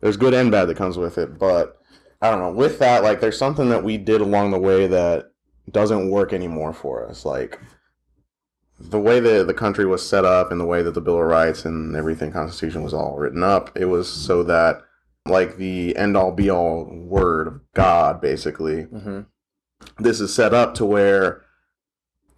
there's 0.00 0.16
good 0.16 0.34
and 0.34 0.50
bad 0.50 0.66
that 0.66 0.76
comes 0.76 0.96
with 0.96 1.18
it. 1.18 1.38
But 1.38 1.79
I 2.20 2.30
don't 2.30 2.40
know. 2.40 2.52
With 2.52 2.78
that, 2.80 3.02
like 3.02 3.20
there's 3.20 3.38
something 3.38 3.68
that 3.70 3.82
we 3.84 3.96
did 3.96 4.20
along 4.20 4.50
the 4.50 4.58
way 4.58 4.86
that 4.86 5.32
doesn't 5.70 6.10
work 6.10 6.32
anymore 6.32 6.72
for 6.72 7.08
us. 7.08 7.24
Like 7.24 7.58
the 8.78 9.00
way 9.00 9.20
that 9.20 9.46
the 9.46 9.54
country 9.54 9.86
was 9.86 10.06
set 10.06 10.24
up 10.24 10.50
and 10.50 10.60
the 10.60 10.66
way 10.66 10.82
that 10.82 10.92
the 10.94 11.00
Bill 11.00 11.18
of 11.20 11.26
Rights 11.26 11.64
and 11.64 11.94
everything 11.96 12.32
Constitution 12.32 12.82
was 12.82 12.94
all 12.94 13.16
written 13.16 13.42
up, 13.42 13.70
it 13.76 13.86
was 13.86 14.08
so 14.10 14.42
that 14.44 14.82
like 15.26 15.56
the 15.56 15.96
end 15.96 16.16
all 16.16 16.32
be 16.32 16.50
all 16.50 16.84
word 16.84 17.46
of 17.46 17.60
God, 17.74 18.20
basically, 18.20 18.84
Mm-hmm. 18.84 19.20
this 19.98 20.20
is 20.20 20.34
set 20.34 20.52
up 20.54 20.74
to 20.74 20.84
where 20.84 21.42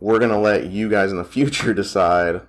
we're 0.01 0.19
gonna 0.19 0.41
let 0.41 0.67
you 0.67 0.89
guys 0.89 1.11
in 1.13 1.17
the 1.17 1.25
future 1.37 1.73
decide, 1.75 2.43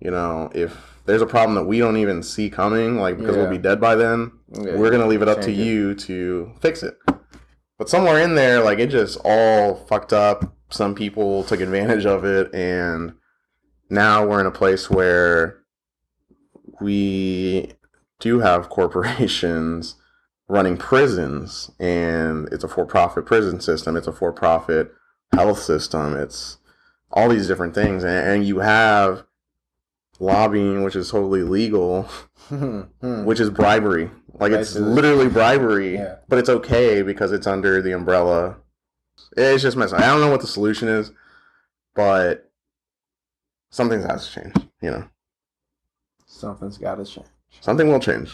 you 0.00 0.10
know, 0.10 0.50
if 0.54 0.95
there's 1.06 1.22
a 1.22 1.26
problem 1.26 1.54
that 1.54 1.64
we 1.64 1.78
don't 1.78 1.96
even 1.96 2.22
see 2.22 2.50
coming, 2.50 2.96
like 2.98 3.16
because 3.18 3.36
Yeah. 3.36 3.42
we'll 3.42 3.50
be 3.50 3.58
dead 3.58 3.80
by 3.80 3.94
then, 3.94 4.32
we're 4.48 4.90
gonna 4.90 5.06
leave 5.06 5.22
it 5.22 5.28
up 5.28 5.40
to 5.42 5.50
it. 5.50 5.56
you 5.56 5.94
to 5.94 6.52
fix 6.60 6.82
it. 6.82 6.96
But 7.78 7.88
somewhere 7.88 8.20
in 8.20 8.34
there, 8.34 8.62
like 8.62 8.78
it 8.78 8.88
just 8.88 9.18
all 9.24 9.74
fucked 9.74 10.12
up. 10.12 10.54
Some 10.70 10.94
people 10.94 11.44
took 11.44 11.60
advantage 11.60 12.06
of 12.06 12.24
it, 12.24 12.52
and 12.54 13.12
now 13.88 14.26
we're 14.26 14.40
in 14.40 14.46
a 14.46 14.50
place 14.50 14.90
where 14.90 15.58
we 16.80 17.72
do 18.20 18.40
have 18.40 18.68
corporations 18.68 19.96
running 20.48 20.76
prisons, 20.76 21.70
and 21.78 22.48
it's 22.52 22.64
a 22.64 22.68
for-profit 22.68 23.26
prison 23.26 23.60
system. 23.60 23.96
It's 23.96 24.06
a 24.06 24.12
for-profit 24.12 24.92
health 25.32 25.58
system. 25.60 26.14
It's 26.14 26.58
all 27.12 27.28
these 27.28 27.48
different 27.48 27.74
things, 27.74 28.04
and, 28.04 28.26
and 28.28 28.46
you 28.46 28.60
have 28.60 29.24
lobbying, 30.20 30.82
which 30.82 30.96
is 30.96 31.10
totally 31.10 31.42
legal, 31.42 32.02
Hmm, 32.48 32.82
hmm. 33.00 33.24
which 33.24 33.40
is 33.40 33.50
bribery. 33.50 34.10
Like 34.38 34.52
it's 34.52 34.74
literally 34.74 35.28
bribery, 35.28 35.94
Yeah. 35.94 36.16
but 36.28 36.38
it's 36.38 36.48
okay 36.48 37.02
because 37.02 37.32
it's 37.32 37.46
under 37.46 37.80
the 37.82 37.92
umbrella. 37.92 38.56
It's 39.36 39.62
just 39.62 39.76
messing. 39.76 39.98
I 39.98 40.06
don't 40.06 40.20
know 40.20 40.30
what 40.30 40.42
the 40.42 40.46
solution 40.46 40.88
is, 40.88 41.10
but 41.94 42.50
something 43.70 44.02
has 44.02 44.28
to 44.28 44.32
change. 44.40 44.54
You 44.82 44.90
know, 44.90 45.04
Something's 46.26 46.76
got 46.78 46.96
to 46.96 47.04
change. 47.04 47.26
something 47.60 47.88
will 47.88 48.00
change, 48.00 48.32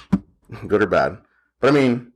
good 0.66 0.82
or 0.82 0.86
bad. 0.86 1.18
But 1.60 1.68
I 1.70 1.72
mean, 1.72 2.12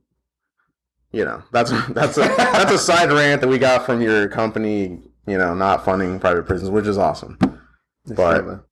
you 1.13 1.23
know, 1.23 1.41
that's 1.51 1.71
that's 1.89 2.17
a 2.17 2.21
that's 2.37 2.71
a 2.73 2.77
side 2.77 3.11
rant 3.11 3.39
that 3.41 3.47
we 3.47 3.57
got 3.57 3.85
from 3.85 4.01
your 4.01 4.27
company. 4.27 4.99
You 5.25 5.37
know, 5.37 5.53
not 5.53 5.83
funding 5.85 6.19
private 6.19 6.45
prisons, 6.45 6.69
which 6.71 6.85
is 6.87 6.97
awesome. 6.97 7.37
But- 8.05 8.65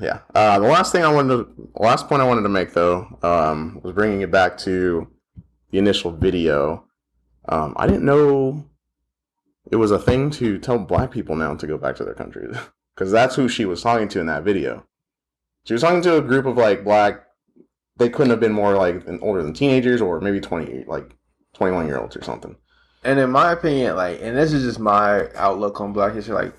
Yeah. 0.00 0.20
Uh, 0.34 0.58
the 0.58 0.66
last 0.66 0.92
thing 0.92 1.04
I 1.04 1.12
wanted 1.12 1.36
to, 1.36 1.70
last 1.74 2.08
point 2.08 2.22
I 2.22 2.26
wanted 2.26 2.42
to 2.42 2.48
make 2.48 2.72
though, 2.72 3.18
um, 3.22 3.80
was 3.82 3.92
bringing 3.92 4.22
it 4.22 4.30
back 4.30 4.56
to 4.58 5.06
the 5.70 5.78
initial 5.78 6.10
video. 6.10 6.84
Um, 7.48 7.74
I 7.76 7.86
didn't 7.86 8.04
know 8.04 8.64
it 9.70 9.76
was 9.76 9.90
a 9.90 9.98
thing 9.98 10.30
to 10.32 10.58
tell 10.58 10.78
black 10.78 11.10
people 11.10 11.36
now 11.36 11.54
to 11.54 11.66
go 11.66 11.78
back 11.78 11.96
to 11.96 12.04
their 12.04 12.14
countries 12.14 12.56
because 12.94 13.12
that's 13.12 13.34
who 13.34 13.48
she 13.48 13.64
was 13.64 13.82
talking 13.82 14.08
to 14.08 14.20
in 14.20 14.26
that 14.26 14.42
video. 14.42 14.84
She 15.64 15.74
was 15.74 15.82
talking 15.82 16.02
to 16.02 16.16
a 16.16 16.22
group 16.22 16.46
of 16.46 16.56
like 16.56 16.84
black. 16.84 17.26
They 17.96 18.08
couldn't 18.08 18.30
have 18.30 18.40
been 18.40 18.52
more 18.52 18.74
like 18.74 19.06
older 19.20 19.42
than 19.42 19.52
teenagers 19.52 20.00
or 20.00 20.20
maybe 20.20 20.40
twenty, 20.40 20.84
like 20.86 21.14
twenty-one 21.52 21.86
year 21.86 21.98
olds 21.98 22.16
or 22.16 22.22
something. 22.22 22.56
And 23.04 23.18
in 23.18 23.30
my 23.30 23.52
opinion, 23.52 23.96
like, 23.96 24.20
and 24.22 24.36
this 24.36 24.52
is 24.52 24.62
just 24.62 24.78
my 24.78 25.28
outlook 25.34 25.80
on 25.80 25.92
Black 25.92 26.14
history. 26.14 26.34
Like, 26.34 26.54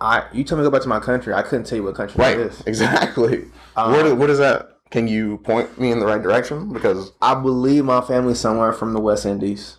I 0.00 0.24
you 0.32 0.44
tell 0.44 0.56
me 0.58 0.64
to 0.64 0.70
go 0.70 0.72
back 0.72 0.82
to 0.82 0.88
my 0.88 1.00
country, 1.00 1.34
I 1.34 1.42
couldn't 1.42 1.64
tell 1.66 1.76
you 1.76 1.82
what 1.84 1.94
country 1.94 2.16
Right. 2.22 2.36
that 2.36 2.46
is. 2.46 2.60
Exactly. 2.66 3.46
Um, 3.76 3.92
what, 3.92 4.16
what 4.16 4.30
is 4.30 4.38
that? 4.38 4.68
Can 4.90 5.06
you 5.06 5.38
point 5.38 5.78
me 5.78 5.90
in 5.90 5.98
the 6.00 6.06
right 6.06 6.22
direction? 6.22 6.72
Because 6.72 7.12
I 7.20 7.34
believe 7.34 7.84
my 7.84 8.00
family's 8.00 8.40
somewhere 8.40 8.72
from 8.72 8.92
the 8.94 9.00
West 9.00 9.26
Indies, 9.26 9.78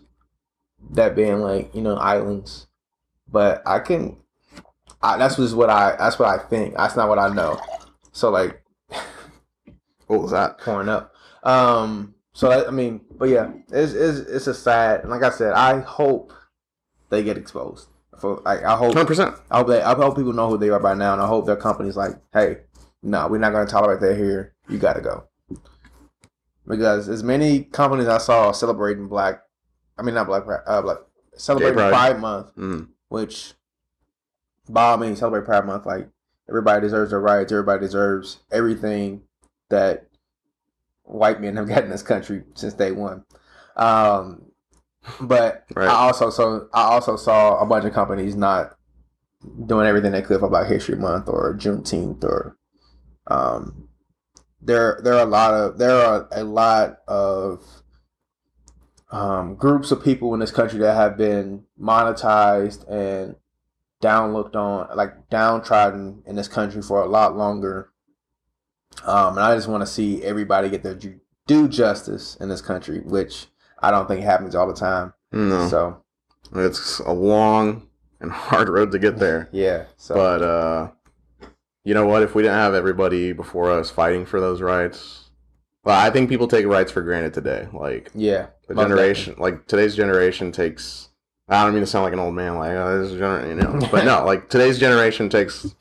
that 0.91 1.15
being 1.15 1.39
like 1.39 1.73
you 1.73 1.81
know 1.81 1.95
islands, 1.95 2.67
but 3.31 3.61
I 3.65 3.79
can. 3.79 4.17
I, 5.01 5.17
that's 5.17 5.37
just 5.37 5.55
what 5.55 5.69
I. 5.69 5.95
That's 5.97 6.19
what 6.19 6.27
I 6.29 6.37
think. 6.43 6.75
That's 6.75 6.95
not 6.95 7.09
what 7.09 7.17
I 7.19 7.33
know. 7.33 7.59
So 8.11 8.29
like 8.29 8.61
what 10.07 10.21
was 10.21 10.31
that? 10.31 10.59
pouring 10.59 10.89
up. 10.89 11.13
Um. 11.43 12.15
So 12.33 12.51
I, 12.51 12.67
I 12.67 12.71
mean, 12.71 13.01
but 13.11 13.29
yeah, 13.29 13.51
it's, 13.71 13.93
it's 13.93 14.19
it's 14.29 14.47
a 14.47 14.53
sad. 14.53 15.07
Like 15.07 15.23
I 15.23 15.29
said, 15.29 15.53
I 15.53 15.79
hope 15.79 16.33
they 17.09 17.23
get 17.23 17.37
exposed. 17.37 17.87
For 18.19 18.41
like, 18.45 18.63
I 18.63 18.75
hope 18.75 18.93
Hundred 18.93 19.07
percent. 19.07 19.35
I 19.49 19.57
hope 19.59 19.67
they, 19.67 19.81
I 19.81 19.93
hope 19.95 20.15
people 20.15 20.33
know 20.33 20.49
who 20.49 20.57
they 20.57 20.69
are 20.69 20.79
by 20.79 20.93
now, 20.93 21.13
and 21.13 21.21
I 21.21 21.27
hope 21.27 21.45
their 21.45 21.55
company's 21.55 21.95
like, 21.97 22.15
hey, 22.33 22.57
no, 23.01 23.27
we're 23.27 23.37
not 23.37 23.51
going 23.51 23.65
to 23.65 23.71
tolerate 23.71 24.01
that 24.01 24.17
here. 24.17 24.53
You 24.67 24.77
got 24.77 24.93
to 24.93 25.01
go. 25.01 25.25
Because 26.67 27.09
as 27.09 27.23
many 27.23 27.63
companies 27.63 28.07
I 28.07 28.17
saw 28.19 28.51
celebrating 28.51 29.07
Black, 29.07 29.41
I 29.97 30.01
mean 30.03 30.15
not 30.15 30.27
Black, 30.27 30.43
uh, 30.67 30.81
Black 30.81 30.97
celebrating 31.35 31.75
Pride. 31.75 31.89
Pride. 31.91 32.19
Month, 32.19 32.55
Mm. 32.55 32.89
which 33.07 33.53
by 34.67 34.83
all 34.91 34.97
means 34.97 35.19
celebrate 35.19 35.45
Pride 35.45 35.65
Month. 35.65 35.85
Like 35.85 36.09
everybody 36.47 36.81
deserves 36.81 37.09
their 37.11 37.19
rights. 37.19 37.51
Everybody 37.51 37.79
deserves 37.81 38.39
everything 38.51 39.21
that 39.69 40.07
white 41.03 41.41
men 41.41 41.55
have 41.55 41.67
gotten 41.67 41.85
in 41.85 41.89
this 41.89 42.03
country 42.03 42.43
since 42.53 42.73
day 42.75 42.91
one. 42.91 43.23
Um, 43.75 44.48
but 45.21 45.65
Right. 45.75 45.87
I 45.87 45.93
also 45.93 46.29
so 46.29 46.67
I 46.73 46.83
also 46.83 47.15
saw 47.15 47.59
a 47.59 47.65
bunch 47.65 47.85
of 47.85 47.93
companies 47.93 48.35
not 48.35 48.75
doing 49.65 49.87
everything 49.87 50.11
they 50.11 50.21
could 50.21 50.39
for 50.39 50.49
Black 50.49 50.67
History 50.67 50.95
Month 50.95 51.29
or 51.29 51.55
Juneteenth 51.55 52.23
or 52.23 52.57
um 53.27 53.89
there 54.61 54.99
there 55.03 55.13
are 55.13 55.25
a 55.25 55.29
lot 55.29 55.53
of 55.53 55.77
there 55.77 55.95
are 55.95 56.27
a 56.31 56.43
lot 56.43 56.99
of 57.07 57.63
um, 59.11 59.55
groups 59.55 59.91
of 59.91 60.03
people 60.03 60.33
in 60.33 60.39
this 60.39 60.51
country 60.51 60.79
that 60.79 60.93
have 60.93 61.17
been 61.17 61.65
monetized 61.81 62.87
and 62.89 63.35
downlooked 64.03 64.55
on 64.55 64.95
like 64.95 65.29
downtrodden 65.29 66.21
in 66.25 66.35
this 66.35 66.47
country 66.47 66.81
for 66.81 67.01
a 67.01 67.07
lot 67.07 67.35
longer 67.35 67.91
um, 69.05 69.37
and 69.37 69.45
I 69.45 69.55
just 69.55 69.67
want 69.67 69.81
to 69.81 69.87
see 69.87 70.23
everybody 70.23 70.69
get 70.69 70.83
their 70.83 70.99
due 71.47 71.67
justice 71.67 72.35
in 72.39 72.49
this 72.49 72.61
country 72.61 72.99
which 72.99 73.47
I 73.81 73.91
don't 73.91 74.07
think 74.07 74.21
it 74.21 74.25
happens 74.25 74.55
all 74.55 74.67
the 74.67 74.73
time 74.73 75.13
No, 75.31 75.67
so 75.67 76.03
it's 76.55 76.99
a 76.99 77.11
long 77.11 77.87
and 78.19 78.31
hard 78.31 78.69
road 78.69 78.91
to 78.91 78.99
get 78.99 79.17
there. 79.17 79.49
yeah 79.51 79.85
so 79.97 80.15
But 80.15 80.41
uh, 80.41 80.91
you 81.83 81.93
know 81.93 82.05
what? 82.05 82.23
If 82.23 82.35
we 82.35 82.43
didn't 82.43 82.57
have 82.57 82.73
everybody 82.73 83.33
before 83.33 83.71
us 83.71 83.89
fighting 83.89 84.25
for 84.25 84.39
those 84.39 84.61
rights, 84.61 85.29
well, 85.83 85.99
I 85.99 86.09
think 86.09 86.29
people 86.29 86.47
take 86.47 86.65
rights 86.65 86.91
for 86.91 87.01
granted 87.01 87.33
today. 87.33 87.67
Like 87.73 88.11
yeah 88.13 88.47
the 88.67 88.75
generation, 88.75 89.35
like 89.37 89.67
today's 89.67 89.95
generation 89.95 90.51
takes. 90.51 91.09
I 91.47 91.63
don't 91.63 91.73
mean 91.73 91.81
to 91.81 91.87
sound 91.87 92.03
like 92.03 92.13
an 92.13 92.19
old 92.19 92.35
man, 92.35 92.57
like 92.57 92.71
oh, 92.71 93.01
this 93.01 93.11
is 93.11 93.19
gener-, 93.19 93.47
you 93.47 93.55
know, 93.55 93.87
but 93.91 94.05
no, 94.05 94.23
like 94.23 94.49
today's 94.49 94.77
generation 94.77 95.29
takes 95.29 95.73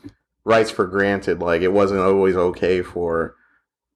rights 0.44 0.70
for 0.70 0.86
granted. 0.86 1.40
Like 1.40 1.62
it 1.62 1.72
wasn't 1.72 2.00
always 2.00 2.36
okay 2.36 2.80
for 2.82 3.34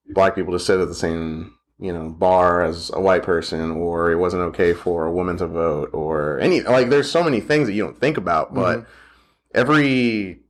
black 0.09 0.35
people 0.35 0.53
to 0.53 0.61
sit 0.61 0.81
at 0.81 0.89
the 0.89 0.95
same 0.95 1.55
you 1.83 1.93
know 1.93 2.09
bar 2.11 2.63
as 2.63 2.91
a 2.95 3.01
white 3.01 3.25
person, 3.25 3.73
or 3.73 4.13
it 4.13 4.17
wasn't 4.17 4.43
okay 4.43 4.73
for 4.73 5.05
a 5.05 5.13
woman 5.13 5.37
to 5.39 5.47
vote, 5.49 5.91
or 5.93 6.39
any 6.39 6.61
like. 6.63 6.89
There's 6.91 7.11
so 7.11 7.25
many 7.25 7.41
things 7.41 7.67
that 7.67 7.75
you 7.75 7.83
don't 7.83 7.99
think 7.99 8.17
about, 8.17 8.55
but 8.55 8.79
Mhm. 8.81 8.87
every 9.55 10.41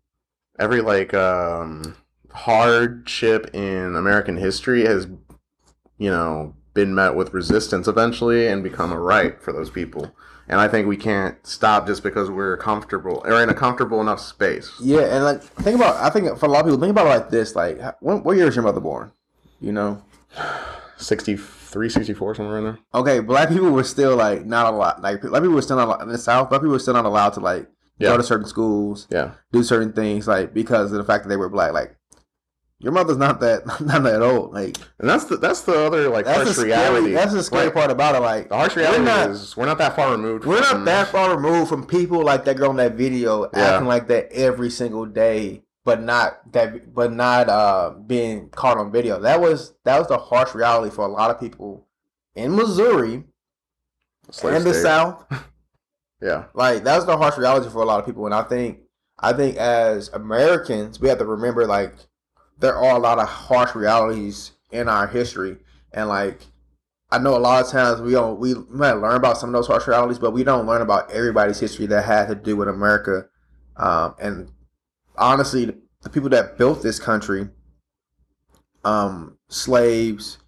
every 0.59 0.83
like 0.83 1.15
um 1.15 1.97
hardship 2.33 3.51
in 3.55 3.97
American 3.97 4.37
history 4.37 4.85
has 4.85 5.07
you 5.99 6.11
know 6.11 6.55
been 6.75 6.95
met 6.95 7.15
with 7.15 7.33
resistance 7.35 7.87
eventually 7.89 8.47
and 8.47 8.63
become 8.63 8.93
a 8.93 8.99
right 9.01 9.41
for 9.43 9.53
those 9.53 9.71
people. 9.71 10.15
And 10.49 10.61
I 10.61 10.69
think 10.69 10.87
we 10.89 10.97
can't 10.97 11.37
stop 11.47 11.87
just 11.87 12.03
because 12.03 12.29
we're 12.31 12.57
comfortable 12.57 13.23
or 13.25 13.43
in 13.43 13.49
a 13.49 13.55
comfortable 13.55 14.01
enough 14.01 14.21
space. 14.21 14.71
Yeah, 14.81 15.03
and 15.15 15.25
like 15.25 15.43
think 15.43 15.77
about, 15.77 15.97
I 15.97 16.11
think 16.11 16.37
for 16.39 16.47
a 16.47 16.49
lot 16.49 16.61
of 16.61 16.67
people, 16.67 16.81
think 16.81 16.91
about 16.91 17.07
it 17.07 17.11
like 17.11 17.31
this: 17.31 17.55
like, 17.55 17.79
when, 18.01 18.23
what 18.23 18.37
year 18.37 18.47
was 18.47 18.57
your 18.57 18.65
mother 18.65 18.81
born? 18.81 19.13
You 19.61 19.73
know, 19.73 20.03
63, 21.03 21.89
64, 21.89 22.35
somewhere 22.35 22.59
in 22.59 22.65
there. 22.65 22.79
okay, 22.95 23.21
black 23.21 23.49
people 23.49 23.71
were 23.71 23.85
still 23.85 24.17
like 24.17 24.45
not 24.47 24.73
a 24.73 24.77
lot. 24.77 25.03
Like 25.03 25.21
black 25.23 25.43
people 25.43 25.55
were 25.55 25.63
still 25.63 25.77
not 25.77 25.89
allowed- 25.89 26.03
in 26.03 26.09
the 26.09 26.19
South. 26.19 26.49
Black 26.49 26.61
people 26.61 26.73
were 26.73 26.79
still 26.79 26.95
not 26.95 27.05
allowed 27.05 27.35
to 27.35 27.41
like 27.41 27.69
Yeah. 27.99 28.11
go 28.11 28.17
to 28.19 28.23
certain 28.23 28.47
schools, 28.47 29.07
Yeah. 29.11 29.33
do 29.53 29.63
certain 29.63 29.93
things, 29.93 30.27
like 30.29 30.53
because 30.55 30.93
of 30.93 30.99
the 30.99 31.05
fact 31.05 31.25
that 31.25 31.29
they 31.29 31.37
were 31.37 31.49
black. 31.49 31.73
Like, 31.73 31.97
your 32.81 32.91
mother's 32.93 33.17
not 33.17 33.39
that 33.41 33.65
not 33.81 34.03
that 34.03 34.23
old. 34.23 34.53
Like 34.53 34.77
And 34.99 35.09
that's 35.09 35.25
the 35.27 35.37
that's 35.37 35.61
the 35.63 35.87
other 35.87 36.09
like 36.09 36.27
harsh 36.27 36.49
scary. 36.51 36.69
reality. 36.71 37.13
That's 37.13 37.33
the 37.33 37.43
scary 37.45 37.67
Right. 37.67 37.75
part 37.75 37.91
about 37.93 38.17
it. 38.17 38.21
Like 38.21 38.49
The 38.49 38.57
harsh 38.57 38.75
we're 38.77 38.83
reality 38.83 39.05
not- 39.05 39.31
is 39.31 39.57
we're 39.57 39.67
not 39.67 39.79
that 39.79 39.95
far 39.95 40.11
removed. 40.11 40.45
We're 40.45 40.63
from, 40.63 40.79
not 40.81 40.85
that 40.87 41.09
far 41.09 41.37
removed 41.37 41.69
from 41.69 41.87
people 41.87 42.25
like 42.25 42.45
that 42.47 42.57
girl 42.57 42.71
in 42.71 42.77
that 42.79 42.95
video 42.95 43.49
Yeah. 43.55 43.61
acting 43.75 43.87
like 43.87 44.09
that 44.09 44.33
every 44.33 44.71
single 44.71 45.07
day, 45.07 45.63
but 45.85 46.03
not 46.03 46.53
that, 46.53 46.95
but 46.95 47.13
not 47.13 47.49
uh, 47.49 47.95
being 48.07 48.49
caught 48.51 48.79
on 48.79 48.93
video. 48.93 49.21
That 49.21 49.41
was 49.41 49.75
that 49.85 49.99
was 49.99 50.09
the 50.09 50.19
harsh 50.19 50.55
reality 50.55 50.95
for 50.95 51.05
a 51.05 51.09
lot 51.09 51.31
of 51.31 51.41
people 51.41 51.87
in 52.35 52.55
Missouri 52.55 53.25
slave 54.31 54.55
and 54.55 54.65
the. 54.65 54.75
South. 54.75 55.25
Yeah. 56.23 56.45
Like 56.55 56.85
that 56.85 56.95
was 56.95 57.05
the 57.05 57.17
harsh 57.17 57.37
reality 57.37 57.69
for 57.69 57.83
a 57.83 57.85
lot 57.85 57.99
of 57.99 58.07
people, 58.07 58.25
and 58.27 58.35
I 58.35 58.43
think 58.43 58.79
I 59.19 59.33
think 59.33 59.57
as 59.57 60.09
Americans 60.11 61.01
we 61.01 61.09
have 61.09 61.19
to 61.19 61.25
remember 61.25 61.67
like 61.67 61.97
there 62.61 62.77
are 62.77 62.95
a 62.95 63.01
lot 63.01 63.19
of 63.19 63.29
harsh 63.29 63.75
realities 63.75 64.53
in 64.71 64.89
our 64.89 65.09
history, 65.09 65.57
and 65.93 66.09
like 66.09 66.47
I 67.11 67.19
know 67.19 67.37
a 67.37 67.39
lot 67.39 67.65
of 67.65 67.73
times 67.73 68.01
we 68.01 68.13
don't 68.13 68.39
we 68.39 68.55
might 68.71 68.93
learn 68.93 69.17
about 69.17 69.37
some 69.37 69.49
of 69.49 69.53
those 69.53 69.67
harsh 69.67 69.89
realities, 69.89 70.21
but 70.21 70.31
we 70.31 70.45
don't 70.45 70.65
learn 70.65 70.81
about 70.81 71.11
everybody's 71.11 71.59
history 71.59 71.87
that 71.87 72.05
had 72.05 72.29
to 72.29 72.37
do 72.37 72.57
with 72.57 72.69
America. 72.69 73.27
Um, 73.77 74.15
and 74.21 74.49
honestly, 75.17 75.75
the, 76.03 76.11
people 76.11 76.29
that 76.31 76.59
built 76.59 76.83
this 76.83 76.99
country, 76.99 77.49
um, 78.85 79.39
slaves, 79.49 80.39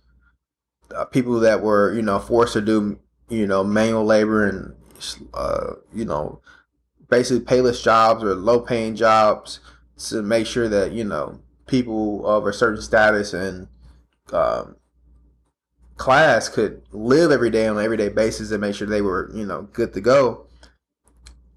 uh, 0.94 1.04
people 1.04 1.40
that 1.40 1.62
were 1.62 1.92
you 1.94 2.02
know 2.02 2.18
forced 2.18 2.54
to 2.54 2.60
do 2.60 2.98
you 3.28 3.46
know 3.46 3.64
manual 3.64 4.04
labor 4.04 4.46
and 4.46 4.74
uh, 5.34 5.74
you 5.92 6.04
know 6.04 6.40
basically 7.08 7.44
payless 7.44 7.82
jobs 7.82 8.22
or 8.22 8.34
low 8.34 8.60
paying 8.60 8.94
jobs 8.94 9.60
to 9.96 10.22
make 10.22 10.46
sure 10.46 10.68
that 10.68 10.92
you 10.92 11.04
know 11.04 11.40
people 11.66 12.26
of 12.26 12.46
a 12.46 12.52
certain 12.52 12.82
status 12.82 13.32
and 13.32 13.68
um, 14.32 14.76
class 15.96 16.48
could 16.48 16.82
live 16.92 17.30
every 17.30 17.50
day 17.50 17.66
on 17.66 17.78
an 17.78 17.84
everyday 17.84 18.08
basis 18.08 18.50
and 18.50 18.60
make 18.60 18.74
sure 18.74 18.86
they 18.86 19.02
were 19.02 19.30
you 19.34 19.46
know 19.46 19.62
good 19.72 19.92
to 19.92 20.00
go. 20.00 20.46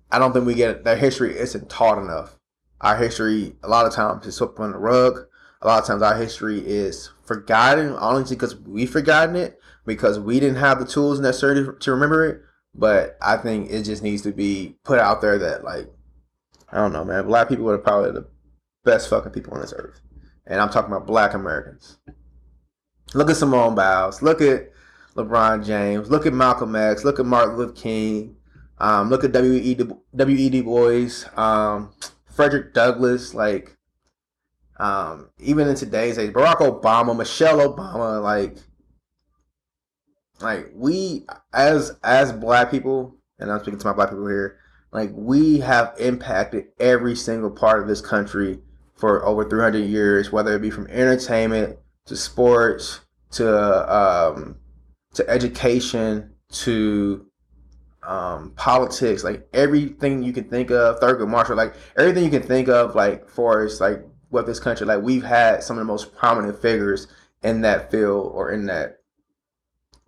I 0.09 0.19
don't 0.19 0.31
think 0.31 0.45
we 0.45 0.53
get 0.53 0.83
their 0.83 0.95
history 0.95 1.37
isn't 1.37 1.69
taught 1.69 1.97
enough. 1.97 2.37
Our 2.81 2.95
history 2.95 3.55
a 3.63 3.67
lot 3.67 3.85
of 3.85 3.93
times 3.93 4.25
is 4.25 4.35
swept 4.35 4.59
under 4.59 4.73
the 4.73 4.79
rug. 4.79 5.19
A 5.61 5.67
lot 5.67 5.81
of 5.81 5.87
times 5.87 6.01
our 6.01 6.15
history 6.15 6.59
is 6.59 7.09
forgotten, 7.25 7.93
honestly 7.93 8.35
because 8.35 8.55
we've 8.55 8.89
forgotten 8.89 9.35
it 9.35 9.59
because 9.85 10.19
we 10.19 10.39
didn't 10.39 10.57
have 10.57 10.79
the 10.79 10.85
tools 10.85 11.19
necessary 11.19 11.67
to, 11.79 11.91
remember 11.91 12.25
it. 12.25 12.41
But 12.75 13.17
I 13.21 13.37
think 13.37 13.71
it 13.71 13.83
just 13.83 14.03
needs 14.03 14.21
to 14.23 14.31
be 14.31 14.77
put 14.83 14.99
out 14.99 15.21
there 15.21 15.39
that 15.39 15.63
like 15.63 15.89
I 16.71 16.77
don't 16.77 16.93
know, 16.93 17.03
man. 17.03 17.25
Black 17.25 17.49
people 17.49 17.69
are 17.71 17.77
probably 17.77 18.11
the 18.11 18.27
best 18.83 19.09
fucking 19.09 19.31
people 19.31 19.53
on 19.53 19.61
this 19.61 19.73
earth, 19.75 19.99
and 20.45 20.61
I'm 20.61 20.69
talking 20.69 20.91
about 20.91 21.07
Black 21.07 21.33
Americans. 21.33 21.97
Look 23.13 23.29
at 23.29 23.37
Simone 23.37 23.73
Biles. 23.73 24.21
Look 24.21 24.41
at 24.41 24.71
LeBron 25.15 25.65
James. 25.65 26.11
Look 26.11 26.25
at 26.25 26.33
Malcolm 26.33 26.75
X. 26.75 27.03
Look 27.03 27.19
at 27.19 27.25
Martin 27.25 27.57
Luther 27.57 27.73
King. 27.73 28.35
Um, 28.79 29.09
look 29.09 29.23
at 29.23 29.31
W.E. 29.31 29.73
Du- 29.73 30.01
W.E. 30.15 30.49
Du 30.49 30.63
Bois. 30.63 31.25
Um, 31.35 31.91
Frederick 32.37 32.73
Douglass. 32.73 33.33
Like, 33.33 33.75
um, 34.79 35.29
even 35.39 35.67
in 35.67 35.75
today's 35.75 36.17
age, 36.17 36.31
Barack 36.31 36.59
Obama, 36.59 37.17
Michelle 37.17 37.57
Obama. 37.57 38.23
Like, 38.23 38.55
like 40.39 40.69
we 40.73 41.25
as 41.51 41.97
as 42.03 42.31
Black 42.31 42.71
people, 42.71 43.17
and 43.39 43.51
I'm 43.51 43.59
speaking 43.59 43.79
to 43.79 43.87
my 43.87 43.93
Black 43.93 44.11
people 44.11 44.27
here. 44.27 44.59
Like, 44.93 45.09
we 45.13 45.59
have 45.59 45.93
impacted 45.99 46.67
every 46.79 47.15
single 47.15 47.51
part 47.51 47.81
of 47.81 47.89
this 47.89 47.99
country 47.99 48.59
for 48.95 49.25
over 49.25 49.47
300 49.47 49.79
years, 49.79 50.31
whether 50.31 50.55
it 50.55 50.61
be 50.61 50.69
from 50.69 50.87
entertainment 50.87 51.77
to 52.05 52.15
sports 52.15 53.01
to 53.31 53.93
um, 53.93 54.57
to 55.15 55.29
education 55.29 56.33
to 56.49 57.26
um, 58.07 58.51
politics, 58.55 59.23
like 59.23 59.47
everything 59.53 60.23
you 60.23 60.31
can 60.33 60.45
think 60.45 60.71
of, 60.71 60.99
Thurgood 60.99 61.27
Marshall, 61.27 61.57
like 61.57 61.75
everything 61.97 62.23
you 62.23 62.29
can 62.31 62.41
think 62.41 62.69
of, 62.69 62.95
like 62.95 63.29
for 63.29 63.65
us, 63.65 63.81
like 63.81 64.01
what 64.29 64.45
this 64.45 64.59
country, 64.59 64.87
like 64.87 65.01
we've 65.01 65.23
had 65.23 65.61
some 65.63 65.77
of 65.77 65.81
the 65.81 65.85
most 65.91 66.15
prominent 66.15 66.59
figures 66.61 67.07
in 67.43 67.61
that 67.61 67.91
field 67.91 68.31
or 68.33 68.51
in 68.51 68.65
that, 68.67 68.99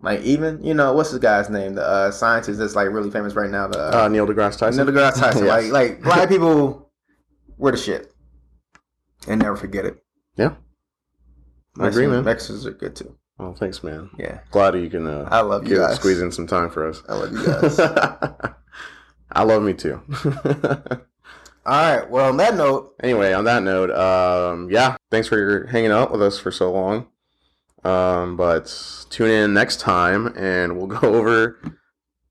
like 0.00 0.22
even 0.22 0.62
you 0.64 0.72
know 0.72 0.94
what's 0.94 1.10
this 1.10 1.20
guy's 1.20 1.50
name, 1.50 1.74
the 1.74 1.84
uh, 1.86 2.10
scientist 2.10 2.58
that's 2.58 2.74
like 2.74 2.88
really 2.88 3.10
famous 3.10 3.34
right 3.34 3.50
now, 3.50 3.68
the 3.68 4.04
Uh, 4.04 4.08
Neil 4.08 4.26
deGrasse 4.26 4.58
Tyson. 4.58 4.84
Neil 4.86 4.94
deGrasse 4.94 5.14
Tyson. 5.20 5.44
Yes. 5.44 5.70
Like 5.70 5.72
like 5.72 6.02
black 6.02 6.28
people, 6.30 6.90
we're 7.58 7.72
the 7.72 7.76
shit, 7.76 8.12
and 9.28 9.42
never 9.42 9.56
forget 9.56 9.84
it. 9.84 10.02
Yeah. 10.36 10.54
I 11.78 11.88
agree, 11.88 12.06
man. 12.06 12.24
Mexicans 12.24 12.64
are 12.66 12.70
good 12.72 12.96
too. 12.96 13.14
Well, 13.40 13.54
thanks, 13.54 13.82
man. 13.82 14.10
Yeah, 14.18 14.40
Glad 14.50 14.74
you 14.74 14.90
can 14.90 15.06
uh, 15.06 15.26
I 15.30 15.40
love 15.40 15.66
you 15.66 15.76
guys. 15.78 15.96
squeeze 15.96 16.20
in 16.20 16.30
some 16.30 16.46
time 16.46 16.68
for 16.70 16.86
us. 16.88 17.02
I 17.08 17.14
love 17.14 17.32
you 17.32 17.44
guys. 17.46 17.80
I 19.32 19.42
love 19.44 19.62
me 19.62 19.72
too. 19.72 20.00
All 21.66 21.96
right. 21.96 22.10
Well, 22.10 22.28
on 22.28 22.36
that 22.38 22.54
note, 22.56 22.94
anyway, 23.02 23.32
on 23.32 23.44
that 23.44 23.62
note, 23.62 23.90
um, 23.92 24.68
yeah, 24.70 24.96
thanks 25.10 25.28
for 25.28 25.66
hanging 25.66 25.90
out 25.90 26.10
with 26.12 26.20
us 26.22 26.38
for 26.38 26.50
so 26.50 26.70
long. 26.72 27.06
Um, 27.82 28.36
but 28.36 28.74
tune 29.08 29.30
in 29.30 29.54
next 29.54 29.80
time 29.80 30.34
and 30.36 30.76
we'll 30.76 30.86
go 31.00 31.14
over 31.14 31.58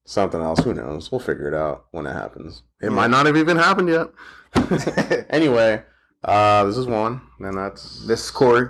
something 0.06 0.42
else. 0.42 0.60
Who 0.60 0.74
knows? 0.76 1.12
We'll 1.12 1.20
figure 1.20 1.48
it 1.48 1.56
out 1.56 1.86
when 1.92 2.06
it 2.06 2.14
happens. 2.14 2.64
It 2.82 2.92
might 2.92 3.10
not 3.10 3.26
have 3.26 3.36
even 3.38 3.58
happened 3.58 3.90
yet. 3.90 5.26
anyway, 5.30 5.84
uh, 6.24 6.66
this 6.66 6.78
is 6.78 6.86
Juan, 6.86 7.22
and 7.40 7.58
that's 7.58 8.06
this 8.08 8.26
is 8.26 8.32
Corey. 8.32 8.70